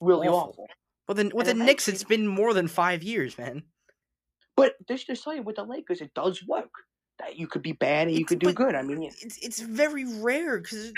really 0.00 0.28
Awful. 0.28 0.52
awful. 0.52 0.68
Well, 1.08 1.16
then 1.16 1.32
with 1.34 1.46
And 1.46 1.48
the 1.48 1.54
if 1.54 1.60
I 1.62 1.66
Knicks, 1.66 1.88
it's 1.88 2.04
been 2.04 2.26
more 2.28 2.54
than 2.54 2.68
five 2.68 3.02
years, 3.02 3.38
man. 3.38 3.64
But 4.56 4.74
this 4.88 5.04
just 5.04 5.24
tell 5.24 5.34
you 5.34 5.42
with 5.42 5.56
the 5.56 5.64
Lakers, 5.64 6.00
it 6.00 6.12
does 6.14 6.42
work. 6.46 6.70
That 7.18 7.36
you 7.36 7.46
could 7.46 7.62
be 7.62 7.72
bad 7.72 8.08
and 8.08 8.16
you 8.16 8.22
It's- 8.22 8.28
could 8.28 8.38
do 8.40 8.52
good. 8.52 8.74
I 8.74 8.82
mean, 8.82 9.02
It's 9.02 9.38
it's 9.38 9.60
very 9.60 10.04
rare 10.20 10.58
because 10.60 10.92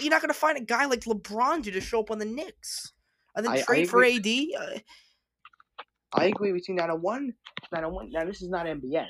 you're 0.00 0.10
not 0.10 0.20
gonna 0.22 0.32
find 0.32 0.56
a 0.56 0.62
guy 0.62 0.86
like 0.86 1.00
LeBron 1.00 1.64
to 1.64 1.70
just 1.70 1.88
show 1.88 2.00
up 2.00 2.10
on 2.10 2.18
the 2.18 2.24
Knicks 2.24 2.92
and 3.34 3.44
then 3.44 3.52
I- 3.52 3.56
I 3.58 3.62
trade 3.62 3.90
for. 3.90 4.04
AD. 4.04 4.54
Uh, 4.54 4.78
I 6.14 6.26
agree 6.26 6.52
with 6.52 6.68
you. 6.68 6.74
Now 6.74 6.86
the 6.88 6.94
one, 6.96 7.34
now 7.72 7.80
the 7.82 7.88
one, 7.88 8.10
now 8.10 8.24
this 8.24 8.42
is 8.42 8.48
not 8.48 8.66
NBA, 8.66 9.06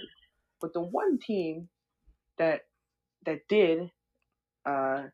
but 0.61 0.73
the 0.73 0.81
one 0.81 1.19
team 1.19 1.69
that 2.39 2.63
that 3.25 3.47
did 3.49 3.91
uh, 4.65 5.09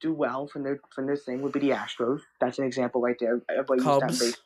do 0.00 0.12
well 0.12 0.48
from 0.48 0.62
their 0.64 0.80
from 0.94 1.06
their 1.06 1.16
thing 1.16 1.40
would 1.42 1.52
be 1.52 1.60
the 1.60 1.70
Astros. 1.70 2.20
That's 2.40 2.58
an 2.58 2.64
example 2.64 3.00
right 3.00 3.16
there. 3.18 3.42
Everybody 3.48 3.82
that 3.82 4.00
Cubs. 4.00 4.36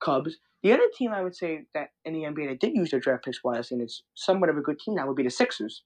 Cubs. 0.00 0.38
The 0.62 0.72
other 0.72 0.88
team 0.96 1.12
I 1.12 1.22
would 1.22 1.34
say 1.34 1.62
that 1.74 1.88
in 2.04 2.12
the 2.12 2.20
NBA 2.20 2.48
that 2.48 2.60
did 2.60 2.74
use 2.74 2.90
their 2.90 3.00
draft 3.00 3.24
picks 3.24 3.42
wisely 3.42 3.76
and 3.76 3.82
it's 3.82 4.02
somewhat 4.14 4.50
of 4.50 4.58
a 4.58 4.60
good 4.60 4.78
team 4.78 4.94
now 4.96 5.06
would 5.06 5.16
be 5.16 5.22
the 5.22 5.30
Sixers. 5.30 5.82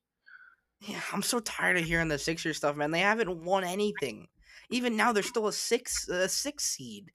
Yeah, 0.81 1.01
I'm 1.13 1.23
so 1.23 1.39
tired 1.41 1.79
of 1.79 1.85
hearing 1.85 2.09
the 2.09 2.19
Sixers 2.19 2.57
stuff, 2.57 2.77
man. 2.77 2.91
They 2.91 3.01
haven't 3.01 3.45
won 3.45 3.65
anything. 3.65 4.29
Even 4.71 4.97
now, 4.97 5.13
they're 5.13 5.23
still 5.23 5.47
a 5.47 5.53
six 5.53 6.09
a 6.09 6.29
six 6.29 6.65
seed. 6.65 7.11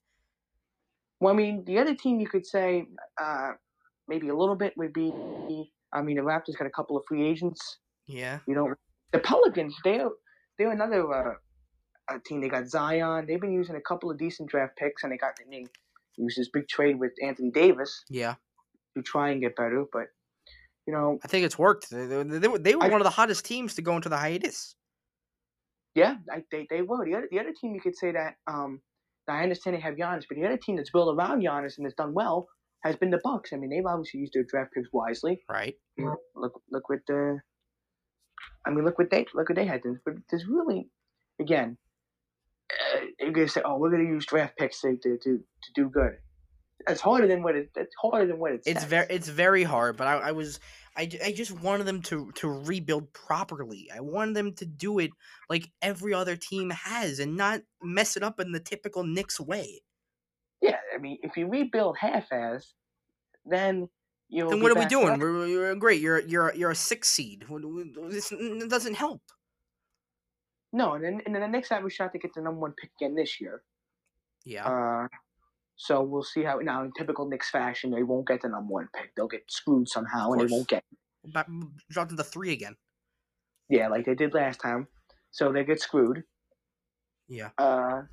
Well, 1.19 1.33
I 1.33 1.37
mean, 1.37 1.65
the 1.65 1.79
other 1.79 1.95
team 1.95 2.19
you 2.19 2.27
could 2.27 2.45
say 2.45 2.85
uh, 3.21 3.51
maybe 4.07 4.29
a 4.29 4.35
little 4.35 4.55
bit 4.55 4.73
would 4.77 4.93
be. 4.93 5.11
I 5.91 6.01
mean, 6.01 6.17
the 6.17 6.21
Raptors 6.21 6.57
got 6.57 6.67
a 6.67 6.71
couple 6.71 6.95
of 6.95 7.03
free 7.07 7.27
agents. 7.27 7.79
Yeah. 8.07 8.39
You 8.47 8.55
know, 8.55 8.73
the 9.11 9.19
Pelicans, 9.19 9.75
they're 9.83 10.09
they're 10.57 10.71
another 10.71 11.11
uh, 12.09 12.17
team. 12.25 12.41
They 12.41 12.49
got 12.49 12.67
Zion. 12.67 13.25
They've 13.27 13.41
been 13.41 13.53
using 13.53 13.75
a 13.75 13.81
couple 13.81 14.09
of 14.09 14.17
decent 14.17 14.49
draft 14.49 14.77
picks, 14.77 15.03
and 15.03 15.11
they 15.11 15.17
got 15.17 15.33
they 16.19 16.23
used 16.23 16.37
this 16.37 16.49
big 16.53 16.67
trade 16.67 16.99
with 16.99 17.13
Anthony 17.25 17.49
Davis 17.51 18.03
Yeah. 18.09 18.35
to 18.95 19.01
try 19.01 19.29
and 19.31 19.41
get 19.41 19.55
better. 19.55 19.85
But 19.91 20.07
you 20.85 20.93
know, 20.93 21.19
I 21.23 21.27
think 21.27 21.45
it's 21.45 21.57
worked. 21.57 21.89
They, 21.89 22.05
they, 22.05 22.23
they 22.23 22.47
were, 22.47 22.59
they 22.59 22.75
were 22.75 22.83
I- 22.83 22.89
one 22.89 23.01
of 23.01 23.05
the 23.05 23.09
hottest 23.11 23.45
teams 23.45 23.73
to 23.75 23.81
go 23.81 23.95
into 23.95 24.09
the 24.09 24.17
hiatus. 24.17 24.75
yeah, 25.95 26.15
I, 26.31 26.43
they 26.51 26.67
they 26.69 26.81
were 26.81 27.05
the 27.05 27.15
other 27.15 27.27
the 27.31 27.39
other 27.39 27.53
team. 27.59 27.73
You 27.73 27.81
could 27.81 27.95
say 27.97 28.11
that. 28.11 28.35
Um, 28.47 28.81
I 29.27 29.43
understand 29.43 29.75
they 29.75 29.81
have 29.81 29.95
Giannis, 29.95 30.23
but 30.27 30.37
the 30.37 30.45
other 30.45 30.57
team 30.57 30.75
that's 30.77 30.89
built 30.91 31.15
around 31.15 31.41
Giannis 31.43 31.77
and 31.77 31.85
has 31.85 31.93
done 31.93 32.13
well 32.15 32.47
has 32.83 32.95
been 32.95 33.11
the 33.11 33.19
Bucks. 33.23 33.53
I 33.53 33.57
mean, 33.57 33.69
they've 33.69 33.85
obviously 33.85 34.21
used 34.21 34.33
their 34.33 34.43
draft 34.49 34.73
picks 34.73 34.89
wisely. 34.91 35.43
Right. 35.47 35.75
Look, 36.35 36.53
look 36.71 36.89
what 36.89 36.99
the. 37.07 37.39
I 38.65 38.71
mean, 38.71 38.85
look 38.85 38.97
what 38.97 39.11
they 39.11 39.25
look 39.35 39.49
what 39.49 39.55
they 39.55 39.65
had. 39.65 39.81
But 40.05 40.15
there's 40.31 40.45
really, 40.49 40.89
again, 41.39 41.77
you're 43.19 43.31
gonna 43.31 43.47
say, 43.47 43.61
"Oh, 43.63 43.77
we're 43.77 43.91
gonna 43.91 44.03
use 44.03 44.25
draft 44.25 44.57
picks 44.57 44.81
to 44.81 44.97
to 44.97 45.17
to, 45.17 45.37
to 45.37 45.71
do 45.75 45.89
good." 45.89 46.17
It's 46.87 47.01
harder 47.01 47.27
than 47.27 47.43
what 47.43 47.55
it. 47.55 47.69
It's 47.75 47.95
harder 48.01 48.25
than 48.25 48.39
what 48.39 48.53
it 48.53 48.61
It's 48.65 48.85
very 48.85 49.07
it's 49.09 49.27
very 49.27 49.63
hard, 49.63 49.97
but 49.97 50.07
I, 50.07 50.29
I 50.29 50.31
was 50.31 50.59
I, 50.95 51.09
I 51.23 51.31
just 51.31 51.51
wanted 51.51 51.85
them 51.85 52.01
to 52.03 52.31
to 52.35 52.47
rebuild 52.47 53.13
properly. 53.13 53.89
I 53.93 53.99
wanted 53.99 54.35
them 54.35 54.53
to 54.55 54.65
do 54.65 54.99
it 54.99 55.11
like 55.49 55.69
every 55.81 56.13
other 56.13 56.35
team 56.35 56.69
has 56.69 57.19
and 57.19 57.35
not 57.35 57.61
mess 57.81 58.17
it 58.17 58.23
up 58.23 58.39
in 58.39 58.51
the 58.51 58.59
typical 58.59 59.03
Knicks 59.03 59.39
way. 59.39 59.81
Yeah, 60.61 60.77
I 60.93 60.97
mean, 60.97 61.17
if 61.21 61.37
you 61.37 61.47
rebuild 61.47 61.97
half-ass, 61.97 62.73
then 63.45 63.87
you. 64.27 64.49
Then 64.49 64.61
what 64.61 64.71
are 64.71 64.79
we 64.79 64.85
doing? 64.85 65.19
We're, 65.19 65.33
we're 65.33 65.75
great. 65.75 66.01
You're 66.01 66.19
you're 66.19 66.53
you're 66.53 66.71
a 66.71 66.75
six 66.75 67.09
seed. 67.09 67.45
This 68.09 68.31
it 68.31 68.69
doesn't 68.69 68.95
help. 68.95 69.21
No, 70.71 70.93
and 70.93 71.03
then 71.03 71.21
and 71.25 71.33
then 71.33 71.41
the 71.41 71.47
Knicks 71.47 71.69
have 71.69 71.83
a 71.83 71.89
shot 71.89 72.11
to 72.13 72.19
get 72.19 72.33
the 72.33 72.41
number 72.41 72.59
one 72.59 72.73
pick 72.73 72.91
again 72.99 73.15
this 73.15 73.41
year. 73.41 73.63
Yeah. 74.45 74.67
Uh, 74.67 75.07
so 75.75 76.03
we'll 76.03 76.23
see 76.23 76.43
how. 76.43 76.57
Now, 76.59 76.83
in 76.83 76.91
typical 76.97 77.27
Knicks 77.27 77.49
fashion, 77.49 77.91
they 77.91 78.03
won't 78.03 78.27
get 78.27 78.41
the 78.41 78.49
number 78.49 78.71
one 78.71 78.89
pick. 78.95 79.15
They'll 79.15 79.27
get 79.27 79.43
screwed 79.49 79.89
somehow, 79.89 80.31
and 80.31 80.41
they 80.41 80.53
won't 80.53 80.67
get. 80.67 80.83
Back, 81.33 81.47
drop 81.89 82.09
to 82.09 82.15
the 82.15 82.23
three 82.23 82.53
again. 82.53 82.75
Yeah, 83.69 83.87
like 83.87 84.05
they 84.05 84.15
did 84.15 84.33
last 84.33 84.59
time. 84.59 84.87
So 85.31 85.51
they 85.51 85.63
get 85.63 85.79
screwed. 85.79 86.23
Yeah. 87.27 87.49
Uh. 87.57 88.03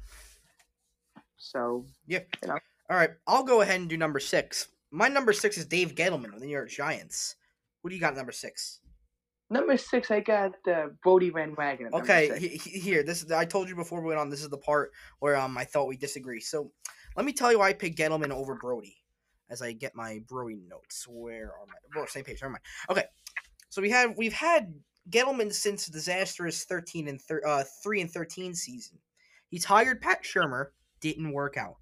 So 1.36 1.86
Yeah. 2.06 2.20
All 2.48 2.96
right. 2.96 3.10
I'll 3.26 3.44
go 3.44 3.62
ahead 3.62 3.80
and 3.80 3.88
do 3.88 3.96
number 3.96 4.20
six. 4.20 4.68
My 4.90 5.08
number 5.08 5.32
six 5.32 5.58
is 5.58 5.66
Dave 5.66 5.94
Gettleman 5.94 6.32
with 6.32 6.40
the 6.40 6.46
New 6.46 6.52
York 6.52 6.70
Giants. 6.70 7.36
What 7.80 7.90
do 7.90 7.94
you 7.94 8.00
got 8.00 8.16
number 8.16 8.32
six? 8.32 8.80
Number 9.48 9.76
six, 9.76 10.10
I 10.10 10.20
got 10.20 10.54
uh, 10.68 10.88
Brodie 11.02 11.30
Van 11.30 11.54
number 11.56 11.94
Okay, 11.94 12.36
he- 12.38 12.56
he- 12.56 12.80
here. 12.80 13.02
This 13.04 13.22
is 13.22 13.30
I 13.30 13.44
told 13.44 13.68
you 13.68 13.76
before 13.76 14.00
we 14.00 14.08
went 14.08 14.18
on. 14.18 14.28
This 14.28 14.42
is 14.42 14.48
the 14.48 14.58
part 14.58 14.92
where 15.20 15.36
um 15.36 15.56
I 15.56 15.64
thought 15.64 15.86
we 15.86 15.96
disagree. 15.96 16.40
So 16.40 16.72
let 17.16 17.24
me 17.24 17.32
tell 17.32 17.52
you 17.52 17.60
why 17.60 17.68
I 17.68 17.72
picked 17.72 17.98
Gettleman 17.98 18.30
over 18.30 18.56
Brodie. 18.56 18.96
As 19.48 19.62
I 19.62 19.72
get 19.72 19.94
my 19.94 20.20
Brodie 20.26 20.64
notes, 20.68 21.06
where 21.08 21.52
are 21.52 21.66
my? 21.68 22.00
Oh, 22.00 22.06
same 22.06 22.24
page. 22.24 22.42
Never 22.42 22.50
mind. 22.52 22.64
Okay, 22.90 23.04
so 23.68 23.80
we 23.80 23.90
have 23.90 24.16
we've 24.16 24.32
had 24.32 24.74
Gettleman 25.10 25.52
since 25.52 25.86
disastrous 25.86 26.64
thirteen 26.64 27.06
and 27.06 27.20
thir- 27.20 27.46
uh 27.46 27.62
three 27.84 28.00
and 28.00 28.10
thirteen 28.10 28.52
season. 28.54 28.98
He's 29.48 29.64
hired 29.64 30.00
Pat 30.02 30.24
Shurmur, 30.24 30.70
didn't 31.00 31.30
work 31.30 31.56
out. 31.56 31.76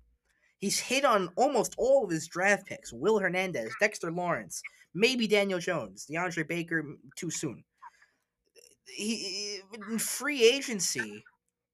He's 0.58 0.78
hit 0.78 1.06
on 1.06 1.30
almost 1.36 1.74
all 1.78 2.04
of 2.04 2.10
his 2.10 2.28
draft 2.28 2.66
picks: 2.66 2.92
Will 2.92 3.18
Hernandez, 3.18 3.72
Dexter 3.80 4.12
Lawrence, 4.12 4.60
maybe 4.94 5.26
Daniel 5.26 5.58
Jones, 5.58 6.06
DeAndre 6.10 6.46
Baker, 6.46 6.84
too 7.16 7.30
soon 7.30 7.64
he 8.94 9.60
in 9.90 9.98
free 9.98 10.44
agency, 10.44 11.24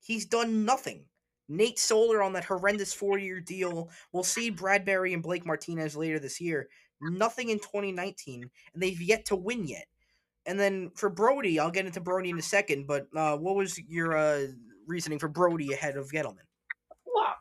he's 0.03 0.27
done 0.27 0.65
nothing. 0.65 1.05
Nate 1.49 1.79
Solder 1.79 2.23
on 2.23 2.33
that 2.35 2.45
horrendous 2.45 2.93
four-year 2.93 3.41
deal. 3.41 3.91
We'll 4.13 4.23
see 4.23 4.53
Bradberry 4.53 5.15
and 5.15 5.23
Blake 5.23 5.45
Martinez 5.45 5.97
later 5.97 6.19
this 6.19 6.41
year. 6.41 6.69
Nothing 7.01 7.49
in 7.49 7.59
2019, 7.59 8.43
and 8.75 8.83
they've 8.83 9.01
yet 9.01 9.25
to 9.27 9.37
win 9.37 9.67
yet. 9.67 9.87
And 10.47 10.59
then 10.59 10.91
for 10.95 11.11
Brodie, 11.11 11.59
I'll 11.59 11.71
get 11.71 11.87
into 11.87 12.01
Brodie 12.01 12.31
in 12.31 12.39
a 12.39 12.43
second. 12.43 12.87
But 12.87 13.07
uh, 13.17 13.37
what 13.37 13.57
was 13.57 13.79
your 13.89 14.17
uh, 14.17 14.47
reasoning 14.87 15.19
for 15.19 15.29
Brodie 15.29 15.73
ahead 15.73 15.97
of 15.97 16.11
Gettleman? 16.11 16.47
Well, 17.05 17.35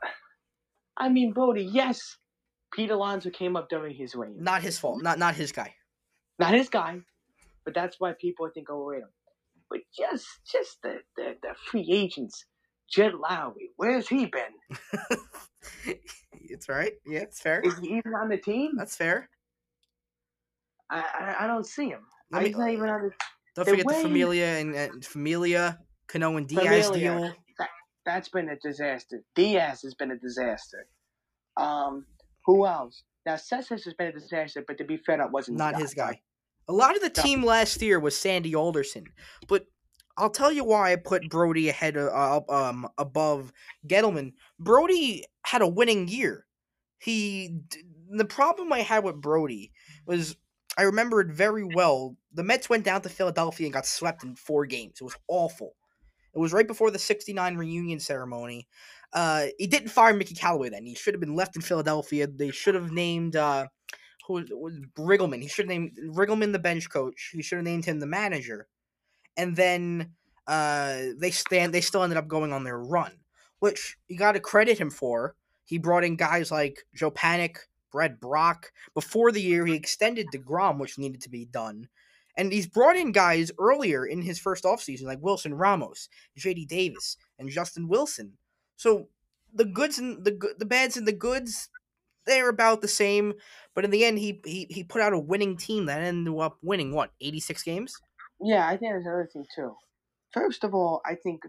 I 0.97 1.09
mean, 1.09 1.31
Brodie, 1.31 1.63
yes, 1.63 2.17
Pete 2.73 2.91
Alonso 2.91 3.29
came 3.29 3.55
up 3.55 3.69
during 3.69 3.95
his 3.95 4.15
reign. 4.15 4.35
Not 4.39 4.61
his 4.61 4.77
fault. 4.79 5.01
Not 5.01 5.17
not 5.19 5.35
his 5.35 5.51
guy. 5.51 5.73
Not 6.37 6.53
his 6.53 6.69
guy, 6.69 6.99
but 7.65 7.73
that's 7.73 7.99
why 7.99 8.13
people 8.19 8.45
I 8.45 8.49
think 8.53 8.69
overrate 8.69 9.01
him. 9.03 9.09
But 9.69 9.81
just, 9.95 10.25
just 10.51 10.81
the, 10.81 10.95
the, 11.15 11.35
the 11.43 11.53
free 11.69 11.87
agents, 11.91 12.45
Jed 12.91 13.11
Lowrie, 13.13 13.69
where's 13.75 14.07
he 14.07 14.25
been? 14.25 15.19
it's 16.33 16.67
right. 16.69 16.93
Yeah, 17.05 17.19
it's 17.19 17.39
fair. 17.41 17.61
Is 17.61 17.77
he 17.79 17.89
even 17.97 18.13
on 18.15 18.29
the 18.29 18.37
team? 18.37 18.71
That's 18.77 18.95
fair. 18.95 19.29
I 20.89 20.99
I, 20.99 21.43
I 21.43 21.47
don't 21.47 21.65
see 21.67 21.89
him. 21.89 22.01
Let 22.31 22.41
I 22.41 22.43
me- 22.45 22.49
not 22.51 22.69
even 22.69 22.89
under, 22.89 23.15
Don't 23.55 23.65
the 23.65 23.71
forget 23.71 23.87
the 23.87 23.93
way- 23.93 24.01
Familia 24.01 24.45
and, 24.45 24.75
and 24.75 25.05
Familia, 25.05 25.79
Cano 26.07 26.37
and 26.37 26.47
Diaz 26.47 26.87
Familia. 26.87 27.19
deal. 27.19 27.33
that's 28.05 28.29
been 28.29 28.49
a 28.49 28.55
disaster. 28.55 29.21
Diaz 29.35 29.81
has 29.83 29.93
been 29.95 30.11
a 30.11 30.17
disaster. 30.17 30.87
Um, 31.57 32.05
who 32.45 32.65
else? 32.65 33.03
Now 33.25 33.35
Cessus 33.35 33.83
has 33.85 33.93
been 33.93 34.07
a 34.07 34.11
disaster, 34.13 34.63
but 34.65 34.77
to 34.77 34.83
be 34.83 34.97
fair, 34.97 35.17
that 35.17 35.31
wasn't 35.31 35.57
Not 35.57 35.75
his 35.79 35.93
guy. 35.93 36.21
A 36.67 36.73
lot 36.73 36.95
of 36.95 37.01
the 37.01 37.11
No. 37.15 37.23
team 37.23 37.43
last 37.43 37.81
year 37.81 37.99
was 37.99 38.15
Sandy 38.15 38.55
Alderson, 38.55 39.05
but 39.47 39.65
I'll 40.17 40.29
tell 40.29 40.51
you 40.51 40.63
why 40.63 40.91
I 40.91 40.95
put 40.97 41.29
Brodie 41.29 41.69
ahead 41.69 41.97
of 41.97 42.09
uh, 42.49 42.53
um 42.53 42.87
above 42.97 43.51
Gettleman. 43.87 44.33
Brodie 44.59 45.25
had 45.45 45.61
a 45.61 45.67
winning 45.67 46.07
year. 46.07 46.45
He 46.99 47.59
the 48.11 48.25
problem 48.25 48.73
I 48.73 48.79
had 48.79 49.03
with 49.03 49.21
Brodie 49.21 49.71
was 50.05 50.35
I 50.77 50.83
remember 50.83 51.21
it 51.21 51.27
very 51.31 51.63
well. 51.63 52.15
The 52.33 52.43
Mets 52.43 52.69
went 52.69 52.85
down 52.85 53.01
to 53.01 53.09
Philadelphia 53.09 53.65
and 53.67 53.73
got 53.73 53.85
swept 53.85 54.23
in 54.23 54.35
four 54.35 54.65
games. 54.65 55.01
It 55.01 55.03
was 55.03 55.15
awful. 55.27 55.75
It 56.33 56.39
was 56.39 56.53
right 56.53 56.67
before 56.67 56.91
the 56.91 56.99
'69 56.99 57.57
reunion 57.57 57.99
ceremony. 57.99 58.67
Uh, 59.11 59.47
he 59.57 59.67
didn't 59.67 59.89
fire 59.89 60.13
Mickey 60.13 60.35
Callaway 60.35 60.69
then. 60.69 60.85
He 60.85 60.95
should 60.95 61.13
have 61.13 61.21
been 61.21 61.35
left 61.35 61.55
in 61.55 61.61
Philadelphia. 61.61 62.27
They 62.27 62.51
should 62.51 62.75
have 62.75 62.91
named 62.91 63.35
uh, 63.35 63.67
who 64.27 64.33
was, 64.33 64.79
Riggleman. 64.97 65.41
He 65.41 65.47
should 65.47 65.65
have 65.65 65.77
named 65.77 65.97
Riggleman 66.13 66.51
the 66.51 66.59
bench 66.59 66.89
coach. 66.89 67.31
He 67.33 67.41
should 67.41 67.57
have 67.57 67.65
named 67.65 67.85
him 67.85 67.99
the 67.99 68.05
manager. 68.05 68.67
And 69.35 69.55
then 69.55 70.11
uh, 70.47 71.01
they 71.17 71.31
stand. 71.31 71.73
They 71.73 71.81
still 71.81 72.03
ended 72.03 72.17
up 72.17 72.27
going 72.27 72.53
on 72.53 72.63
their 72.63 72.79
run, 72.79 73.13
which 73.59 73.97
you 74.07 74.17
got 74.17 74.33
to 74.33 74.39
credit 74.39 74.77
him 74.77 74.91
for. 74.91 75.35
He 75.65 75.77
brought 75.77 76.03
in 76.03 76.15
guys 76.15 76.51
like 76.51 76.85
Joe 76.95 77.11
Panik, 77.11 77.57
Brad 77.91 78.19
Brach. 78.19 78.71
Before 78.93 79.31
the 79.31 79.41
year, 79.41 79.65
he 79.65 79.73
extended 79.73 80.27
Degrom, 80.33 80.79
which 80.79 80.97
needed 80.97 81.21
to 81.21 81.29
be 81.29 81.45
done. 81.45 81.87
And 82.37 82.53
he's 82.53 82.67
brought 82.67 82.95
in 82.95 83.11
guys 83.11 83.51
earlier 83.59 84.05
in 84.05 84.21
his 84.21 84.39
first 84.39 84.63
offseason, 84.63 85.03
like 85.03 85.19
Wilson 85.21 85.53
Ramos, 85.53 86.07
JD 86.37 86.67
Davis, 86.67 87.17
and 87.37 87.49
Justin 87.49 87.87
Wilson. 87.87 88.33
So 88.79 89.09
the 89.53 89.65
goods 89.65 89.99
and 89.99 90.23
the 90.23 90.31
the 90.57 90.65
bads 90.65 90.95
and 90.95 91.05
the 91.05 91.11
goods, 91.11 91.67
they're 92.25 92.47
about 92.47 92.79
the 92.81 92.87
same. 92.87 93.33
But 93.75 93.83
in 93.83 93.91
the 93.91 94.05
end, 94.05 94.17
he 94.19 94.39
he 94.45 94.67
he 94.69 94.85
put 94.85 95.01
out 95.01 95.11
a 95.11 95.19
winning 95.19 95.57
team 95.57 95.85
that 95.87 96.01
ended 96.01 96.33
up 96.39 96.57
winning 96.61 96.93
what 96.93 97.11
eighty 97.19 97.41
six 97.41 97.61
games. 97.61 97.99
Yeah, 98.39 98.65
I 98.65 98.77
think 98.77 98.91
there's 98.93 99.05
another 99.05 99.29
thing 99.31 99.45
too. 99.53 99.75
First 100.33 100.63
of 100.63 100.73
all, 100.73 101.01
I 101.05 101.15
think 101.15 101.41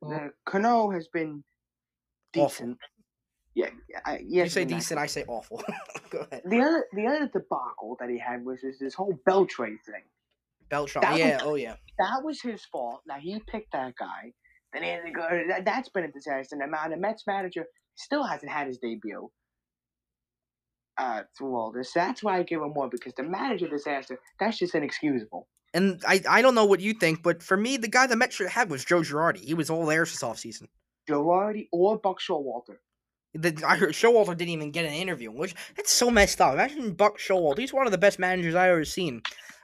the 0.00 0.32
Cano 0.46 0.88
has 0.90 1.06
been 1.08 1.44
Awful. 2.34 2.46
decent. 2.48 2.78
Yeah, 3.54 3.68
I, 4.06 4.20
You 4.26 4.48
say 4.48 4.62
I- 4.62 4.64
decent, 4.64 4.98
I 4.98 5.06
say 5.06 5.24
awful. 5.28 5.62
Go 6.10 6.20
ahead. 6.20 6.42
The 6.46 6.60
other, 6.60 6.86
the 6.94 7.06
other 7.06 7.26
debacle 7.28 7.96
that 8.00 8.08
he 8.08 8.18
had 8.18 8.44
was 8.44 8.60
this, 8.62 8.78
this 8.78 8.94
whole 8.94 9.16
Beltray 9.28 9.76
thing. 9.84 10.02
Beltran. 10.70 11.04
Oh 11.04 11.08
that 11.10 11.18
Yeah. 11.18 11.34
was- 11.34 11.42
Oh 11.44 11.54
yeah. 11.56 11.76
That 11.98 12.24
was 12.24 12.40
his 12.40 12.64
fault. 12.64 13.02
Now 13.06 13.18
he 13.20 13.38
picked 13.52 13.72
that 13.72 13.94
guy. 13.96 14.32
Then 14.74 14.82
he 14.82 14.88
had 14.90 15.14
go. 15.14 15.26
That, 15.48 15.64
that's 15.64 15.88
been 15.88 16.04
a 16.04 16.10
disaster. 16.10 16.56
And 16.60 16.72
now 16.72 16.88
the 16.88 16.96
Mets 16.96 17.24
manager 17.26 17.64
still 17.94 18.24
hasn't 18.24 18.50
had 18.50 18.66
his 18.66 18.78
debut. 18.78 19.30
Uh, 20.96 21.22
through 21.36 21.56
all 21.56 21.72
this, 21.72 21.92
that's 21.92 22.22
why 22.22 22.38
I 22.38 22.42
give 22.44 22.60
him 22.60 22.72
more 22.74 22.88
because 22.88 23.14
the 23.16 23.22
manager 23.22 23.68
disaster. 23.68 24.18
That's 24.38 24.58
just 24.58 24.74
inexcusable. 24.74 25.48
And 25.72 26.00
I, 26.06 26.22
I 26.28 26.42
don't 26.42 26.54
know 26.54 26.66
what 26.66 26.78
you 26.80 26.94
think, 26.94 27.22
but 27.24 27.42
for 27.42 27.56
me, 27.56 27.76
the 27.76 27.88
guy 27.88 28.06
the 28.06 28.14
Mets 28.14 28.36
should 28.36 28.46
have 28.46 28.52
had 28.52 28.70
was 28.70 28.84
Joe 28.84 29.00
Girardi. 29.00 29.38
He 29.40 29.54
was 29.54 29.70
all 29.70 29.86
there 29.86 30.04
this 30.04 30.22
offseason. 30.22 30.68
Girardi 31.08 31.68
or 31.72 31.98
Buck 31.98 32.20
Showalter. 32.20 32.76
The, 33.34 33.60
I 33.66 33.76
heard 33.76 33.90
Showalter 33.90 34.36
didn't 34.36 34.50
even 34.50 34.70
get 34.70 34.84
an 34.84 34.92
interview, 34.92 35.32
which 35.32 35.54
that's 35.76 35.90
so 35.90 36.10
messed 36.10 36.40
up. 36.40 36.54
Imagine 36.54 36.92
Buck 36.92 37.18
Showalter. 37.18 37.58
He's 37.58 37.72
one 37.72 37.86
of 37.86 37.92
the 37.92 37.98
best 37.98 38.20
managers 38.20 38.54
I 38.54 38.70
ever 38.70 38.84
seen, 38.84 39.22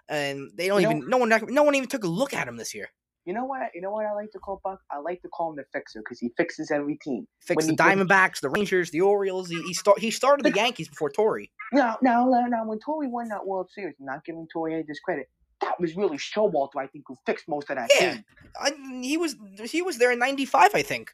and 0.09 0.51
they 0.57 0.67
don't 0.67 0.81
You 0.81 0.89
know- 0.89 0.97
even 0.97 1.09
no 1.11 1.17
one 1.19 1.29
no 1.49 1.63
one 1.63 1.77
even 1.77 1.89
took 1.89 2.03
a 2.03 2.09
look 2.09 2.35
at 2.35 2.49
him 2.49 2.57
this 2.57 2.75
year. 2.75 2.89
You 3.27 3.35
know 3.35 3.45
what? 3.45 3.71
You 3.75 3.83
know 3.83 3.91
what 3.91 4.07
I 4.07 4.13
like 4.13 4.31
to 4.33 4.39
call 4.39 4.61
Buck? 4.65 4.81
I 4.91 4.99
like 4.99 5.21
to 5.23 5.29
call 5.29 5.51
him 5.51 5.57
the 5.57 5.65
fixer 5.73 6.01
because 6.01 6.19
he 6.19 6.31
fixes 6.37 6.71
every 6.71 6.97
team. 6.97 7.27
Fix 7.41 7.67
When 7.67 7.77
the 7.77 7.83
Diamondbacks, 7.83 8.41
the 8.41 8.49
Rangers, 8.49 8.91
the 8.91 9.03
Orioles. 9.03 9.51
He 9.51 9.61
he, 9.63 9.75
start, 9.75 9.99
he 9.99 10.11
started 10.11 10.45
the 10.45 10.53
Yankees 10.57 10.89
before 10.89 11.11
Torre. 11.11 11.43
Now, 11.73 11.99
now, 12.01 12.29
now, 12.29 12.47
now, 12.47 12.67
when 12.67 12.79
Torre 12.79 13.09
won 13.09 13.29
that 13.29 13.47
World 13.47 13.69
Series, 13.73 13.95
I'm 14.01 14.07
not 14.07 14.25
giving 14.25 14.47
Torre 14.53 14.71
any 14.71 14.83
discredit. 14.83 15.29
That 15.61 15.79
was 15.79 15.95
really 15.95 16.17
Showalter, 16.17 16.77
I 16.79 16.87
think, 16.87 17.05
who 17.07 17.17
fixed 17.27 17.47
most 17.47 17.69
of 17.69 17.77
that 17.77 17.91
Yeah. 18.01 18.15
team. 18.15 18.25
I, 18.59 18.73
he 19.03 19.19
was 19.19 19.37
he 19.65 19.83
was 19.83 19.99
there 19.99 20.11
in 20.13 20.19
'95, 20.19 20.71
I 20.75 20.83
think. 20.83 21.13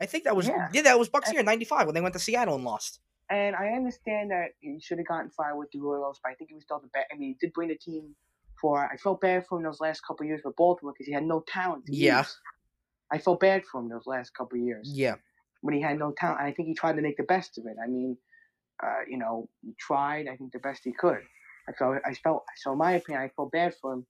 I 0.00 0.06
think 0.06 0.24
that 0.24 0.36
was 0.36 0.48
yeah, 0.48 0.68
Yeah. 0.72 0.82
that 0.82 0.98
was 0.98 1.08
Bucks 1.08 1.30
year 1.32 1.40
in 1.40 1.46
'95 1.46 1.86
when 1.86 1.94
they 1.94 2.00
went 2.02 2.12
to 2.12 2.18
Seattle 2.18 2.56
and 2.56 2.64
lost. 2.64 3.00
And 3.30 3.56
I 3.56 3.68
understand 3.68 4.30
that 4.30 4.48
he 4.60 4.78
should 4.80 4.98
have 4.98 5.06
gotten 5.06 5.30
fired 5.30 5.56
with 5.56 5.70
the 5.72 5.80
Royals, 5.80 6.20
but 6.22 6.30
I 6.32 6.34
think 6.34 6.50
he 6.50 6.54
was 6.54 6.64
still 6.64 6.80
the 6.80 6.88
best. 6.88 7.06
I 7.10 7.16
mean, 7.16 7.30
he 7.30 7.46
did 7.46 7.54
bring 7.54 7.70
the 7.70 7.76
team 7.76 8.14
for. 8.62 8.88
I 8.90 8.96
felt 8.96 9.20
bad 9.20 9.46
for 9.46 9.58
him 9.58 9.64
those 9.64 9.80
last 9.80 10.00
couple 10.06 10.24
of 10.24 10.28
years 10.28 10.40
with 10.42 10.56
Baltimore 10.56 10.94
because 10.94 11.06
he 11.06 11.12
had 11.12 11.24
no 11.24 11.44
talent. 11.46 11.84
Yeah. 11.88 12.20
use. 12.20 12.38
I 13.10 13.18
felt 13.18 13.40
bad 13.40 13.64
for 13.70 13.82
him 13.82 13.90
those 13.90 14.06
last 14.06 14.34
couple 14.34 14.58
of 14.58 14.64
years 14.64 14.90
Yeah, 14.90 15.16
when 15.60 15.74
he 15.74 15.82
had 15.82 15.98
no 15.98 16.12
talent. 16.12 16.40
And 16.40 16.48
I 16.48 16.52
think 16.52 16.68
he 16.68 16.74
tried 16.74 16.96
to 16.96 17.02
make 17.02 17.18
the 17.18 17.24
best 17.24 17.58
of 17.58 17.66
it. 17.66 17.76
I 17.82 17.86
mean, 17.86 18.16
uh, 18.82 19.00
you 19.06 19.18
know, 19.18 19.50
he 19.60 19.74
tried. 19.78 20.28
I 20.28 20.36
think 20.36 20.52
the 20.52 20.60
best 20.60 20.80
he 20.84 20.92
could. 20.92 21.18
I 21.68 21.72
felt. 21.72 21.98
I 22.06 22.14
felt. 22.14 22.44
So 22.56 22.72
in 22.72 22.78
my 22.78 22.92
opinion, 22.92 23.22
I 23.22 23.28
felt 23.36 23.52
bad 23.52 23.74
for 23.80 23.92
him 23.92 24.06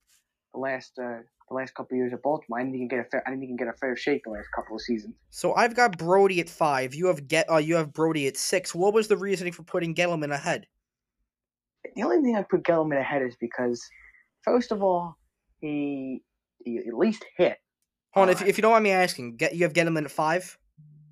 the 0.54 0.60
last. 0.60 0.92
Uh, 0.98 1.22
the 1.48 1.56
last 1.56 1.74
couple 1.74 1.94
of 1.94 1.98
years 1.98 2.14
at 2.14 2.22
Baltimore, 2.22 2.60
I 2.60 2.62
didn't 2.62 2.76
even 2.76 2.88
get 2.88 3.00
a 3.00 3.04
fair. 3.04 3.22
I 3.26 3.30
didn't 3.30 3.42
even 3.42 3.56
get 3.56 3.68
a 3.68 3.74
fair 3.74 3.94
shake 3.96 4.24
the 4.24 4.30
last 4.30 4.46
couple 4.54 4.76
of 4.76 4.80
seasons. 4.80 5.14
So 5.28 5.52
I've 5.54 5.74
got 5.74 5.98
Brodie 5.98 6.40
at 6.40 6.48
five. 6.48 6.94
You 6.94 7.08
have 7.08 7.26
get 7.26 7.50
uh, 7.50 7.56
you 7.56 7.74
have 7.76 7.92
Brodie 7.92 8.26
at 8.28 8.36
six. 8.36 8.74
What 8.74 8.94
was 8.94 9.08
the 9.08 9.16
reasoning 9.16 9.52
for 9.52 9.64
putting 9.64 9.94
Gettleman 9.94 10.32
ahead? 10.32 10.66
the 11.94 12.02
only 12.02 12.22
thing 12.22 12.36
I 12.36 12.42
put 12.42 12.62
Gelman 12.62 12.98
ahead 12.98 13.22
is 13.22 13.36
because, 13.36 13.82
first 14.42 14.72
of 14.72 14.82
all, 14.82 15.16
he 15.60 16.22
he 16.64 16.78
at 16.78 16.94
least 16.94 17.24
hit. 17.36 17.58
Hold 18.14 18.28
on, 18.28 18.32
if, 18.34 18.42
if 18.42 18.58
you 18.58 18.62
don't 18.62 18.72
mind 18.72 18.84
me 18.84 18.90
asking, 18.90 19.36
get 19.36 19.54
you 19.54 19.64
have 19.64 19.72
get 19.72 19.86
Gettleman 19.86 20.04
at 20.04 20.10
five. 20.10 20.58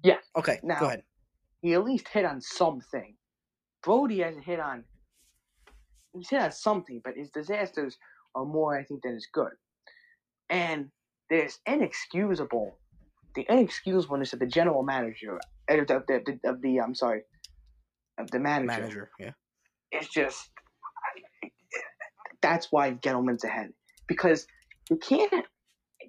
Yeah. 0.03 0.19
Okay, 0.37 0.61
Now- 0.63 0.81
go 0.81 0.87
ahead. 0.87 1.03
He 1.63 1.75
at 1.75 1.85
least 1.85 2.09
hit 2.09 2.25
on 2.25 2.41
something. 2.41 3.17
Brodie 3.83 4.21
hasn't 4.21 4.45
hit 4.45 4.61
on. 4.61 4.85
He's 6.15 6.31
hit 6.31 6.41
on 6.41 6.53
something, 6.53 7.03
but 7.05 7.17
his 7.17 7.31
disasters 7.31 7.99
are 8.35 8.47
more, 8.47 8.79
I 8.79 8.83
think, 8.85 9.03
than 9.03 9.13
his 9.15 9.29
good. 9.31 9.53
And 10.49 10.89
there's 11.29 11.59
inexcusable, 11.67 12.79
the 13.35 13.47
inexcusableness 13.51 14.33
of 14.33 14.39
the 14.39 14.47
general 14.47 14.83
manager, 14.83 15.39
uh, 15.71 15.77
of 15.77 15.87
the, 15.87 15.97
of 15.97 16.07
the, 16.07 16.41
of 16.45 16.63
the 16.63 16.79
I'm 16.81 16.95
sorry, 16.95 17.23
of 18.19 18.31
the 18.31 18.39
manager. 18.39 18.67
Manager. 18.81 19.11
Yeah. 19.19 19.33
It's 19.93 20.09
just 20.09 20.51
that's 22.43 22.69
why 22.71 22.93
Gettleman's 22.93 23.45
ahead 23.45 23.73
because 24.07 24.47
you 24.89 24.97
can't. 24.97 25.31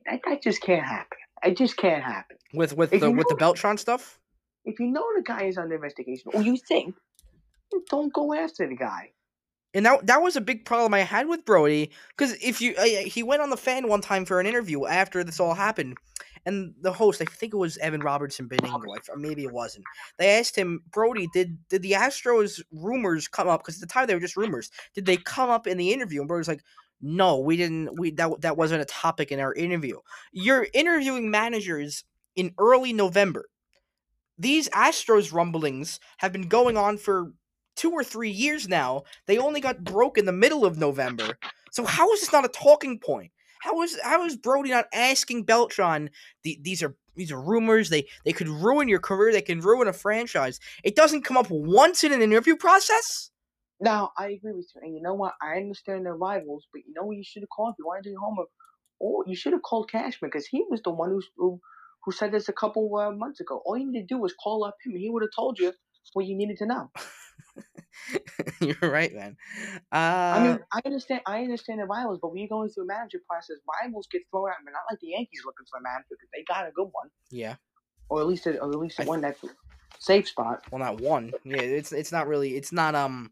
That, 0.06 0.20
that 0.26 0.42
just 0.42 0.62
can't 0.62 0.86
happen. 0.86 1.18
It 1.44 1.58
just 1.58 1.78
can't 1.78 2.04
happen. 2.04 2.38
With 2.54 2.76
with 2.76 2.94
If 2.94 3.02
the 3.02 3.10
you 3.10 3.16
with 3.16 3.28
the 3.30 3.36
Beltran 3.36 3.78
stuff. 3.78 4.20
If 4.66 4.80
you 4.80 4.88
know 4.88 5.06
the 5.16 5.24
guy 5.24 5.44
is 5.46 5.58
under 5.58 5.76
investigation, 5.76 6.32
or 6.34 6.42
you 6.42 6.58
think, 6.58 6.96
don't 7.90 8.14
go 8.14 8.34
after 8.34 8.68
the 8.68 8.76
guy. 8.76 9.12
And 9.74 9.86
that 9.86 10.06
that 10.08 10.22
was 10.22 10.36
a 10.36 10.42
big 10.42 10.66
problem 10.66 10.94
I 10.94 11.00
had 11.00 11.28
with 11.28 11.46
Brodie 11.46 11.92
because 12.10 12.36
if 12.42 12.62
you 12.62 12.76
uh, 12.76 12.84
he 12.84 13.24
went 13.24 13.42
on 13.42 13.50
the 13.50 13.58
fan 13.58 13.88
one 13.88 14.02
time 14.02 14.26
for 14.26 14.40
an 14.40 14.46
interview 14.46 14.86
after 14.86 15.24
this 15.24 15.40
all 15.40 15.54
happened, 15.54 15.98
and 16.46 16.74
the 16.82 16.92
host 16.92 17.22
I 17.22 17.26
think 17.26 17.54
it 17.54 17.58
was 17.58 17.78
Evan 17.78 18.02
Robertson 18.02 18.50
f- 18.52 19.10
or 19.10 19.18
maybe 19.18 19.44
it 19.44 19.54
wasn't. 19.54 19.86
They 20.18 20.40
asked 20.40 20.56
him, 20.56 20.82
Brodie, 20.92 21.30
did 21.34 21.58
did 21.70 21.82
the 21.84 21.94
Astros 21.94 22.62
rumors 22.72 23.28
come 23.28 23.48
up? 23.48 23.62
Because 23.62 23.82
at 23.82 23.88
the 23.88 23.94
time 23.94 24.08
they 24.08 24.14
were 24.14 24.20
just 24.20 24.38
rumors. 24.38 24.72
Did 24.94 25.06
they 25.06 25.18
come 25.18 25.50
up 25.50 25.68
in 25.68 25.78
the 25.78 25.94
interview? 25.94 26.20
And 26.22 26.28
Brodie's 26.28 26.48
like, 26.48 26.64
No, 27.02 27.40
we 27.40 27.58
didn't. 27.58 28.00
We 28.00 28.12
that 28.12 28.42
that 28.42 28.58
wasn't 28.58 28.82
a 28.82 28.86
topic 28.86 29.32
in 29.32 29.40
our 29.40 29.54
interview. 29.54 29.98
You're 30.32 30.68
interviewing 30.74 31.32
managers 31.32 32.04
in 32.36 32.54
early 32.58 32.94
November. 32.94 33.46
These 34.38 34.70
Astros 34.70 35.32
rumblings 35.32 36.00
have 36.18 36.34
been 36.34 36.48
going 36.48 36.76
on 36.76 36.98
for 36.98 37.34
two 37.82 37.92
or 37.92 38.04
three 38.04 38.30
years 38.30 38.70
now. 38.70 39.04
They 39.26 39.40
only 39.40 39.60
got 39.60 39.84
broke 39.84 40.18
in 40.20 40.26
the 40.26 40.32
middle 40.32 40.66
of 40.66 40.78
November. 40.78 41.38
So 41.72 41.84
how 41.84 42.12
is 42.14 42.20
this 42.20 42.32
not 42.32 42.46
a 42.46 42.50
talking 42.50 43.00
point? 43.00 43.32
How 43.62 43.82
is 43.82 43.98
how 44.04 44.24
is 44.26 44.36
Brodie 44.36 44.70
not 44.70 44.86
asking 44.94 45.44
Beltran? 45.44 46.12
The, 46.44 46.60
these 46.62 46.84
are 46.84 46.96
these 47.16 47.32
are 47.32 47.42
rumors. 47.42 47.90
They 47.90 48.06
they 48.24 48.34
could 48.34 48.48
ruin 48.48 48.88
your 48.88 49.00
career. 49.00 49.32
They 49.32 49.42
can 49.42 49.62
ruin 49.62 49.88
a 49.88 49.94
franchise. 49.94 50.60
It 50.84 50.96
doesn't 50.96 51.24
come 51.24 51.38
up 51.38 51.50
once 51.50 52.04
in 52.04 52.12
an 52.12 52.22
interview 52.22 52.56
process. 52.56 53.32
Now 53.80 54.12
I 54.16 54.30
agree 54.30 54.54
with 54.54 54.68
you, 54.76 54.82
and 54.84 54.96
you 54.96 55.02
know 55.02 55.16
what? 55.16 55.34
I 55.42 55.58
understand 55.58 56.06
they're 56.06 56.16
rivals, 56.16 56.68
but 56.72 56.82
you 56.88 56.94
know 56.96 57.06
what 57.06 57.18
you 57.18 57.24
should 57.24 57.42
have 57.42 57.50
called 57.50 57.74
if 57.74 57.80
you 57.80 57.86
want 57.88 58.04
to 58.04 58.10
do 58.10 58.12
your 58.12 58.22
homework. 58.22 58.50
Or 59.00 59.24
you 59.26 59.36
should 59.36 59.54
have 59.54 59.64
called 59.64 59.90
Cashman 59.92 60.30
because 60.30 60.46
he 60.46 60.64
was 60.70 60.82
the 60.84 60.92
one 60.92 61.10
who 61.10 61.22
who, 61.38 61.60
who 62.06 62.12
said 62.12 62.32
this 62.32 62.48
a 62.48 62.54
couple 62.54 62.96
uh, 62.96 63.12
months 63.12 63.40
ago. 63.40 63.62
All 63.66 63.78
you 63.78 63.92
need 63.92 64.02
to 64.02 64.06
do 64.06 64.20
was 64.20 64.36
call 64.44 64.64
up 64.64 64.76
him, 64.86 64.94
and 64.94 65.02
he 65.02 65.10
would 65.10 65.24
have 65.24 65.36
told 65.36 65.58
you 65.58 65.74
what 66.14 66.26
you 66.26 66.36
needed 66.36 66.58
to 66.58 66.66
know. 66.66 66.92
You're 68.62 68.92
right, 68.92 69.14
man. 69.14 69.38
Uh, 69.92 69.96
I 69.96 70.48
mean, 70.48 70.60
I 70.74 70.82
understand. 70.86 71.22
I 71.26 71.42
understand 71.42 71.80
the 71.80 71.86
rivals, 71.86 72.20
but 72.22 72.30
when 72.30 72.40
you're 72.40 72.50
going 72.50 72.70
through 72.70 72.84
a 72.84 72.88
manager 72.88 73.20
process, 73.30 73.58
rivals 73.82 74.08
get 74.12 74.22
thrown 74.32 74.50
out. 74.50 74.56
I 74.60 74.72
not 74.72 74.82
like 74.90 75.00
the 75.00 75.08
Yankees 75.08 75.42
looking 75.46 75.66
for 75.70 75.80
a 75.80 75.84
manager 75.84 76.08
because 76.12 76.30
they 76.34 76.44
got 76.44 76.68
a 76.68 76.72
good 76.72 76.90
one, 76.92 77.10
yeah. 77.30 77.56
or 78.10 78.22
at 78.22 78.28
least 78.28 78.46
a, 78.48 78.60
or 78.60 78.72
at 78.72 78.80
least 78.80 79.00
a 79.00 79.04
I- 79.04 79.06
one 79.06 79.22
that's 79.22 79.44
a 79.44 79.48
safe 80.00 80.28
spot. 80.28 80.64
Well, 80.72 80.80
not 80.80 81.02
one. 81.02 81.34
Yeah, 81.44 81.62
it's 81.62 81.92
it's 81.92 82.12
not 82.12 82.28
really. 82.28 82.56
It's 82.56 82.72
not 82.72 82.96
um. 82.96 83.32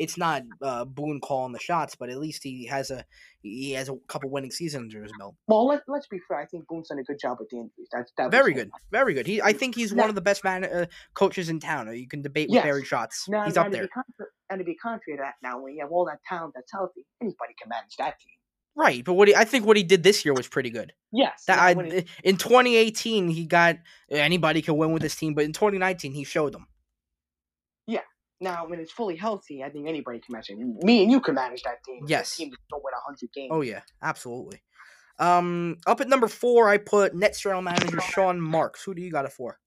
It's 0.00 0.16
not 0.16 0.42
uh, 0.62 0.84
Boone 0.86 1.20
calling 1.20 1.52
the 1.52 1.58
shots, 1.60 1.94
but 1.94 2.08
at 2.08 2.18
least 2.18 2.42
he 2.42 2.64
has 2.66 2.90
a 2.90 3.04
he 3.42 3.72
has 3.72 3.88
a 3.90 3.96
couple 4.08 4.30
winning 4.30 4.50
seasons 4.50 4.94
under 4.94 5.02
his 5.02 5.12
belt. 5.18 5.34
Well, 5.46 5.66
let, 5.66 5.82
let's 5.88 6.06
be 6.08 6.18
fair. 6.26 6.38
I 6.40 6.46
think 6.46 6.66
Boone's 6.68 6.88
done 6.88 6.98
a 6.98 7.02
good 7.04 7.18
job 7.20 7.36
with 7.38 7.50
the 7.50 7.56
injuries. 7.58 7.88
That's 7.92 8.10
that 8.16 8.30
Very 8.30 8.52
him. 8.52 8.58
good, 8.58 8.70
very 8.90 9.12
good. 9.14 9.26
He 9.26 9.42
I 9.42 9.52
think 9.52 9.74
he's 9.76 9.92
Now- 9.92 10.02
one 10.04 10.08
of 10.08 10.14
the 10.14 10.22
best 10.22 10.42
man 10.42 10.64
uh, 10.64 10.86
coaches 11.14 11.50
in 11.50 11.60
town. 11.60 11.94
You 11.94 12.08
can 12.08 12.22
debate 12.22 12.48
with 12.48 12.56
Yes. 12.56 12.64
Barry 12.64 12.82
Trotz. 12.82 13.28
Now, 13.28 13.44
he's 13.44 13.54
now 13.56 13.66
up 13.66 13.72
there. 13.72 13.88
Contra- 13.88 14.26
and 14.48 14.58
to 14.58 14.64
be 14.64 14.74
contrary 14.74 15.18
to 15.18 15.22
that, 15.22 15.34
now 15.42 15.60
when 15.60 15.74
you 15.74 15.80
have 15.82 15.92
all 15.92 16.06
that 16.06 16.18
talent 16.26 16.54
that's 16.56 16.72
healthy, 16.72 17.06
anybody 17.20 17.54
can 17.60 17.68
manage 17.68 17.96
that 17.98 18.18
team. 18.20 18.34
Right, 18.76 19.04
but 19.04 19.14
what 19.14 19.28
he, 19.28 19.34
I 19.34 19.44
think 19.44 19.66
what 19.66 19.76
he 19.76 19.82
did 19.82 20.02
this 20.02 20.24
year 20.24 20.32
was 20.32 20.48
pretty 20.48 20.70
good. 20.70 20.92
Yes. 21.12 21.44
That 21.46 21.58
I, 21.58 21.72
in 22.24 22.36
2018 22.38 23.28
he 23.28 23.44
got 23.44 23.76
anybody 24.08 24.62
can 24.62 24.76
win 24.76 24.92
with 24.92 25.02
this 25.02 25.14
team, 25.16 25.34
but 25.34 25.44
in 25.44 25.52
2019 25.52 26.12
he 26.12 26.24
showed 26.24 26.54
them. 26.54 26.66
Now 28.40 28.66
when 28.66 28.80
it's 28.80 28.92
fully 28.92 29.16
healthy, 29.16 29.62
I 29.62 29.70
think 29.70 29.88
anybody 29.88 30.18
can 30.18 30.32
manage 30.32 30.50
it. 30.50 30.58
Me 30.84 31.02
and 31.02 31.10
you 31.10 31.20
can 31.20 31.34
manage 31.34 31.62
that 31.62 31.82
team. 31.84 32.04
Yes. 32.06 32.36
The 32.36 32.44
team 32.44 32.50
that 32.50 32.58
don't 32.70 32.82
win 32.82 32.92
hundred 33.04 33.32
games. 33.32 33.50
Oh 33.52 33.60
yeah, 33.60 33.80
absolutely. 34.02 34.62
Um, 35.18 35.76
up 35.86 36.00
at 36.00 36.08
number 36.08 36.28
four, 36.28 36.68
I 36.68 36.78
put 36.78 37.14
Nets 37.14 37.40
general 37.40 37.62
manager 37.62 38.00
Sean 38.00 38.40
Marks. 38.40 38.82
Who 38.82 38.94
do 38.94 39.02
you 39.02 39.10
got 39.10 39.26
it 39.26 39.32
for? 39.32 39.58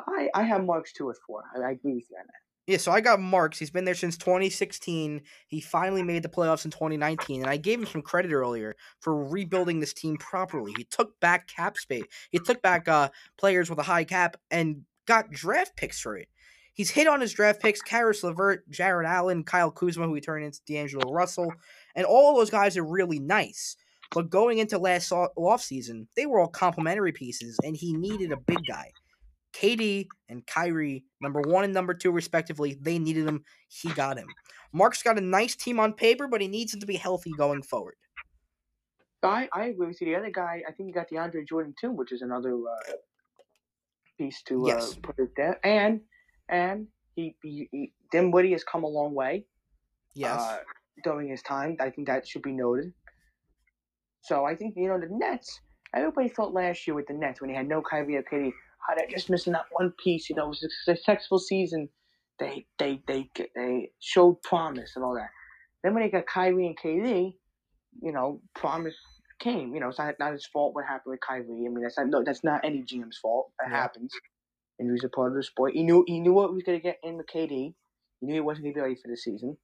I, 0.00 0.28
I 0.34 0.42
have 0.44 0.64
Marks 0.64 0.92
two 0.92 1.10
at 1.10 1.16
four. 1.26 1.42
I, 1.54 1.60
I 1.60 1.70
agree 1.72 1.94
with 1.94 2.04
you 2.10 2.16
on 2.18 2.26
that. 2.26 2.34
Yeah, 2.66 2.78
so 2.78 2.92
I 2.92 3.02
got 3.02 3.20
Marks. 3.20 3.58
He's 3.58 3.70
been 3.70 3.84
there 3.84 3.94
since 3.94 4.16
2016. 4.16 5.20
He 5.48 5.60
finally 5.60 6.02
made 6.02 6.22
the 6.22 6.30
playoffs 6.30 6.64
in 6.64 6.70
2019, 6.70 7.42
and 7.42 7.50
I 7.50 7.58
gave 7.58 7.78
him 7.78 7.84
some 7.84 8.00
credit 8.00 8.32
earlier 8.32 8.74
for 9.00 9.26
rebuilding 9.26 9.80
this 9.80 9.92
team 9.92 10.16
properly. 10.16 10.72
He 10.78 10.84
took 10.84 11.20
back 11.20 11.46
cap 11.46 11.76
space. 11.76 12.04
He 12.30 12.38
took 12.38 12.62
back 12.62 12.88
uh, 12.88 13.10
players 13.36 13.68
with 13.68 13.78
a 13.80 13.82
high 13.82 14.04
cap 14.04 14.38
and 14.50 14.82
got 15.06 15.30
draft 15.30 15.76
picks 15.76 16.00
for 16.00 16.16
it. 16.16 16.28
He's 16.74 16.90
hit 16.90 17.06
on 17.06 17.20
his 17.20 17.32
draft 17.32 17.60
picks: 17.62 17.80
Caris 17.80 18.22
LeVert, 18.22 18.68
Jarrett 18.70 19.06
Allen, 19.08 19.44
Kyle 19.44 19.70
Kuzma, 19.70 20.06
who 20.06 20.14
he 20.14 20.20
turned 20.20 20.44
into 20.44 20.60
D'Angelo 20.66 21.12
Russell, 21.12 21.52
and 21.94 22.04
all 22.04 22.30
of 22.30 22.36
those 22.36 22.50
guys 22.50 22.76
are 22.76 22.84
really 22.84 23.18
nice. 23.20 23.76
But 24.12 24.28
going 24.30 24.58
into 24.58 24.78
last 24.78 25.10
o- 25.12 25.30
offseason, 25.38 26.06
they 26.16 26.26
were 26.26 26.40
all 26.40 26.48
complementary 26.48 27.12
pieces, 27.12 27.58
and 27.64 27.76
he 27.76 27.92
needed 27.94 28.32
a 28.32 28.36
big 28.36 28.58
guy. 28.68 28.90
KD 29.54 30.06
and 30.28 30.44
Kyrie, 30.46 31.04
number 31.20 31.40
one 31.40 31.62
and 31.64 31.72
number 31.72 31.94
two, 31.94 32.10
respectively, 32.10 32.76
they 32.80 32.98
needed 32.98 33.24
him. 33.26 33.44
He 33.68 33.90
got 33.92 34.18
him. 34.18 34.26
Mark's 34.72 35.02
got 35.02 35.16
a 35.16 35.20
nice 35.20 35.54
team 35.54 35.78
on 35.78 35.92
paper, 35.92 36.26
but 36.26 36.40
he 36.40 36.48
needs 36.48 36.74
him 36.74 36.80
to 36.80 36.86
be 36.86 36.96
healthy 36.96 37.30
going 37.36 37.62
forward. 37.62 37.94
I, 39.22 39.48
I 39.52 39.66
agree 39.66 39.86
with 39.86 40.00
you. 40.00 40.08
The 40.08 40.16
other 40.16 40.30
guy, 40.30 40.62
I 40.68 40.72
think 40.72 40.88
you 40.88 40.92
got 40.92 41.08
DeAndre 41.08 41.46
Jordan 41.48 41.72
too, 41.80 41.92
which 41.92 42.10
is 42.12 42.20
another 42.22 42.54
uh, 42.56 42.92
piece 44.18 44.42
to 44.42 44.64
Yes. 44.66 44.92
uh, 44.92 45.00
put 45.02 45.18
it 45.18 45.30
there. 45.36 45.64
And 45.64 46.00
and 46.48 46.86
he, 47.16 47.34
he, 47.42 47.68
he 47.70 47.92
Dinwiddie 48.12 48.52
has 48.52 48.64
come 48.64 48.84
a 48.84 48.88
long 48.88 49.14
way. 49.14 49.44
Yes. 50.14 50.40
uh, 50.40 50.58
during 51.02 51.28
his 51.28 51.42
time. 51.42 51.76
I 51.80 51.90
think 51.90 52.06
that 52.06 52.26
should 52.26 52.42
be 52.42 52.52
noted. 52.52 52.92
So 54.22 54.44
I 54.44 54.54
think 54.54 54.74
you 54.76 54.88
know 54.88 54.98
the 54.98 55.08
Nets. 55.10 55.60
Everybody 55.94 56.28
thought 56.28 56.52
last 56.54 56.86
year 56.86 56.94
with 56.94 57.06
the 57.06 57.14
Nets 57.14 57.40
when 57.40 57.50
they 57.50 57.56
had 57.56 57.68
no 57.68 57.82
Kyrie 57.82 58.16
or 58.16 58.22
KD, 58.22 58.52
how 58.86 58.94
they're 58.96 59.06
just 59.08 59.30
missing 59.30 59.52
that 59.52 59.66
one 59.72 59.92
piece. 60.02 60.28
You 60.30 60.36
know, 60.36 60.46
it 60.46 60.48
was 60.48 60.62
a 60.64 60.94
successful 60.94 61.38
season. 61.38 61.88
They 62.38 62.66
they 62.78 63.00
they 63.06 63.30
they 63.54 63.90
showed 64.00 64.42
promise 64.42 64.92
and 64.96 65.04
all 65.04 65.14
that. 65.14 65.30
Then 65.82 65.94
when 65.94 66.02
they 66.02 66.10
got 66.10 66.26
Kyrie 66.26 66.66
and 66.66 66.78
KD, 66.78 67.34
you 68.02 68.12
know, 68.12 68.40
promise 68.54 68.94
came. 69.40 69.74
You 69.74 69.80
know, 69.80 69.88
it's 69.88 69.98
not 69.98 70.14
not 70.18 70.32
his 70.32 70.46
fault 70.46 70.74
what 70.74 70.84
happened 70.86 71.12
with 71.12 71.20
Kyrie. 71.20 71.42
I 71.44 71.68
mean, 71.68 71.82
that's 71.82 71.98
not 71.98 72.08
no, 72.08 72.22
that's 72.24 72.42
not 72.44 72.64
any 72.64 72.82
GM's 72.82 73.18
fault. 73.18 73.50
That 73.60 73.70
Yeah. 73.70 73.76
happens. 73.82 74.12
Injuries 74.80 75.04
a 75.04 75.08
part 75.08 75.32
of 75.32 75.36
the 75.36 75.42
sport. 75.42 75.74
He 75.74 75.82
knew 75.82 76.04
he 76.06 76.20
knew 76.20 76.32
what 76.32 76.48
he 76.48 76.54
was 76.54 76.64
gonna 76.64 76.80
get 76.80 76.98
in 77.02 77.16
with 77.16 77.26
KD. 77.26 77.74
He 78.20 78.26
knew 78.26 78.34
he 78.34 78.40
wasn't 78.40 78.64
gonna 78.64 78.74
be 78.74 78.80
ready 78.80 78.96
for 78.96 79.08
the 79.08 79.16
season. 79.16 79.56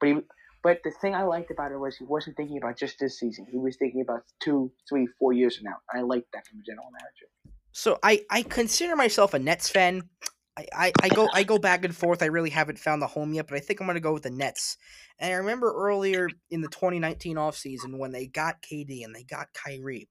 But 0.00 0.08
he, 0.08 0.16
but 0.62 0.80
the 0.84 0.92
thing 1.00 1.14
I 1.14 1.22
liked 1.22 1.50
about 1.50 1.72
it 1.72 1.78
was 1.78 1.96
he 1.96 2.04
wasn't 2.04 2.36
thinking 2.36 2.58
about 2.58 2.76
just 2.76 2.98
this 2.98 3.18
season. 3.18 3.46
He 3.50 3.56
was 3.56 3.76
thinking 3.76 4.00
about 4.00 4.22
two, 4.42 4.72
three, 4.88 5.08
four 5.18 5.32
years 5.32 5.56
from 5.56 5.64
now. 5.64 5.76
I 5.92 6.02
liked 6.02 6.26
that 6.32 6.46
from 6.46 6.60
a 6.60 6.62
general 6.62 6.88
manager. 6.90 7.26
So 7.72 7.98
I, 8.02 8.22
I 8.30 8.42
consider 8.42 8.96
myself 8.96 9.34
a 9.34 9.38
Nets 9.38 9.68
fan. 9.68 10.08
I, 10.56 10.66
I, 10.72 10.92
I 11.02 11.08
go 11.10 11.28
I 11.32 11.42
go 11.42 11.58
back 11.58 11.84
and 11.84 11.94
forth. 11.94 12.22
I 12.22 12.26
really 12.26 12.50
haven't 12.50 12.78
found 12.78 13.02
the 13.02 13.06
home 13.06 13.34
yet, 13.34 13.46
but 13.48 13.56
I 13.56 13.60
think 13.60 13.80
I'm 13.80 13.86
gonna 13.86 14.00
go 14.00 14.12
with 14.12 14.22
the 14.22 14.30
Nets. 14.30 14.76
And 15.18 15.32
I 15.32 15.36
remember 15.36 15.72
earlier 15.72 16.28
in 16.50 16.62
the 16.62 16.68
2019 16.68 17.36
offseason 17.36 17.98
when 17.98 18.12
they 18.12 18.26
got 18.26 18.62
KD 18.62 19.04
and 19.04 19.14
they 19.14 19.24
got 19.24 19.48
Kyrie, 19.52 20.08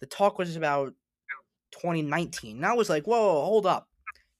the 0.00 0.06
talk 0.06 0.38
was 0.38 0.56
about 0.56 0.92
2019. 1.80 2.56
And 2.56 2.66
I 2.66 2.74
was 2.74 2.88
like, 2.88 3.06
whoa, 3.06 3.44
hold 3.44 3.66
up. 3.66 3.88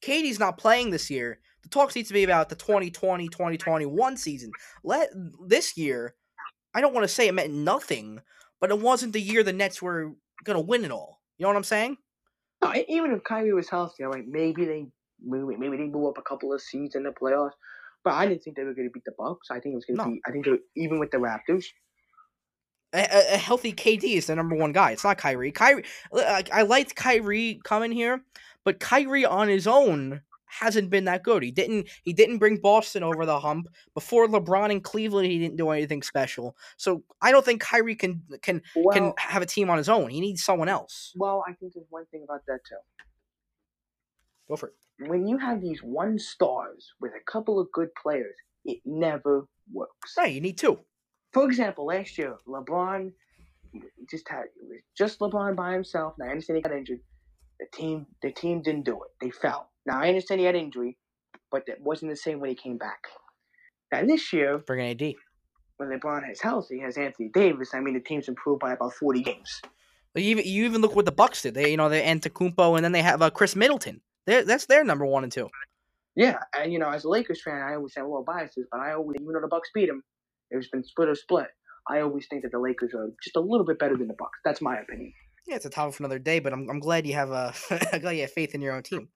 KD's 0.03 0.39
not 0.39 0.59
playing 0.59 0.91
this 0.91 1.11
year. 1.11 1.41
The 1.63 1.69
talk 1.69 1.95
needs 1.95 2.09
to 2.09 2.15
be 2.15 2.25
about 2.25 2.49
the 2.49 2.55
2020 2.55 3.29
2021 3.29 4.17
season. 4.17 4.51
Let 4.85 5.11
this 5.47 5.77
year, 5.77 6.15
I 6.75 6.81
don't 6.81 6.95
want 6.95 7.05
to 7.05 7.09
say 7.13 7.27
it 7.27 7.35
meant 7.35 7.53
nothing, 7.53 8.21
but 8.61 8.71
it 8.71 8.79
wasn't 8.79 9.13
the 9.13 9.21
year 9.21 9.43
the 9.43 9.53
Nets 9.53 9.83
were 9.83 10.13
gonna 10.45 10.61
win 10.61 10.85
it 10.85 10.91
all. 10.91 11.21
You 11.39 11.45
know 11.45 11.49
what 11.49 11.57
I'm 11.57 11.65
saying? 11.65 11.97
No, 12.63 12.73
even 12.89 13.11
if 13.13 13.25
Kyrie 13.25 13.53
was 13.53 13.69
healthy, 13.69 14.05
I'm 14.05 14.11
like 14.11 14.27
maybe 14.27 14.65
they 14.65 14.87
maybe, 15.21 15.57
maybe 15.59 15.77
they 15.77 15.85
move 15.85 16.09
up 16.09 16.19
a 16.19 16.23
couple 16.23 16.53
of 16.53 16.61
seeds 16.61 16.95
in 16.95 17.03
the 17.03 17.11
playoffs. 17.11 17.51
But 18.05 18.15
I 18.15 18.27
didn't 18.27 18.45
think 18.45 18.57
they 18.57 18.63
were 18.63 18.75
going 18.75 18.87
to 18.87 18.93
beat 18.93 19.03
the 19.05 19.13
Bucks. 19.19 19.49
I 19.51 19.59
think 19.59 19.73
it 19.73 19.77
was 19.77 19.85
going 19.85 19.97
to 19.99 20.05
No. 20.05 20.11
be. 20.13 20.21
I 20.25 20.31
think 20.31 20.45
they 20.45 20.53
were, 20.53 20.59
even 20.77 21.01
with 21.01 21.11
the 21.11 21.17
Raptors. 21.17 21.65
A, 23.01 23.35
a- 23.35 23.39
healthy 23.39 23.73
KD 23.73 24.05
is 24.17 24.27
the 24.27 24.35
number 24.37 24.57
one 24.57 24.73
guy. 24.73 24.91
It's 24.93 25.05
not 25.05 25.19
Kyrie. 25.19 25.53
Kyrie, 25.53 25.85
I, 26.15 26.45
I 26.53 26.63
liked 26.63 26.95
Kyrie 26.97 27.61
coming 27.65 27.93
here, 27.93 28.23
but 28.65 28.81
Kyrie 28.81 29.25
on 29.25 29.49
his 29.49 29.67
own 29.67 30.23
hasn't 30.49 30.89
been 30.91 31.05
that 31.05 31.23
good. 31.23 31.43
He 31.43 31.51
didn't. 31.51 31.89
He 32.03 32.13
didn't 32.13 32.39
bring 32.39 32.57
Boston 32.59 33.03
over 33.03 33.27
the 33.27 33.39
hump 33.41 33.69
before 33.95 34.27
LeBron 34.29 34.71
in 34.71 34.81
Cleveland. 34.81 35.27
He 35.31 35.39
didn't 35.39 35.57
do 35.57 35.71
anything 35.71 36.03
special. 36.03 36.57
So 36.77 37.03
I 37.21 37.31
don't 37.33 37.45
think 37.45 37.61
Kyrie 37.61 37.97
can 37.97 38.23
can 38.43 38.63
Well, 38.77 38.95
can 38.95 39.13
have 39.19 39.43
a 39.43 39.47
team 39.47 39.69
on 39.71 39.77
his 39.79 39.89
own. 39.89 40.09
He 40.09 40.21
needs 40.21 40.43
someone 40.45 40.69
else. 40.69 41.13
well, 41.17 41.43
I 41.47 41.53
think 41.55 41.75
there's 41.75 41.87
one 41.91 42.07
thing 42.13 42.23
about 42.25 42.41
that 42.47 42.61
too. 42.69 42.77
Go 44.49 44.57
for 44.57 44.69
it. 44.69 44.75
When 45.09 45.27
you 45.27 45.37
have 45.39 45.61
these 45.61 45.83
one 45.83 46.19
stars 46.19 46.93
with 47.01 47.13
a 47.13 47.31
couple 47.31 47.59
of 47.61 47.71
good 47.73 47.89
players, 48.01 48.35
it 48.65 48.79
never 48.87 49.47
works. 49.73 50.15
Right, 50.17 50.33
you 50.33 50.41
need 50.41 50.57
two. 50.59 50.79
For 51.33 51.45
example, 51.45 51.87
last 51.87 52.17
year, 52.19 52.37
LeBron 52.49 53.13
just 54.11 54.29
had 54.29 54.45
it 54.45 54.51
was 54.63 54.79
just 54.97 55.19
LeBron 55.21 55.55
by 55.57 55.73
himself. 55.73 56.15
Now 56.19 56.27
I 56.27 56.31
understand 56.31 56.57
he 56.59 56.63
got 56.63 56.73
injured. 56.73 57.01
The 57.61 57.67
team, 57.73 58.07
the 58.23 58.33
team 58.33 58.63
didn't 58.63 58.85
do 58.85 58.95
it. 58.95 59.11
They 59.21 59.31
fell. 59.31 59.71
Now 59.87 60.01
I 60.01 60.09
understand 60.09 60.41
he 60.41 60.47
had 60.47 60.55
injury, 60.57 60.97
but 61.51 61.65
that 61.67 61.81
wasn't 61.81 62.11
the 62.13 62.17
same 62.17 62.41
when 62.41 62.51
he 62.51 62.57
came 62.57 62.77
back. 62.79 62.99
Now 63.93 64.05
this 64.05 64.33
year, 64.33 64.59
Bring 64.59 64.81
an 64.81 64.91
AD. 64.91 65.15
when 65.79 65.89
LeBron 65.91 66.31
is 66.31 66.41
healthy, 66.41 66.81
has 66.81 66.97
Anthony 66.97 67.31
Davis. 67.33 67.71
I 67.75 67.81
mean, 67.81 67.95
the 67.95 68.01
team's 68.01 68.29
improved 68.29 68.61
by 68.61 68.73
about 68.73 68.95
forty 68.95 69.23
games. 69.23 69.61
You 70.15 70.23
even, 70.31 70.45
you 70.47 70.65
even 70.65 70.81
look 70.81 70.97
what 70.97 71.05
the 71.05 71.13
Bucks 71.13 71.43
did. 71.43 71.55
They 71.55 71.71
you 71.71 71.77
know 71.77 71.89
they 71.91 72.03
Antetokounmpo 72.03 72.77
and 72.77 72.85
then 72.85 72.93
they 72.93 73.03
have 73.03 73.21
uh, 73.21 73.31
Khris 73.31 73.55
Middleton. 73.55 74.01
They're, 74.27 74.45
that's 74.45 74.67
their 74.67 74.83
number 74.85 75.05
one 75.07 75.23
and 75.25 75.31
two. 75.33 75.49
Yeah, 76.15 76.39
and 76.59 76.73
you 76.73 76.79
know, 76.79 76.89
as 76.91 77.05
a 77.05 77.09
Lakers 77.11 77.43
fan, 77.43 77.61
I 77.63 77.75
always 77.75 77.95
have 77.97 78.07
a 78.07 78.09
little 78.09 78.25
biased, 78.25 78.59
but 78.73 78.81
I 78.81 78.95
always, 78.95 79.17
even 79.21 79.35
though 79.35 79.41
the 79.43 79.49
Bucks 79.49 79.69
beat 79.75 79.89
him, 79.91 80.03
it's 80.51 80.69
been 80.69 80.85
split 80.85 81.09
or 81.09 81.15
split. 81.15 81.49
I 81.89 82.01
always 82.01 82.27
think 82.29 82.43
that 82.43 82.53
the 82.53 82.59
Lakers 82.59 82.95
are 82.95 83.09
just 83.23 83.37
a 83.37 83.41
little 83.41 83.65
bit 83.65 83.79
better 83.79 83.97
than 83.97 84.09
the 84.09 84.15
Bucks. 84.19 84.39
That's 84.45 84.61
my 84.61 84.79
opinion. 84.79 85.13
Yeah, 85.47 85.55
it's 85.57 85.65
a 85.67 85.71
topic 85.71 85.95
for 85.95 86.03
another 86.03 86.19
day, 86.19 86.41
but 86.41 86.53
I'm, 86.53 86.69
I'm 86.69 86.81
glad 86.81 87.07
you 87.07 87.15
have 87.15 87.31
a 87.31 87.55
I'm 87.93 88.01
glad 88.01 88.13
you 88.13 88.23
have 88.23 88.33
faith 88.33 88.55
in 88.55 88.61
your 88.61 88.75
own 88.75 88.83
team. 88.83 89.09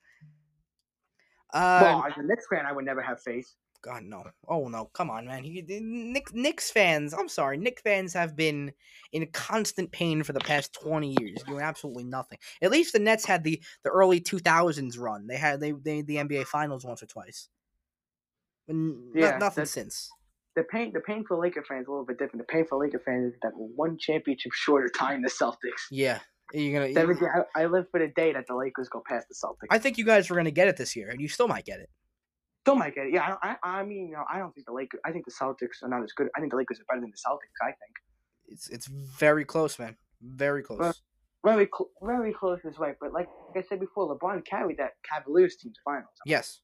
Uh, 1.53 1.81
well, 1.83 2.05
as 2.07 2.12
a 2.16 2.22
Knicks 2.22 2.45
fan, 2.53 2.64
I 2.64 2.72
would 2.72 2.85
never 2.85 3.03
have 3.03 3.20
faith. 3.20 3.53
God 3.83 4.03
no! 4.05 4.22
Oh 4.47 4.68
no! 4.68 4.91
Come 4.93 5.09
on, 5.11 5.26
man. 5.26 5.43
He, 5.43 5.64
Nick, 5.81 6.35
Knicks 6.35 6.70
fans. 6.70 7.14
I'm 7.14 7.28
sorry. 7.28 7.57
Knicks 7.57 7.81
fans 7.81 8.12
have 8.12 8.37
been 8.37 8.72
in 9.12 9.26
constant 9.33 9.91
pain 9.91 10.22
for 10.22 10.35
the 10.35 10.41
past 10.41 10.74
20 10.74 11.16
years, 11.18 11.43
doing 11.45 11.62
absolutely 11.62 12.05
nothing. 12.05 12.39
At 12.61 12.70
least 12.70 12.93
the 12.93 12.99
Nets 12.99 13.24
had 13.24 13.43
the 13.43 13.61
the 13.83 13.91
early 13.91 14.20
2000s 14.20 14.99
run. 14.99 15.26
They 15.26 15.39
had 15.39 15.61
they 15.61 15.72
they 15.72 16.03
the 16.03 16.16
NBA 16.16 16.47
Finals 16.47 16.85
once 16.85 17.03
or 17.03 17.07
twice. 17.07 17.49
But 18.66 18.74
n- 18.74 19.12
no- 19.14 19.20
Yeah, 19.20 19.39
nothing 19.39 19.64
since. 19.64 20.11
The 20.57 20.64
pain, 20.64 20.92
the 20.92 21.01
pain 21.01 21.24
for 21.26 21.36
Laker 21.36 21.62
fans 21.68 21.82
is 21.82 21.88
a 21.88 21.90
little 21.90 22.05
bit 22.05 22.18
different. 22.18 22.44
The 22.46 22.53
pain 22.53 22.66
for 22.68 22.78
Laker 22.78 23.01
fans 23.05 23.34
is 23.34 23.38
that 23.42 23.53
one 23.55 23.96
championship 23.98 24.53
short 24.53 24.84
of 24.84 24.92
tying 24.98 25.22
the 25.22 25.30
Celtics. 25.30 25.86
Yeah, 25.90 26.18
you're 26.53 26.80
gonna. 26.80 26.92
Seven, 26.92 27.16
I, 27.55 27.62
I 27.62 27.66
live 27.66 27.86
for 27.90 28.01
the 28.01 28.09
day 28.09 28.32
that 28.32 28.46
the 28.48 28.57
Lakers 28.57 28.88
go 28.88 29.03
past 29.09 29.28
the 29.28 29.34
Celtics. 29.34 29.68
I 29.70 29.78
think 29.78 29.96
you 29.98 30.05
guys 30.05 30.28
were 30.28 30.36
gonna 30.36 30.51
get 30.51 30.66
it 30.68 30.76
this 30.76 30.96
year, 30.96 31.09
and 31.11 31.20
you 31.20 31.28
still 31.28 31.46
might 31.46 31.64
get 31.64 31.78
it. 31.78 31.88
still 32.62 32.74
might 32.74 32.94
get 32.96 33.07
it. 33.07 33.12
Yeah, 33.12 33.36
I, 33.42 33.57
I, 33.62 33.78
I 33.80 33.84
mean, 33.84 34.09
you 34.09 34.12
know, 34.14 34.24
I 34.32 34.38
don't 34.38 34.53
think 34.53 34.66
the 34.66 34.72
Lakers. 34.72 35.01
I 35.05 35.12
think 35.12 35.24
the 35.24 35.30
Celtics 35.32 35.82
are 35.84 35.88
not 35.88 36.03
as 36.03 36.12
good. 36.12 36.28
I 36.36 36.40
think 36.40 36.51
the 36.51 36.59
Lakers 36.59 36.80
are 36.80 36.84
better 36.88 37.01
than 37.01 37.11
the 37.12 37.16
Celtics. 37.16 37.62
I 37.62 37.66
think 37.66 37.94
It's 38.48 38.68
it's 38.68 38.86
very 38.88 39.44
close, 39.44 39.78
man. 39.78 39.96
Very 40.20 40.62
close. 40.64 41.01
very, 41.44 41.68
cl- 41.72 41.90
very 42.03 42.32
close 42.34 42.59
is 42.64 42.78
right. 42.78 42.96
But 43.01 43.12
like, 43.12 43.28
like 43.55 43.64
I 43.64 43.68
said 43.68 43.78
before, 43.80 44.14
LeBron 44.18 44.44
carried 44.44 44.78
that 44.78 44.94
Cavaliers 45.09 45.57
team 45.57 45.72
to 45.72 45.80
finals. 45.84 46.11
Yes. 46.26 46.61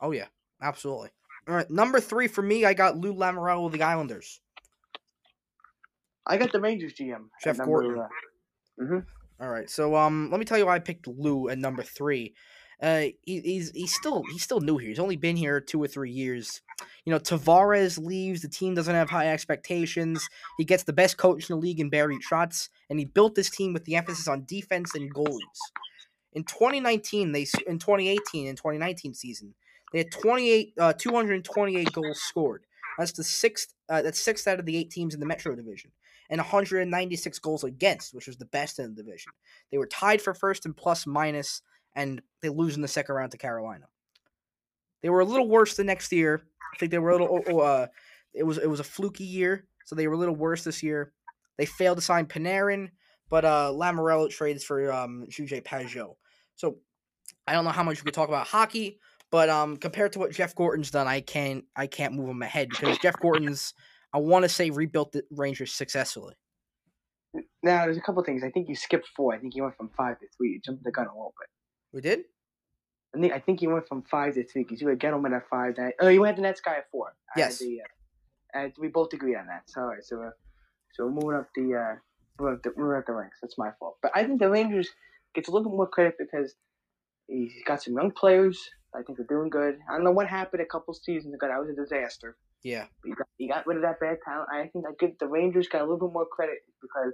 Oh 0.00 0.10
yeah, 0.12 0.26
absolutely. 0.60 1.10
All 1.48 1.54
right, 1.56 1.70
number 1.70 2.00
three 2.00 2.28
for 2.28 2.42
me, 2.42 2.64
I 2.64 2.74
got 2.74 2.96
Lou 2.96 3.14
Lamoriello 3.14 3.66
of 3.66 3.72
the 3.72 3.82
Islanders. 3.82 4.40
I 6.26 6.36
got 6.36 6.52
the 6.52 6.60
Rangers 6.60 6.94
GM. 6.94 7.28
Jeff 7.42 7.58
Gorton. 7.58 7.98
uh, 8.80 9.00
All 9.40 9.48
right, 9.48 9.68
so 9.68 9.96
um, 9.96 10.30
let 10.30 10.38
me 10.38 10.44
tell 10.46 10.56
you 10.58 10.66
why 10.66 10.76
I 10.76 10.78
picked 10.78 11.08
Lou 11.08 11.48
at 11.48 11.58
number 11.58 11.82
three, 11.82 12.34
Uh, 12.80 13.06
he, 13.22 13.40
he's 13.40 13.70
he's 13.72 13.92
still 13.94 14.22
he's 14.32 14.42
still 14.42 14.60
new 14.60 14.78
here. 14.78 14.88
He's 14.88 14.98
only 15.00 15.16
been 15.16 15.36
here 15.36 15.60
two 15.60 15.82
or 15.82 15.88
three 15.88 16.10
years. 16.12 16.60
You 17.04 17.12
know, 17.12 17.18
Tavares 17.18 17.98
leaves. 17.98 18.42
The 18.42 18.48
team 18.48 18.74
doesn't 18.74 18.94
have 18.94 19.10
high 19.10 19.28
expectations. 19.28 20.28
He 20.58 20.64
gets 20.64 20.84
the 20.84 20.92
best 20.92 21.16
coach 21.16 21.50
in 21.50 21.56
the 21.56 21.60
league 21.60 21.80
in 21.80 21.90
Barry 21.90 22.18
Trotz, 22.18 22.68
and 22.88 22.98
he 23.00 23.04
built 23.04 23.34
this 23.34 23.50
team 23.50 23.72
with 23.72 23.84
the 23.84 23.96
emphasis 23.96 24.28
on 24.28 24.44
defense 24.46 24.94
and 24.94 25.12
goalies. 25.12 25.60
In 26.32 26.44
2019, 26.44 27.32
they 27.32 27.46
in 27.66 27.78
2018 27.80 28.46
and 28.48 28.56
2019 28.56 29.14
season, 29.14 29.54
they 29.92 29.98
had 29.98 30.10
28 30.10 30.74
uh, 30.78 30.92
228 30.94 31.92
goals 31.92 32.20
scored. 32.20 32.64
That's 32.98 33.12
the 33.12 33.24
sixth. 33.24 33.74
Uh, 33.88 34.02
that's 34.02 34.20
sixth 34.20 34.46
out 34.46 34.58
of 34.58 34.66
the 34.66 34.76
eight 34.76 34.90
teams 34.90 35.14
in 35.14 35.20
the 35.20 35.26
Metro 35.26 35.54
Division, 35.54 35.90
and 36.30 36.38
196 36.38 37.38
goals 37.38 37.64
against, 37.64 38.14
which 38.14 38.26
was 38.26 38.36
the 38.36 38.46
best 38.46 38.78
in 38.78 38.94
the 38.94 39.02
division. 39.02 39.32
They 39.70 39.78
were 39.78 39.86
tied 39.86 40.22
for 40.22 40.34
first 40.34 40.66
in 40.66 40.74
plus 40.74 41.06
minus, 41.06 41.62
and 41.94 42.22
they 42.40 42.48
lose 42.48 42.76
in 42.76 42.82
the 42.82 42.88
second 42.88 43.14
round 43.14 43.32
to 43.32 43.38
Carolina. 43.38 43.86
They 45.02 45.10
were 45.10 45.20
a 45.20 45.24
little 45.24 45.48
worse 45.48 45.74
the 45.74 45.84
next 45.84 46.12
year. 46.12 46.42
I 46.74 46.78
think 46.78 46.90
they 46.90 46.98
were 46.98 47.10
a 47.10 47.18
little. 47.18 47.42
oh, 47.48 47.60
Uh, 47.60 47.86
it 48.34 48.44
was 48.44 48.58
it 48.58 48.68
was 48.68 48.80
a 48.80 48.84
fluky 48.84 49.24
year, 49.24 49.66
so 49.84 49.94
they 49.94 50.06
were 50.06 50.14
a 50.14 50.18
little 50.18 50.36
worse 50.36 50.64
this 50.64 50.82
year. 50.82 51.12
They 51.58 51.66
failed 51.66 51.98
to 51.98 52.02
sign 52.02 52.26
Panarin, 52.26 52.90
but 53.28 53.44
uh, 53.44 53.72
Lamoriello 53.74 54.30
trades 54.30 54.64
for 54.64 54.90
um, 54.90 55.26
J.G. 55.28 55.60
Pageau. 55.60 56.16
So 56.56 56.78
I 57.46 57.52
don't 57.52 57.64
know 57.64 57.70
how 57.70 57.82
much 57.82 58.00
we 58.00 58.04
could 58.04 58.14
talk 58.14 58.28
about 58.28 58.46
hockey, 58.46 59.00
but 59.32 59.48
um, 59.48 59.78
compared 59.78 60.12
to 60.12 60.18
what 60.18 60.30
Jeff 60.30 60.54
Gorton's 60.54 60.90
done, 60.92 61.08
I 61.08 61.22
can't 61.22 61.64
I 61.74 61.88
can't 61.88 62.12
move 62.12 62.28
him 62.28 62.42
ahead 62.42 62.68
because 62.68 62.98
Jeff 62.98 63.18
Gorton's 63.18 63.74
I 64.12 64.18
want 64.18 64.44
to 64.44 64.48
say 64.48 64.70
rebuilt 64.70 65.12
the 65.12 65.24
Rangers 65.30 65.72
successfully. 65.72 66.34
Now, 67.62 67.86
there's 67.86 67.96
a 67.96 68.02
couple 68.02 68.22
things. 68.22 68.44
I 68.44 68.50
think 68.50 68.68
you 68.68 68.76
skipped 68.76 69.08
four. 69.16 69.34
I 69.34 69.38
think 69.38 69.56
you 69.56 69.62
went 69.62 69.76
from 69.76 69.88
five 69.96 70.18
to 70.20 70.26
three. 70.36 70.50
You 70.50 70.60
jumped 70.60 70.84
the 70.84 70.92
gun 70.92 71.06
a 71.06 71.12
little 71.12 71.34
bit. 71.40 71.48
We 71.94 72.00
did. 72.02 72.24
I 73.16 73.20
think 73.20 73.32
I 73.32 73.38
think 73.38 73.62
you 73.62 73.70
went 73.70 73.88
from 73.88 74.02
five 74.02 74.34
to 74.34 74.44
three 74.44 74.64
because 74.64 74.82
you 74.82 74.88
had 74.88 74.98
Gettleman 74.98 75.34
at 75.34 75.48
five. 75.48 75.76
That, 75.76 75.94
oh, 76.00 76.08
you 76.08 76.22
had 76.24 76.36
the 76.36 76.42
Nets 76.42 76.60
guy 76.60 76.76
at 76.76 76.90
four. 76.90 77.14
Yes. 77.34 77.58
The, 77.58 77.80
uh, 77.80 78.58
and 78.58 78.72
we 78.78 78.88
both 78.88 79.14
agreed 79.14 79.36
on 79.36 79.46
that. 79.46 79.62
So, 79.66 79.80
all 79.80 79.86
right. 79.88 80.04
So, 80.04 80.22
uh, 80.22 80.30
so 80.92 81.06
we're 81.06 81.12
moving 81.12 81.38
up 81.38 81.48
the 81.54 81.74
uh, 81.74 81.94
moving 82.38 82.56
up 82.56 82.62
the, 82.62 82.72
moving 82.76 82.98
up 82.98 83.06
the 83.06 83.14
ranks. 83.14 83.38
That's 83.40 83.56
my 83.56 83.70
fault. 83.78 83.96
But 84.02 84.12
I 84.14 84.24
think 84.24 84.40
the 84.40 84.50
Rangers 84.50 84.90
gets 85.34 85.48
a 85.48 85.50
little 85.52 85.70
bit 85.70 85.76
more 85.76 85.88
credit 85.88 86.16
because 86.18 86.54
he's 87.28 87.52
got 87.66 87.82
some 87.82 87.94
young 87.94 88.10
players. 88.10 88.68
I 88.94 89.02
think 89.02 89.18
they're 89.18 89.26
doing 89.26 89.48
good. 89.50 89.78
I 89.88 89.94
don't 89.94 90.04
know 90.04 90.10
what 90.12 90.28
happened 90.28 90.62
a 90.62 90.66
couple 90.66 90.92
seasons 90.94 91.34
ago. 91.34 91.48
That 91.48 91.58
was 91.58 91.70
a 91.70 91.74
disaster. 91.74 92.36
Yeah. 92.62 92.86
But 93.02 93.08
you 93.08 93.14
got, 93.14 93.26
you 93.38 93.48
got 93.48 93.66
rid 93.66 93.76
of 93.76 93.82
that 93.82 93.98
bad 94.00 94.18
talent. 94.24 94.48
I 94.52 94.66
think 94.68 94.84
I 94.86 94.92
give 95.00 95.18
the 95.18 95.26
Rangers 95.26 95.68
got 95.68 95.80
a 95.80 95.84
little 95.84 96.08
bit 96.08 96.12
more 96.12 96.26
credit 96.26 96.58
because 96.80 97.12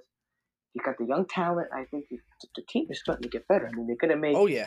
you 0.74 0.82
got 0.84 0.98
the 0.98 1.06
young 1.06 1.26
talent. 1.26 1.68
I 1.72 1.84
think 1.84 2.06
the, 2.10 2.18
the 2.56 2.62
team 2.68 2.86
is 2.90 3.00
starting 3.00 3.22
to 3.22 3.28
get 3.28 3.46
better. 3.48 3.68
I 3.68 3.74
mean, 3.76 3.86
they're 3.86 3.96
gonna 3.96 4.20
make. 4.20 4.36
Oh 4.36 4.46
yeah. 4.46 4.66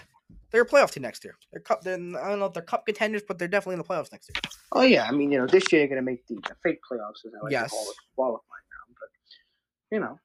They're 0.52 0.62
a 0.64 0.66
playoff 0.66 0.92
team 0.92 1.04
next 1.04 1.24
year. 1.24 1.36
They're 1.52 1.62
cup. 1.62 1.82
They're, 1.82 1.96
I 1.96 2.30
don't 2.30 2.40
know 2.40 2.46
if 2.46 2.54
they're 2.54 2.64
cup 2.64 2.86
contenders, 2.86 3.22
but 3.28 3.38
they're 3.38 3.48
definitely 3.48 3.74
in 3.74 3.80
the 3.80 3.86
playoffs 3.86 4.12
next 4.12 4.30
year. 4.30 4.42
Oh 4.72 4.82
yeah, 4.82 5.06
I 5.06 5.12
mean, 5.12 5.32
you 5.32 5.38
know, 5.38 5.48
this 5.48 5.72
year 5.72 5.82
you're 5.82 5.90
gonna 5.90 6.02
make 6.02 6.26
the, 6.28 6.36
the 6.36 6.56
fake 6.64 6.80
playoffs, 6.90 7.26
as 7.26 7.34
I 7.40 7.44
like 7.44 7.52
Yes. 7.52 7.70
to 7.72 7.76
call 7.76 7.90
it, 7.90 7.96
qualifying 8.16 8.42
round. 8.74 8.96
But 9.00 9.96
you 9.96 10.00
know, 10.00 10.20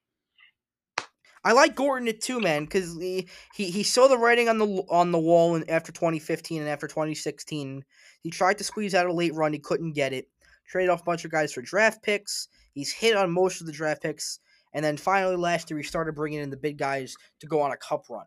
I 1.47 1.53
like 1.53 1.77
Gorton 1.77 2.09
it 2.09 2.21
too, 2.21 2.41
man, 2.41 2.65
because 2.65 2.97
he, 2.97 3.29
he 3.55 3.71
he 3.71 3.85
saw 3.85 4.09
the 4.09 4.19
writing 4.19 4.49
on 4.49 4.59
the 4.59 4.67
on 4.91 5.13
the 5.13 5.19
wall 5.21 5.63
after 5.69 5.93
2015 5.93 6.61
and 6.61 6.69
after 6.69 6.89
2016. 6.89 7.85
He 8.21 8.31
tried 8.31 8.59
to 8.59 8.65
squeeze 8.65 8.97
out 8.97 9.07
a 9.07 9.13
late 9.13 9.33
run, 9.33 9.53
he 9.53 9.61
couldn't 9.61 9.93
get 9.93 10.13
it. 10.13 10.27
Traded 10.67 10.91
off 10.91 11.03
a 11.03 11.05
bunch 11.05 11.25
of 11.25 11.31
guys 11.31 11.53
for 11.53 11.63
draft 11.63 12.03
picks. 12.03 12.49
He's 12.73 12.91
hit 12.93 13.17
on 13.17 13.31
most 13.31 13.61
of 13.61 13.69
the 13.69 13.73
draft 13.73 14.03
picks, 14.03 14.41
and 14.75 14.85
then 14.85 14.97
finally 14.97 15.37
last 15.37 15.71
year 15.71 15.79
he 15.79 15.85
started 15.85 16.17
bringing 16.17 16.41
in 16.41 16.51
the 16.51 16.57
big 16.57 16.79
guys 16.79 17.15
to 17.39 17.47
go 17.47 17.61
on 17.61 17.71
a 17.71 17.77
cup 17.77 18.07
run. 18.11 18.27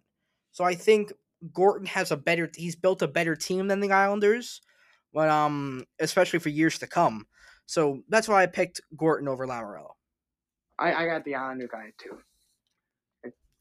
So 0.54 0.64
I 0.64 0.76
think 0.76 1.12
Gorton 1.54 1.88
has 1.88 2.12
a 2.12 2.18
better. 2.18 2.50
He's 2.56 2.78
built 2.78 3.02
a 3.02 3.08
better 3.10 3.36
team 3.36 3.68
than 3.68 3.82
the 3.82 3.92
Islanders, 3.92 4.62
but 5.14 5.28
um, 5.28 5.84
especially 6.00 6.40
for 6.40 6.48
years 6.48 6.80
to 6.80 6.88
come. 6.88 7.28
So 7.66 8.02
that's 8.08 8.30
why 8.30 8.44
I 8.44 8.46
picked 8.46 8.80
Gorton 8.96 9.28
over 9.28 9.46
Lamoriello. 9.46 9.92
I, 10.80 10.94
I 10.94 11.06
got 11.06 11.26
the 11.26 11.36
Islander 11.36 11.68
guy 11.70 11.92
too. 11.98 12.18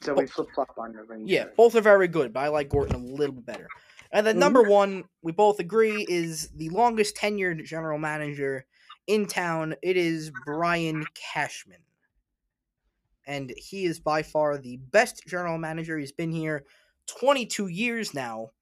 So 0.01 0.15
we 0.15 0.27
flip 0.27 0.49
flop 0.55 0.79
on 0.79 0.95
Yeah, 1.25 1.47
both 1.57 1.75
are 1.75 1.81
very 1.81 2.09
good, 2.09 2.33
but 2.33 2.41
I 2.41 2.49
like 2.49 2.69
Gorton 2.69 2.95
a 2.95 2.99
little 2.99 3.35
bit 3.35 3.47
better. 3.47 3.69
And 4.13 4.27
then 4.27 4.37
Mhm. 4.37 4.41
number 4.41 4.63
one, 4.63 5.05
we 5.23 5.33
both 5.33 5.59
agree, 5.61 6.03
is 6.09 6.51
the 6.51 6.69
longest 6.71 7.17
tenured 7.17 7.65
general 7.65 7.99
manager 7.99 8.67
in 9.07 9.27
town. 9.27 9.75
It 9.83 9.97
is 9.97 10.31
Brian 10.31 11.07
Cashman. 11.15 11.83
And 13.27 13.53
he 13.57 13.85
is 13.85 14.01
by 14.01 14.23
far 14.23 14.57
the 14.59 14.77
best 14.77 15.27
general 15.27 15.59
manager. 15.59 15.99
He's 15.99 16.13
been 16.13 16.33
here 16.33 16.65
22 17.07 17.67
years 17.69 18.15
now. 18.15 18.53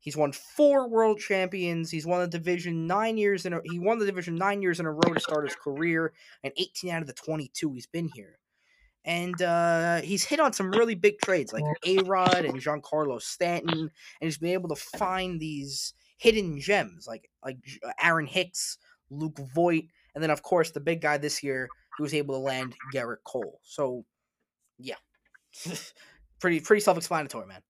He's 0.00 0.16
won 0.16 0.32
four 0.32 0.88
world 0.88 1.18
champions. 1.18 1.90
He's 1.90 2.06
won 2.06 2.20
the 2.20 2.28
division 2.28 2.86
nine 2.86 3.18
years 3.18 3.44
in 3.46 3.52
a 3.52 3.60
he 3.64 3.78
won 3.78 3.98
the 3.98 4.06
division 4.06 4.36
nine 4.36 4.62
years 4.62 4.78
in 4.80 4.86
a 4.86 4.92
row 4.92 5.12
to 5.14 5.20
start 5.20 5.44
his 5.44 5.56
career, 5.56 6.12
and 6.42 6.52
18 6.56 6.90
out 6.90 7.02
of 7.02 7.08
the 7.08 7.12
22 7.12 7.72
he's 7.72 7.86
been 7.86 8.08
here 8.08 8.38
and 9.06 9.40
uh, 9.40 10.00
he's 10.02 10.24
hit 10.24 10.40
on 10.40 10.52
some 10.52 10.70
really 10.72 10.96
big 10.96 11.20
trades 11.20 11.52
like 11.52 11.64
A 11.86 11.98
Rod 11.98 12.44
and 12.44 12.60
Giancarlo 12.60 13.22
Stanton, 13.22 13.78
and 13.78 13.90
he's 14.20 14.38
been 14.38 14.50
able 14.50 14.68
to 14.68 14.76
find 14.76 15.40
these 15.40 15.94
hidden 16.18 16.60
gems 16.60 17.06
like 17.06 17.30
like 17.44 17.58
Aaron 18.02 18.26
Hicks, 18.26 18.78
Luke 19.10 19.38
Voit, 19.54 19.84
and 20.14 20.22
then 20.22 20.30
of 20.30 20.42
course 20.42 20.72
the 20.72 20.80
big 20.80 21.00
guy 21.00 21.18
this 21.18 21.42
year 21.42 21.68
who 21.96 22.02
was 22.02 22.14
able 22.14 22.34
to 22.34 22.40
land 22.40 22.74
Gerrit 22.92 23.22
Cole. 23.24 23.60
So, 23.62 24.04
yeah, 24.78 24.96
pretty 26.40 26.60
pretty 26.60 26.80
self-explanatory, 26.80 27.46
man. 27.46 27.62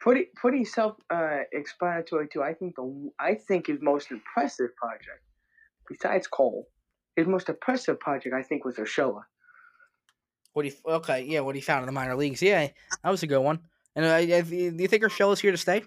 pretty 0.00 0.26
pretty 0.36 0.64
self 0.64 0.96
uh, 1.10 1.40
explanatory 1.52 2.28
too. 2.28 2.42
I 2.42 2.54
think 2.54 2.76
the 2.76 3.10
I 3.20 3.34
think 3.34 3.66
his 3.66 3.80
most 3.82 4.10
impressive 4.12 4.74
project, 4.76 5.22
besides 5.88 6.26
Cole, 6.28 6.68
his 7.16 7.26
most 7.26 7.48
impressive 7.48 7.98
project 8.00 8.34
I 8.34 8.42
think 8.42 8.64
was 8.64 8.76
Urshela. 8.76 9.22
What 10.52 10.66
he 10.66 10.72
okay, 10.86 11.24
yeah, 11.24 11.40
what 11.40 11.54
he 11.54 11.60
found 11.60 11.82
in 11.82 11.86
the 11.86 11.92
minor 11.92 12.14
leagues, 12.14 12.42
yeah, 12.42 12.68
that 13.02 13.10
was 13.10 13.22
a 13.22 13.26
good 13.26 13.40
one. 13.40 13.60
And 13.96 14.04
uh, 14.04 14.34
if 14.34 14.50
you- 14.50 14.70
do 14.70 14.82
you 14.82 14.88
think 14.88 15.02
Urshela's 15.02 15.40
here 15.40 15.50
to 15.52 15.56
stay? 15.56 15.82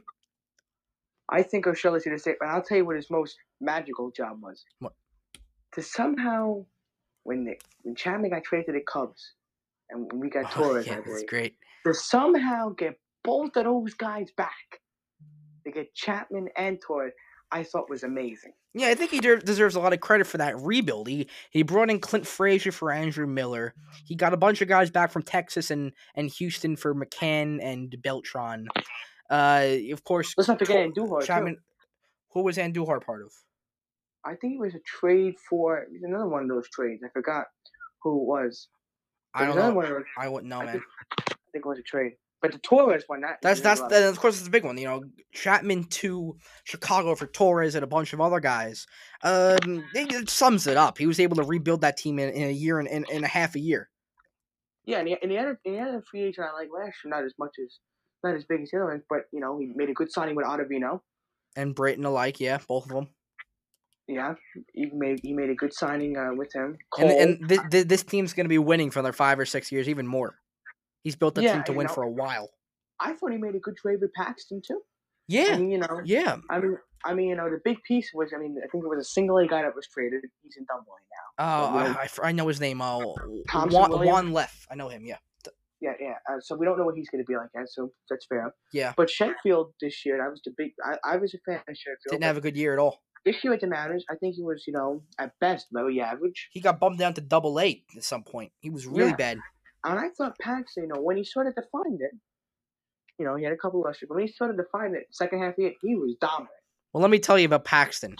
I 1.30 1.42
think 1.44 1.66
Urshela's 1.66 2.04
here 2.04 2.14
to 2.14 2.20
stay, 2.20 2.36
but 2.40 2.50
I'll 2.50 2.62
tell 2.62 2.78
you 2.78 2.86
what 2.86 2.96
his 2.96 3.10
most 3.10 3.38
magical 3.62 4.12
job 4.12 4.42
was. 4.42 4.64
What? 4.80 4.94
To 5.74 5.82
somehow, 5.82 6.66
when 7.24 7.46
the, 7.46 7.56
when 7.84 7.96
Chapman 7.96 8.30
got 8.32 8.44
traded 8.44 8.68
to 8.68 8.72
the 8.74 8.82
Cubs, 8.82 9.34
and 9.90 10.12
when 10.12 10.20
we 10.22 10.30
got 10.30 10.52
Torres, 10.52 10.86
Oh, 10.88 10.92
yeah, 10.92 10.94
I 10.94 10.96
that's 10.98 11.08
believe, 11.10 11.28
great. 11.28 11.58
to 11.86 11.94
somehow 11.94 12.70
get 12.70 13.00
both 13.24 13.56
of 13.58 13.64
those 13.66 13.94
guys 13.96 14.30
back, 14.38 14.82
to 15.66 15.72
get 15.72 15.94
Chapman 15.96 16.48
and 16.58 16.80
Torres, 16.80 17.14
I 17.52 17.64
thought 17.64 17.90
was 17.90 18.04
amazing. 18.04 18.54
Yeah, 18.78 18.90
I 18.90 18.94
think 18.96 19.10
he 19.12 19.20
de- 19.22 19.38
deserves 19.40 19.76
a 19.76 19.80
lot 19.80 19.94
of 19.94 20.02
credit 20.02 20.28
for 20.28 20.38
that 20.38 20.60
rebuild. 20.60 21.08
He 21.08 21.30
he 21.50 21.64
brought 21.64 21.90
in 21.90 22.00
Clint 22.02 22.28
Frazier 22.28 22.74
for 22.74 22.92
Andrew 22.92 23.26
Miller. 23.26 23.74
He 24.04 24.16
got 24.16 24.34
a 24.34 24.38
bunch 24.38 24.62
of 24.62 24.68
guys 24.68 24.92
back 24.92 25.12
from 25.12 25.24
Texas 25.24 25.72
and 25.72 25.94
and 26.16 26.30
Houston 26.30 26.76
for 26.76 26.94
McCann 26.94 27.64
and 27.64 27.96
Beltran. 28.02 28.68
Uh, 29.30 29.78
of 29.94 30.04
course, 30.04 30.34
Let's 30.38 30.50
not 30.50 30.60
forget 30.60 30.94
Tor- 30.94 31.06
Andujar, 31.08 31.22
too. 31.22 31.26
Chapman. 31.26 31.58
Who 32.34 32.44
was 32.44 32.58
Andujar 32.58 33.02
part 33.02 33.22
of? 33.24 33.32
I 34.26 34.36
think 34.36 34.56
it 34.56 34.60
was 34.60 34.76
a 34.76 34.80
trade 34.86 35.36
for 35.50 35.78
it 35.78 35.88
was 35.94 36.04
another 36.04 36.28
one 36.28 36.44
of 36.44 36.50
those 36.50 36.68
trades. 36.70 37.02
I 37.06 37.10
forgot 37.14 37.46
who 38.04 38.22
it 38.22 38.26
was. 38.26 38.68
I 39.34 39.46
don't 39.46 39.56
know. 39.56 39.74
one 39.74 39.86
of 39.86 39.92
those- 39.92 40.04
I 40.18 40.28
wouldn't 40.28 40.50
know, 40.50 40.60
I 40.60 40.66
man. 40.66 40.74
think, 40.74 40.84
I 41.30 41.34
think 41.54 41.66
it 41.66 41.70
was 41.70 41.80
a 41.80 41.84
trade. 41.84 42.14
But 42.46 42.54
the 42.54 42.60
Torres 42.60 43.04
one, 43.08 43.22
that 43.22 43.38
That's 43.42 43.62
that's 43.62 43.82
that, 43.82 44.04
of 44.04 44.20
course 44.20 44.38
it's 44.40 44.48
a 44.48 44.52
big 44.52 44.64
one. 44.64 44.78
You 44.78 44.86
know, 44.86 45.04
Chapman 45.34 45.86
to 45.86 46.38
Chicago 46.64 47.16
for 47.16 47.28
Torres 47.28 47.76
and 47.76 47.84
a 47.84 47.88
bunch 47.88 48.14
of 48.14 48.22
other 48.22 48.40
guys. 48.40 48.88
Um, 49.24 49.84
it, 49.94 50.12
it 50.12 50.30
sums 50.30 50.68
it 50.68 50.78
up. 50.78 50.98
He 50.98 51.08
was 51.08 51.20
able 51.20 51.36
to 51.38 51.44
rebuild 51.44 51.82
that 51.82 51.98
team 51.98 52.20
in, 52.20 52.30
in 52.30 52.48
a 52.50 52.52
year 52.52 52.80
and 52.80 52.88
in, 52.88 53.06
in 53.12 53.24
a 53.24 53.28
half 53.28 53.56
a 53.56 53.60
year. 53.60 53.90
yeah. 54.86 55.00
And 55.00 55.08
the, 55.08 55.18
and 55.22 55.32
the 55.32 55.38
other 55.38 55.60
and 55.66 55.76
the 55.76 55.80
other 55.80 56.04
free 56.10 56.24
agent 56.24 56.48
I 56.50 56.54
like 56.54 56.70
last 56.74 56.96
year, 57.04 57.12
not 57.12 57.24
as 57.24 57.34
much 57.40 57.56
as 57.64 57.80
not 58.24 58.36
as 58.36 58.44
big 58.46 58.62
as 58.62 58.70
the 58.72 58.78
other 58.78 58.88
ones, 58.88 59.04
but 59.10 59.22
you 59.32 59.40
know 59.40 59.58
he 59.60 59.72
made 59.76 59.90
a 59.90 59.94
good 59.94 60.12
signing 60.12 60.36
with 60.36 60.46
Ottavino. 60.46 61.02
And 61.56 61.74
Brayton 61.76 62.06
alike, 62.06 62.40
yeah, 62.40 62.60
both 62.68 62.86
of 62.86 62.92
them. 62.92 63.08
Yeah, 64.08 64.36
he 64.74 64.92
made 64.94 65.20
he 65.24 65.34
made 65.34 65.50
a 65.50 65.56
good 65.56 65.74
signing 65.74 66.16
uh, 66.18 66.34
with 66.36 66.54
him. 66.54 66.78
Cole, 66.92 67.10
And 67.10 67.40
and 67.40 67.50
th- 67.50 67.62
th- 67.72 67.88
this 67.88 68.04
team's 68.04 68.34
going 68.34 68.46
to 68.46 68.50
be 68.50 68.60
winning 68.60 68.92
for 68.92 69.00
another 69.00 69.14
five 69.14 69.40
or 69.40 69.46
six 69.46 69.72
years, 69.72 69.90
even 69.90 70.06
more. 70.06 70.36
He's 71.06 71.16
built 71.16 71.36
the 71.36 71.44
Yeah, 71.44 71.54
team 71.54 71.64
to 71.66 71.72
win 71.74 71.88
know. 71.88 71.94
for 71.94 72.04
a 72.04 72.10
while. 72.10 72.50
I 73.00 73.14
thought 73.14 73.32
he 73.32 73.38
made 73.38 73.56
a 73.56 73.60
good 73.60 73.78
trade 73.78 74.00
with 74.02 74.12
Paxton 74.14 74.62
too. 74.68 74.82
Yeah, 75.28 75.52
I 75.54 75.58
mean, 75.58 75.72
you 75.72 75.78
know, 75.78 76.02
yeah. 76.04 76.38
I 76.50 76.60
mean, 76.60 76.78
I 77.06 77.14
mean, 77.14 77.30
you 77.30 77.36
know, 77.36 77.50
the 77.50 77.60
big 77.64 77.78
piece 77.84 78.12
was, 78.14 78.32
I 78.36 78.40
mean, 78.40 78.58
I 78.64 78.68
think 78.68 78.84
it 78.84 78.88
was 78.88 79.00
a 79.00 79.04
single 79.10 79.38
A 79.38 79.48
guy 79.48 79.62
that 79.62 79.74
was 79.76 79.88
traded. 79.88 80.22
He's 80.44 80.58
in 80.58 80.66
Double 80.66 80.84
now. 81.38 81.44
Oh, 81.46 81.78
I, 81.78 82.08
I 82.24 82.30
I 82.30 82.32
know 82.32 82.48
his 82.48 82.60
name. 82.60 82.82
Oh, 82.82 83.16
Juan? 83.54 84.06
Juan 84.06 84.34
Leff. 84.34 84.68
I 84.70 84.76
know 84.76 84.88
him. 84.90 85.06
Yeah, 85.06 85.18
Yeah, 85.82 85.94
yeah. 86.00 86.14
Uh, 86.30 86.40
so 86.42 86.56
we 86.56 86.66
don't 86.66 86.78
know 86.78 86.86
what 86.86 86.96
he's 86.96 87.10
going 87.10 87.24
to 87.24 87.28
be 87.28 87.36
like 87.36 87.50
yet, 87.56 87.70
so 87.70 87.92
that's 88.10 88.26
fair. 88.26 88.54
yeah. 88.72 88.94
But 88.98 89.10
Sheffield 89.10 89.74
this 89.82 90.06
year, 90.06 90.26
I 90.26 90.30
was 90.30 90.42
the 90.46 90.52
big. 90.58 90.72
I, 90.84 90.98
I 91.04 91.18
was 91.18 91.34
a 91.34 91.40
fan 91.46 91.62
of 91.68 91.76
Sheffield. 91.78 91.98
Didn't 92.12 92.24
have 92.24 92.38
a 92.38 92.42
good 92.42 92.56
year 92.58 92.74
at 92.74 92.80
all. 92.80 93.02
this 93.26 93.44
year 93.44 93.54
at 93.54 93.62
the 93.62 93.68
Mariners, 93.68 94.06
I 94.10 94.16
think 94.16 94.36
he 94.36 94.44
was, 94.44 94.64
you 94.68 94.74
know, 94.74 95.02
at 95.20 95.32
best 95.42 95.68
very 95.74 96.00
average. 96.02 96.50
He 96.52 96.62
got 96.62 96.80
bumped 96.80 97.00
down 97.00 97.14
to 97.16 97.22
double 97.22 97.60
eight 97.60 97.84
at 97.98 98.04
some 98.04 98.24
point. 98.24 98.52
He 98.62 98.70
was 98.70 98.86
really 98.88 99.10
Yeah. 99.10 99.16
bad. 99.16 99.38
And 99.86 100.00
I 100.00 100.10
thought 100.18 100.38
Paxton, 100.42 100.84
you 100.84 100.90
know, 100.90 101.02
when 101.02 101.16
he 101.16 101.24
sort 101.24 101.46
of 101.48 101.54
defined 101.54 102.02
it, 102.02 102.12
You 103.20 103.26
know, 103.26 103.36
he 103.36 103.44
had 103.44 103.54
a 103.54 103.58
couple 103.58 103.86
of 103.86 103.96
but 104.02 104.10
when 104.10 104.26
he 104.26 104.32
started 104.32 104.58
to 104.58 104.64
find 104.72 104.96
it 104.96 105.06
second 105.12 105.40
half 105.40 105.54
of 105.54 105.60
year, 105.60 105.74
he 105.82 105.96
was 105.96 106.16
dominant. 106.20 106.50
Well, 106.92 107.02
let 107.02 107.12
me 107.12 107.20
tell 107.20 107.38
you 107.38 107.46
about 107.46 107.66
Paxton. 107.66 108.16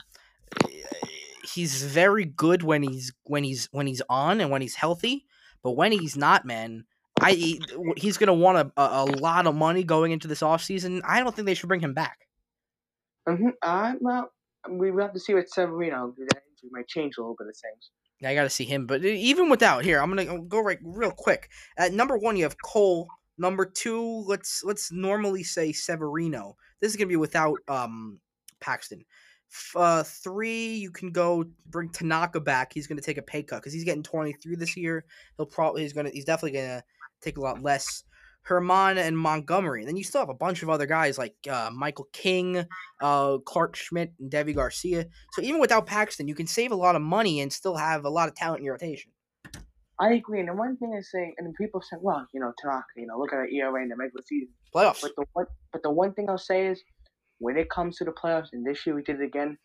He's 1.54 1.84
very 1.84 2.26
good 2.26 2.64
when 2.64 2.84
he's 2.84 3.14
when 3.24 3.44
he's 3.44 3.68
when 3.72 3.88
he's 3.88 4.02
on 4.10 4.42
and 4.42 4.52
when 4.52 4.62
he's 4.62 4.76
healthy, 4.76 5.26
but 5.64 5.72
when 5.72 5.92
he's 5.92 6.16
not, 6.16 6.46
man, 6.46 6.86
I 7.20 7.58
he's 7.98 8.18
gonna 8.18 8.34
want 8.34 8.72
a, 8.78 8.82
a, 8.82 9.06
lot 9.06 9.48
of 9.48 9.56
money 9.56 9.84
going 9.84 10.12
into 10.12 10.28
this 10.28 10.42
offseason. 10.42 11.02
I 11.06 11.22
don't 11.22 11.36
think 11.36 11.46
they 11.46 11.54
should 11.54 11.70
bring 11.70 11.82
him 11.82 11.94
back. 11.94 12.20
Mm-hmm. 13.28 13.50
Uh, 13.62 13.94
well, 14.02 14.32
we 14.70 14.92
have 15.02 15.14
to 15.14 15.20
see 15.20 15.34
what 15.34 15.50
Severino. 15.50 16.14
That 16.18 16.42
injury 16.50 16.70
might 16.72 16.88
change 16.88 17.16
a 17.18 17.22
little 17.22 17.36
bit 17.38 17.48
of 17.48 17.56
things. 17.56 17.90
I 18.24 18.34
got 18.34 18.44
to 18.44 18.50
see 18.50 18.66
him. 18.66 18.88
But 18.88 19.04
e, 19.04 19.16
even 19.16 19.50
without 19.50 19.84
here, 19.84 20.00
I'm 20.00 20.10
gonna 20.16 20.42
go 20.42 20.62
right 20.62 20.80
real 20.82 21.12
quick. 21.12 21.50
At 21.78 21.94
number 21.94 22.18
one, 22.18 22.38
you 22.38 22.44
have 22.44 22.62
Cole. 22.62 23.08
Number 23.38 23.66
two, 23.66 24.24
let's 24.28 24.64
let's 24.64 24.92
normally 24.92 25.44
say 25.44 25.74
Severino. 25.74 26.56
This 26.80 26.92
is 26.92 26.98
gonna 26.98 27.08
be 27.08 27.16
without 27.16 27.60
um 27.68 28.20
Paxton. 28.60 29.06
Uh, 29.76 30.04
three, 30.04 30.76
you 30.76 30.92
can 30.92 31.12
go 31.12 31.46
bring 31.68 31.90
Tanaka 31.90 32.40
back. 32.40 32.74
He's 32.74 32.88
gonna 32.88 33.02
take 33.02 33.18
a 33.18 33.22
pay 33.22 33.44
cut 33.44 33.58
because 33.58 33.74
he's 33.74 33.84
getting 33.84 34.04
23 34.04 34.56
this 34.56 34.76
year. 34.78 35.06
He'll 35.38 35.46
probably 35.46 35.82
he's 35.82 35.94
gonna 35.94 36.10
he's 36.10 36.26
definitely 36.26 36.60
gonna 36.60 36.84
take 37.22 37.38
a 37.38 37.42
lot 37.42 37.62
less. 37.62 38.04
German 38.48 38.98
and 38.98 39.18
Montgomery. 39.18 39.82
And 39.82 39.88
then 39.90 39.96
you 39.98 40.04
still 40.04 40.22
have 40.22 40.30
a 40.30 40.34
bunch 40.36 40.64
of 40.64 40.70
other 40.70 40.86
guys 40.86 41.18
like 41.18 41.36
uh, 41.50 41.70
Michael 41.74 42.08
King, 42.14 42.66
uh, 43.02 43.38
Clarke 43.40 43.76
Schmidt, 43.76 44.14
and 44.20 44.32
Deivi 44.32 44.54
Garcia. 44.56 45.06
So 45.34 45.42
even 45.42 45.60
without 45.60 45.86
Paxton, 45.86 46.28
you 46.28 46.36
can 46.36 46.48
save 46.48 46.72
a 46.72 46.76
lot 46.76 46.96
of 46.96 47.02
money 47.02 47.42
and 47.42 47.52
still 47.52 47.76
have 47.76 48.06
a 48.06 48.10
lot 48.10 48.28
of 48.30 48.36
talent 48.36 48.60
in 48.60 48.66
your 48.66 48.74
rotation. 48.76 49.12
I 50.00 50.14
agree. 50.14 50.40
And 50.42 50.50
the 50.50 50.54
one 50.54 50.76
thing 50.78 50.94
I 50.98 51.02
say, 51.02 51.34
and 51.38 51.54
people 51.56 51.82
say, 51.82 51.98
well, 52.02 52.28
you 52.34 52.40
know, 52.40 52.52
Tanaka, 52.62 52.84
you 52.98 53.08
know, 53.08 53.18
look 53.18 53.32
at 53.32 53.48
the 53.50 53.56
ERA 53.56 53.82
in 53.82 53.90
the 53.90 53.96
regular 53.96 54.24
season. 54.28 54.50
Playoffs. 54.76 55.02
But 55.02 55.12
the 55.16 55.26
one, 55.34 55.46
but 55.72 55.84
the 55.84 55.92
one 55.92 56.14
thing 56.14 56.30
I'll 56.30 56.38
say 56.38 56.68
is, 56.68 56.84
when 57.40 57.58
it 57.58 57.70
comes 57.70 57.98
to 57.98 58.04
the 58.06 58.12
playoffs, 58.12 58.48
and 58.54 58.66
this 58.66 58.86
year 58.86 58.96
we 58.96 59.04
did 59.04 59.22
it 59.22 59.26
again, 59.26 59.58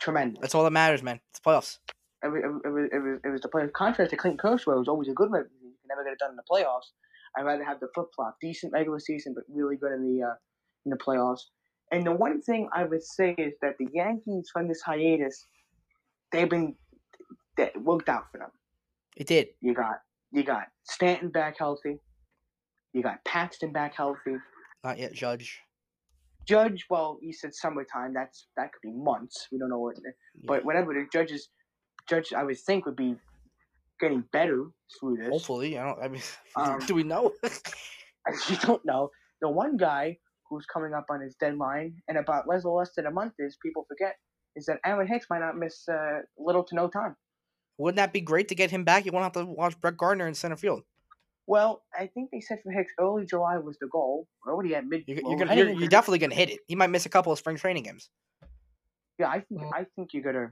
tremendous. 0.00 0.40
That's 0.40 0.54
all 0.54 0.64
that 0.64 0.70
matters, 0.70 1.02
man. 1.02 1.20
It's 1.30 1.40
playoffs. 1.40 1.78
It, 2.24 2.28
was- 2.28 2.42
it, 2.64 2.68
was, 2.68 2.88
it, 2.92 2.98
was, 2.98 3.20
it 3.24 3.28
was 3.28 3.40
the 3.40 3.48
play. 3.48 3.66
Contrast 3.74 4.10
to 4.10 4.16
Clayton 4.16 4.38
Kershaw, 4.38 4.72
it 4.72 4.78
was 4.78 4.88
always 4.88 5.08
a 5.08 5.12
good 5.12 5.30
regular 5.30 5.50
season. 5.50 5.70
You 5.70 5.76
can 5.82 5.88
never 5.88 6.04
get 6.04 6.12
it 6.12 6.18
done 6.20 6.30
in 6.30 6.36
the 6.36 6.44
playoffs. 6.48 6.90
I'd 7.36 7.44
rather 7.44 7.64
have 7.64 7.80
the 7.80 7.88
flip 7.94 8.08
flop, 8.14 8.36
decent 8.40 8.72
regular 8.72 8.98
season, 8.98 9.34
but 9.34 9.44
really 9.48 9.76
good 9.76 9.92
in 9.92 10.02
the 10.02 10.24
uh, 10.24 10.34
in 10.84 10.90
the 10.90 10.96
playoffs. 10.96 11.40
And 11.90 12.06
the 12.06 12.12
one 12.12 12.40
thing 12.40 12.68
I 12.74 12.84
would 12.84 13.02
say 13.02 13.34
is 13.36 13.54
that 13.60 13.76
the 13.78 13.86
Yankees 13.92 14.48
from 14.52 14.68
this 14.68 14.80
hiatus, 14.80 15.46
they've 16.32 16.48
been 16.48 16.74
that 17.56 17.80
worked 17.82 18.08
out 18.08 18.24
for 18.32 18.38
them. 18.38 18.50
It 19.16 19.26
did. 19.26 19.48
You 19.60 19.74
got 19.74 20.00
you 20.32 20.42
got 20.42 20.64
Stanton 20.84 21.30
back 21.30 21.56
healthy. 21.58 21.98
You 22.92 23.02
got 23.02 23.24
Paxton 23.24 23.72
back 23.72 23.94
healthy. 23.94 24.36
Not 24.84 24.98
yet, 24.98 25.12
Judge. 25.12 25.60
Judge, 26.46 26.86
well, 26.90 27.18
you 27.22 27.32
said 27.32 27.54
summertime. 27.54 28.12
That's 28.14 28.46
that 28.56 28.72
could 28.72 28.82
be 28.82 28.92
months. 28.92 29.48
We 29.52 29.58
don't 29.58 29.68
know 29.68 29.78
what, 29.78 29.94
but 30.44 30.64
whatever 30.64 30.92
the 30.92 31.06
judges, 31.12 31.48
Judge, 32.08 32.32
I 32.32 32.42
would 32.42 32.58
think 32.58 32.86
would 32.86 32.96
be 32.96 33.16
getting 34.02 34.24
better 34.32 34.66
through 34.98 35.16
this. 35.16 35.30
Hopefully, 35.30 35.78
I 35.78 35.84
don't. 35.84 36.02
I 36.02 36.08
mean, 36.08 36.22
Um, 36.56 36.78
do 36.86 36.94
we 36.94 37.04
know? 37.04 37.32
you 38.50 38.56
don't 38.56 38.84
know. 38.84 39.10
The 39.40 39.48
one 39.48 39.78
guy 39.78 40.18
who's 40.50 40.66
coming 40.66 40.92
up 40.92 41.06
on 41.10 41.22
his 41.22 41.34
deadline 41.36 41.94
in 42.08 42.18
about 42.18 42.46
less 42.46 42.64
or 42.66 42.78
less 42.78 42.90
than 42.94 43.06
a 43.06 43.10
month 43.10 43.32
is 43.38 43.56
people 43.64 43.86
forget 43.88 44.16
is 44.54 44.66
that 44.66 44.78
Aaron 44.84 45.06
Hicks 45.06 45.26
might 45.30 45.38
not 45.38 45.56
miss 45.56 45.88
uh, 45.88 46.20
little 46.36 46.62
to 46.64 46.74
no 46.74 46.88
time. 46.88 47.16
Wouldn't 47.78 47.96
that 47.96 48.12
be 48.12 48.20
great 48.20 48.48
to 48.48 48.54
get 48.54 48.70
him 48.70 48.84
back? 48.84 49.06
You 49.06 49.12
won't 49.12 49.22
have 49.22 49.32
to 49.32 49.46
watch 49.46 49.80
Brett 49.80 49.96
Gardner 49.96 50.28
in 50.28 50.34
center 50.34 50.56
field. 50.56 50.82
Well, 51.46 51.82
I 51.98 52.06
think 52.06 52.30
they 52.30 52.40
said 52.40 52.58
for 52.62 52.70
Hicks 52.70 52.92
early 53.00 53.24
July 53.24 53.56
was 53.58 53.78
the 53.80 53.88
goal. 53.88 54.28
We're 54.44 54.52
already 54.52 54.74
at 54.74 54.86
mid. 54.86 55.04
You're, 55.06 55.20
you're 55.22 55.38
gonna. 55.38 55.56
You're, 55.56 55.70
you're 55.70 55.88
definitely 55.88 56.18
gonna 56.18 56.34
hit 56.34 56.50
it. 56.50 56.60
He 56.68 56.76
might 56.76 56.90
miss 56.90 57.06
a 57.06 57.08
couple 57.08 57.32
of 57.32 57.38
spring 57.38 57.56
training 57.56 57.84
games. 57.84 58.10
Yeah, 59.18 59.28
I 59.28 59.40
think 59.40 59.62
I 59.74 59.86
think 59.96 60.12
you 60.12 60.22
gotta. 60.22 60.50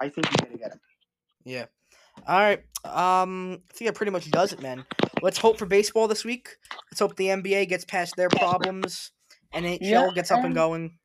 I 0.00 0.10
think 0.10 0.26
you're 0.30 0.46
gonna 0.46 0.58
get 0.58 0.72
him. 0.72 0.80
Yeah. 1.44 1.66
All 2.26 2.38
right. 2.40 2.62
Um, 2.84 3.60
I 3.70 3.74
think 3.74 3.88
that 3.88 3.94
pretty 3.94 4.12
much 4.12 4.30
does 4.30 4.52
it, 4.52 4.60
man. 4.62 4.84
Let's 5.22 5.38
hope 5.38 5.58
for 5.58 5.66
baseball 5.66 6.08
this 6.08 6.24
week. 6.24 6.48
Let's 6.90 7.00
hope 7.00 7.16
the 7.16 7.26
NBA 7.28 7.68
gets 7.68 7.84
past 7.84 8.14
their 8.16 8.28
problems. 8.28 9.12
NHL 9.54 9.78
Yeah, 9.80 10.08
gets 10.14 10.30
up 10.30 10.38
and 10.38 10.46
and- 10.46 10.54
going. 10.54 10.98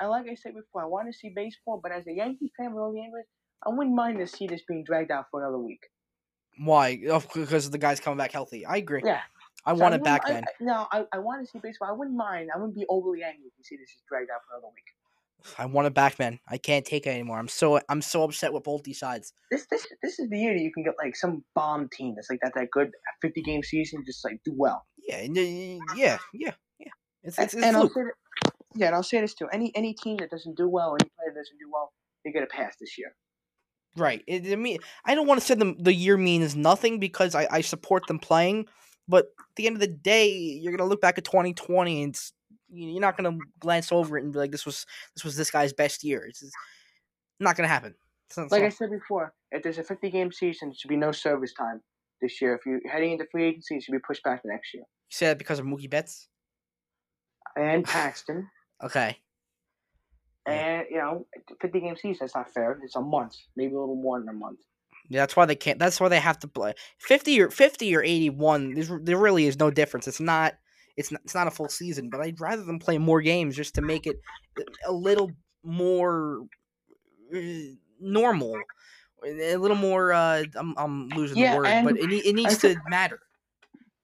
And 0.00 0.10
like 0.10 0.26
I 0.28 0.34
said 0.34 0.54
before, 0.54 0.82
I 0.82 0.86
want 0.86 1.06
to 1.06 1.12
see 1.12 1.30
baseball, 1.34 1.78
but 1.80 1.92
as 1.92 2.06
a 2.08 2.12
Yankee 2.12 2.50
fan 2.56 2.74
with 2.74 2.82
all 2.82 2.90
the 2.92 2.98
Yankees, 2.98 3.24
I 3.64 3.70
wouldn't 3.70 3.94
mind 3.94 4.18
to 4.18 4.26
see 4.26 4.48
this 4.48 4.62
being 4.66 4.82
dragged 4.84 5.12
out 5.12 5.26
for 5.30 5.40
another 5.42 5.58
week. 5.58 5.78
Why? 6.58 7.00
Oh, 7.08 7.22
because 7.34 7.70
the 7.70 7.78
guy's 7.78 8.00
coming 8.00 8.18
back 8.18 8.32
healthy. 8.32 8.66
I 8.66 8.76
agree. 8.78 9.02
Yeah. 9.04 9.20
I 9.64 9.74
So 9.76 9.80
want 9.80 9.94
it 9.94 10.02
back, 10.02 10.22
I- 10.26 10.32
man. 10.32 10.44
I- 10.48 10.64
no, 10.64 10.86
I, 10.90 11.04
I 11.12 11.18
want 11.20 11.44
to 11.44 11.50
see 11.50 11.60
baseball. 11.62 11.88
I 11.88 11.92
wouldn't 11.92 12.16
mind. 12.16 12.50
I 12.52 12.58
wouldn't 12.58 12.74
be 12.74 12.84
overly 12.88 13.22
angry 13.22 13.46
if 13.46 13.52
you 13.58 13.62
see 13.64 13.76
this 13.76 13.90
is 13.90 14.02
dragged 14.08 14.28
out 14.34 14.40
for 14.48 14.56
another 14.56 14.72
week. 14.74 14.90
I 15.58 15.66
want 15.66 15.86
it 15.86 15.94
back, 15.94 16.18
man. 16.18 16.38
I 16.48 16.58
can't 16.58 16.84
take 16.84 17.06
it 17.06 17.10
anymore. 17.10 17.38
I'm 17.38 17.48
so 17.48 17.80
I'm 17.88 18.02
so 18.02 18.24
upset 18.24 18.52
with 18.52 18.64
both 18.64 18.82
these 18.82 18.98
sides. 18.98 19.32
This 19.50 19.66
this 19.70 19.86
this 20.02 20.18
is 20.18 20.28
the 20.30 20.38
year 20.38 20.54
that 20.54 20.60
you 20.60 20.72
can 20.72 20.84
get 20.84 20.94
like 21.02 21.16
some 21.16 21.44
bomb 21.54 21.88
team 21.92 22.14
that's 22.14 22.30
like 22.30 22.40
that 22.42 22.52
that 22.54 22.70
good 22.70 22.90
fifty 23.20 23.42
game 23.42 23.62
season 23.62 24.02
just 24.06 24.24
like 24.24 24.40
do 24.44 24.52
well. 24.56 24.84
Yeah, 25.08 25.16
and, 25.16 25.36
yeah, 25.36 26.18
yeah, 26.32 26.52
yeah. 26.78 26.90
It's 27.22 27.38
it's, 27.38 27.54
it's 27.54 27.62
and 27.62 27.76
I'll 27.76 27.88
say 27.88 28.02
that, 28.02 28.52
yeah, 28.74 28.86
and 28.86 28.94
I'll 28.94 29.02
say 29.02 29.20
this 29.20 29.34
too. 29.34 29.48
Any 29.52 29.72
any 29.74 29.94
team 29.94 30.16
that 30.18 30.30
doesn't 30.30 30.56
do 30.56 30.68
well, 30.68 30.96
any 31.00 31.10
player 31.16 31.32
that 31.34 31.40
doesn't 31.40 31.58
do 31.58 31.70
well, 31.72 31.92
they 32.24 32.32
get 32.32 32.42
a 32.42 32.46
pass 32.46 32.74
this 32.80 32.98
year. 32.98 33.14
Right. 33.96 34.22
It, 34.26 34.50
I 34.50 34.56
mean, 34.56 34.78
I 35.04 35.14
don't 35.14 35.26
want 35.26 35.40
to 35.40 35.46
say 35.46 35.54
the 35.54 35.74
the 35.78 35.94
year 35.94 36.16
means 36.16 36.56
nothing 36.56 36.98
because 36.98 37.34
I, 37.34 37.46
I 37.50 37.60
support 37.60 38.06
them 38.06 38.18
playing, 38.18 38.66
but 39.06 39.26
at 39.26 39.56
the 39.56 39.66
end 39.66 39.76
of 39.76 39.80
the 39.80 39.86
day, 39.86 40.30
you're 40.30 40.74
gonna 40.74 40.88
look 40.88 41.00
back 41.00 41.18
at 41.18 41.24
2020 41.24 42.02
and 42.02 42.18
you're 42.72 43.00
not 43.00 43.16
gonna 43.16 43.36
glance 43.60 43.92
over 43.92 44.16
it 44.18 44.24
and 44.24 44.32
be 44.32 44.38
like, 44.38 44.50
this 44.52 44.66
was 44.66 44.86
this 45.14 45.24
was 45.24 45.36
this 45.36 45.50
guy's 45.50 45.72
best 45.72 46.02
year. 46.02 46.24
It's, 46.24 46.42
it's 46.42 46.52
not 47.40 47.56
gonna 47.56 47.68
happen. 47.68 47.94
It's 48.28 48.36
not- 48.36 48.44
it's 48.44 48.52
Like 48.52 48.62
I 48.62 48.68
said 48.70 48.90
before, 48.90 49.34
if 49.50 49.62
there's 49.62 49.78
a 49.78 49.84
fifty 49.84 50.10
game 50.10 50.32
season, 50.32 50.68
there 50.70 50.74
should 50.76 50.88
be 50.88 50.96
no 50.96 51.12
service 51.12 51.52
time 51.52 51.80
this 52.20 52.40
year. 52.40 52.54
If 52.54 52.64
you're 52.66 52.80
heading 52.90 53.12
into 53.12 53.26
free 53.30 53.44
agency, 53.48 53.76
it 53.76 53.82
should 53.82 53.92
be 53.92 53.98
pushed 53.98 54.22
back 54.22 54.42
to 54.42 54.48
next 54.48 54.72
year. 54.74 54.82
you 54.82 55.14
say 55.14 55.26
that 55.26 55.38
because 55.38 55.58
of 55.58 55.66
Mookie 55.66 55.90
Betts. 55.90 56.28
And 57.56 57.84
Paxton, 57.86 58.48
Okay. 58.82 59.16
And 60.46 60.86
you 60.90 60.96
know, 60.98 61.26
fifty 61.60 61.80
game 61.80 61.94
season. 61.96 62.18
That's 62.20 62.34
not 62.34 62.52
fair. 62.52 62.80
It's 62.82 62.96
a 62.96 63.00
month, 63.00 63.36
maybe 63.56 63.74
a 63.74 63.78
little 63.78 63.94
more 63.94 64.18
than 64.18 64.28
a 64.28 64.32
month. 64.32 64.58
Yeah, 65.08 65.20
that's 65.20 65.36
why 65.36 65.46
they 65.46 65.54
can't. 65.54 65.78
That's 65.78 66.00
why 66.00 66.08
they 66.08 66.20
have 66.20 66.38
to 66.40 66.48
play 66.48 66.74
50 66.98 67.40
or 67.42 67.50
50 67.50 67.94
or 67.94 68.02
81. 68.02 68.74
There's, 68.74 68.90
there 69.02 69.18
really 69.18 69.46
is 69.46 69.58
no 69.58 69.70
difference. 69.70 70.08
It's 70.08 70.20
not. 70.20 70.54
It's 70.96 71.10
not. 71.10 71.20
It's 71.24 71.34
not 71.34 71.46
a 71.46 71.50
full 71.50 71.68
season. 71.68 72.10
But 72.10 72.20
I'd 72.20 72.40
rather 72.40 72.62
them 72.62 72.78
play 72.78 72.98
more 72.98 73.22
games 73.22 73.56
just 73.56 73.74
to 73.76 73.82
make 73.82 74.06
it 74.06 74.16
a 74.86 74.92
little 74.92 75.32
more 75.62 76.42
uh, 77.34 77.38
normal, 78.00 78.58
a 79.24 79.56
little 79.56 79.76
more. 79.76 80.12
Uh, 80.12 80.44
I'm 80.56 80.74
I'm 80.76 81.08
losing 81.10 81.38
Yeah, 81.38 81.52
the 81.52 81.58
word, 81.58 81.84
but 81.84 81.96
it, 81.98 82.12
it 82.12 82.34
needs 82.34 82.58
feel- 82.58 82.74
to 82.74 82.80
matter. 82.88 83.18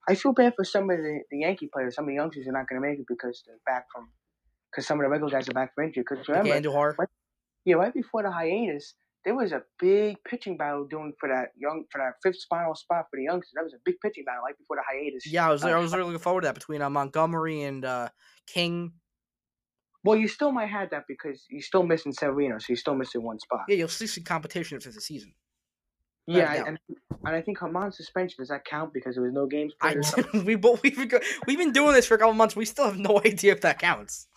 I 0.08 0.14
feel 0.14 0.32
bad 0.32 0.54
for 0.56 0.64
some 0.64 0.88
of 0.88 0.96
the, 0.96 1.20
the 1.30 1.40
Yankee 1.40 1.68
players. 1.70 1.94
Some 1.94 2.04
of 2.04 2.08
the 2.08 2.14
youngsters 2.14 2.46
are 2.48 2.52
not 2.52 2.66
going 2.66 2.80
to 2.80 2.88
make 2.88 2.98
it 2.98 3.04
because 3.06 3.42
they're 3.46 3.58
back 3.66 3.84
from, 3.92 4.08
because 4.70 4.86
some 4.86 4.98
of 4.98 5.04
the 5.04 5.10
regular 5.10 5.30
guys 5.30 5.50
are 5.50 5.52
back 5.52 5.74
from 5.74 5.84
injury. 5.84 6.02
Because 6.08 6.26
Like 6.26 6.44
remember, 6.44 6.70
Andujar. 6.70 6.94
yeah, 7.66 7.74
right 7.74 7.92
before 7.92 8.22
the 8.22 8.30
hiatus, 8.30 8.94
there 9.24 9.34
was 9.34 9.52
a 9.52 9.62
big 9.78 10.16
pitching 10.24 10.56
battle 10.56 10.86
doing 10.86 11.12
for 11.18 11.28
that 11.28 11.48
young 11.56 11.84
for 11.90 11.98
that 11.98 12.14
fifth 12.22 12.40
spinal 12.40 12.74
spot 12.74 13.06
for 13.10 13.16
the 13.16 13.24
youngsters. 13.24 13.52
That 13.54 13.64
was 13.64 13.74
a 13.74 13.78
big 13.84 13.96
pitching 14.02 14.24
battle 14.24 14.42
right 14.44 14.56
before 14.56 14.76
the 14.76 14.82
hiatus. 14.88 15.30
Yeah, 15.30 15.48
I 15.48 15.52
was 15.52 15.64
Uh, 15.64 15.68
I 15.68 15.78
was 15.78 15.92
really 15.92 16.04
looking 16.04 16.20
forward 16.20 16.42
to 16.42 16.48
that 16.48 16.54
between 16.54 16.82
uh, 16.82 16.90
Montgomery 16.90 17.62
and 17.62 17.84
uh, 17.84 18.08
King. 18.46 18.92
Well, 20.04 20.16
you 20.16 20.28
still 20.28 20.52
might 20.52 20.68
have 20.68 20.90
that 20.90 21.04
because 21.08 21.44
you're 21.50 21.60
still 21.60 21.82
missing 21.82 22.12
Severino, 22.12 22.58
so 22.58 22.66
you're 22.68 22.76
still 22.76 22.94
missing 22.94 23.22
one 23.22 23.38
spot. 23.40 23.64
Yeah, 23.68 23.76
you'll 23.76 23.88
see 23.88 24.06
some 24.06 24.24
competition 24.24 24.80
for 24.80 24.90
the 24.90 25.00
season. 25.00 25.34
Yeah, 26.26 26.66
and, 26.66 26.78
and 27.24 27.36
I 27.36 27.40
think 27.40 27.58
Haman's 27.58 27.96
suspension 27.96 28.36
does 28.38 28.48
that 28.48 28.64
count 28.66 28.92
because 28.92 29.14
there 29.14 29.24
was 29.24 29.32
no 29.32 29.46
games 29.46 29.72
I 29.80 29.94
played? 29.94 30.26
or 30.34 30.40
we 30.44 30.54
both 30.56 30.82
we've 30.82 30.94
been, 30.94 31.20
we've 31.46 31.58
been 31.58 31.72
doing 31.72 31.94
this 31.94 32.06
for 32.06 32.14
a 32.14 32.18
couple 32.18 32.34
months. 32.34 32.54
We 32.54 32.66
still 32.66 32.84
have 32.84 32.98
no 32.98 33.18
idea 33.24 33.52
if 33.52 33.62
that 33.62 33.78
counts. 33.78 34.28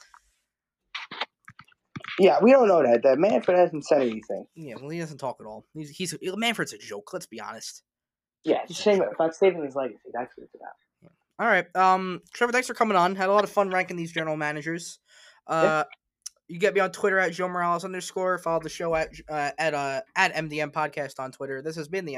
Yeah, 2.19 2.37
we 2.41 2.51
don't 2.51 2.67
know 2.67 2.83
that. 2.83 3.03
That 3.03 3.17
Manfred 3.19 3.57
hasn't 3.57 3.85
said 3.85 4.01
anything. 4.01 4.45
Yeah, 4.55 4.75
well, 4.79 4.89
he 4.89 4.99
doesn't 4.99 5.17
talk 5.17 5.37
at 5.39 5.45
all. 5.45 5.65
He's 5.73 5.89
he's 5.89 6.15
Manfred's 6.21 6.73
a 6.73 6.77
joke. 6.77 7.11
Let's 7.13 7.25
be 7.27 7.39
honest. 7.39 7.83
Yeah, 8.43 8.61
He's 8.67 8.77
it's 8.77 8.83
joke. 8.83 9.13
about 9.15 9.35
saving 9.35 9.63
his 9.63 9.75
legacy. 9.75 10.09
That's 10.13 10.35
what 10.35 10.45
it's 10.45 10.55
about. 10.55 11.11
All 11.39 11.47
right, 11.47 11.65
um, 11.75 12.21
Trevor, 12.33 12.51
thanks 12.51 12.67
for 12.67 12.73
coming 12.73 12.95
on. 12.97 13.15
Had 13.15 13.29
a 13.29 13.31
lot 13.33 13.43
of 13.43 13.49
fun 13.49 13.69
ranking 13.71 13.97
these 13.97 14.11
general 14.11 14.37
managers. 14.37 14.99
Uh, 15.47 15.85
you 16.47 16.59
get 16.59 16.73
me 16.73 16.81
on 16.81 16.91
Twitter 16.91 17.17
at 17.17 17.31
Joe 17.33 17.47
Morales 17.47 17.85
underscore. 17.85 18.37
Follow 18.37 18.59
the 18.59 18.69
show 18.69 18.93
at 18.93 19.09
uh, 19.29 19.51
at 19.57 19.73
uh, 19.73 20.01
at 20.15 20.33
MDM 20.35 20.71
podcast 20.71 21.19
on 21.19 21.31
Twitter. 21.31 21.61
This 21.61 21.75
has 21.77 21.87
been 21.87 22.05
the 22.05 22.09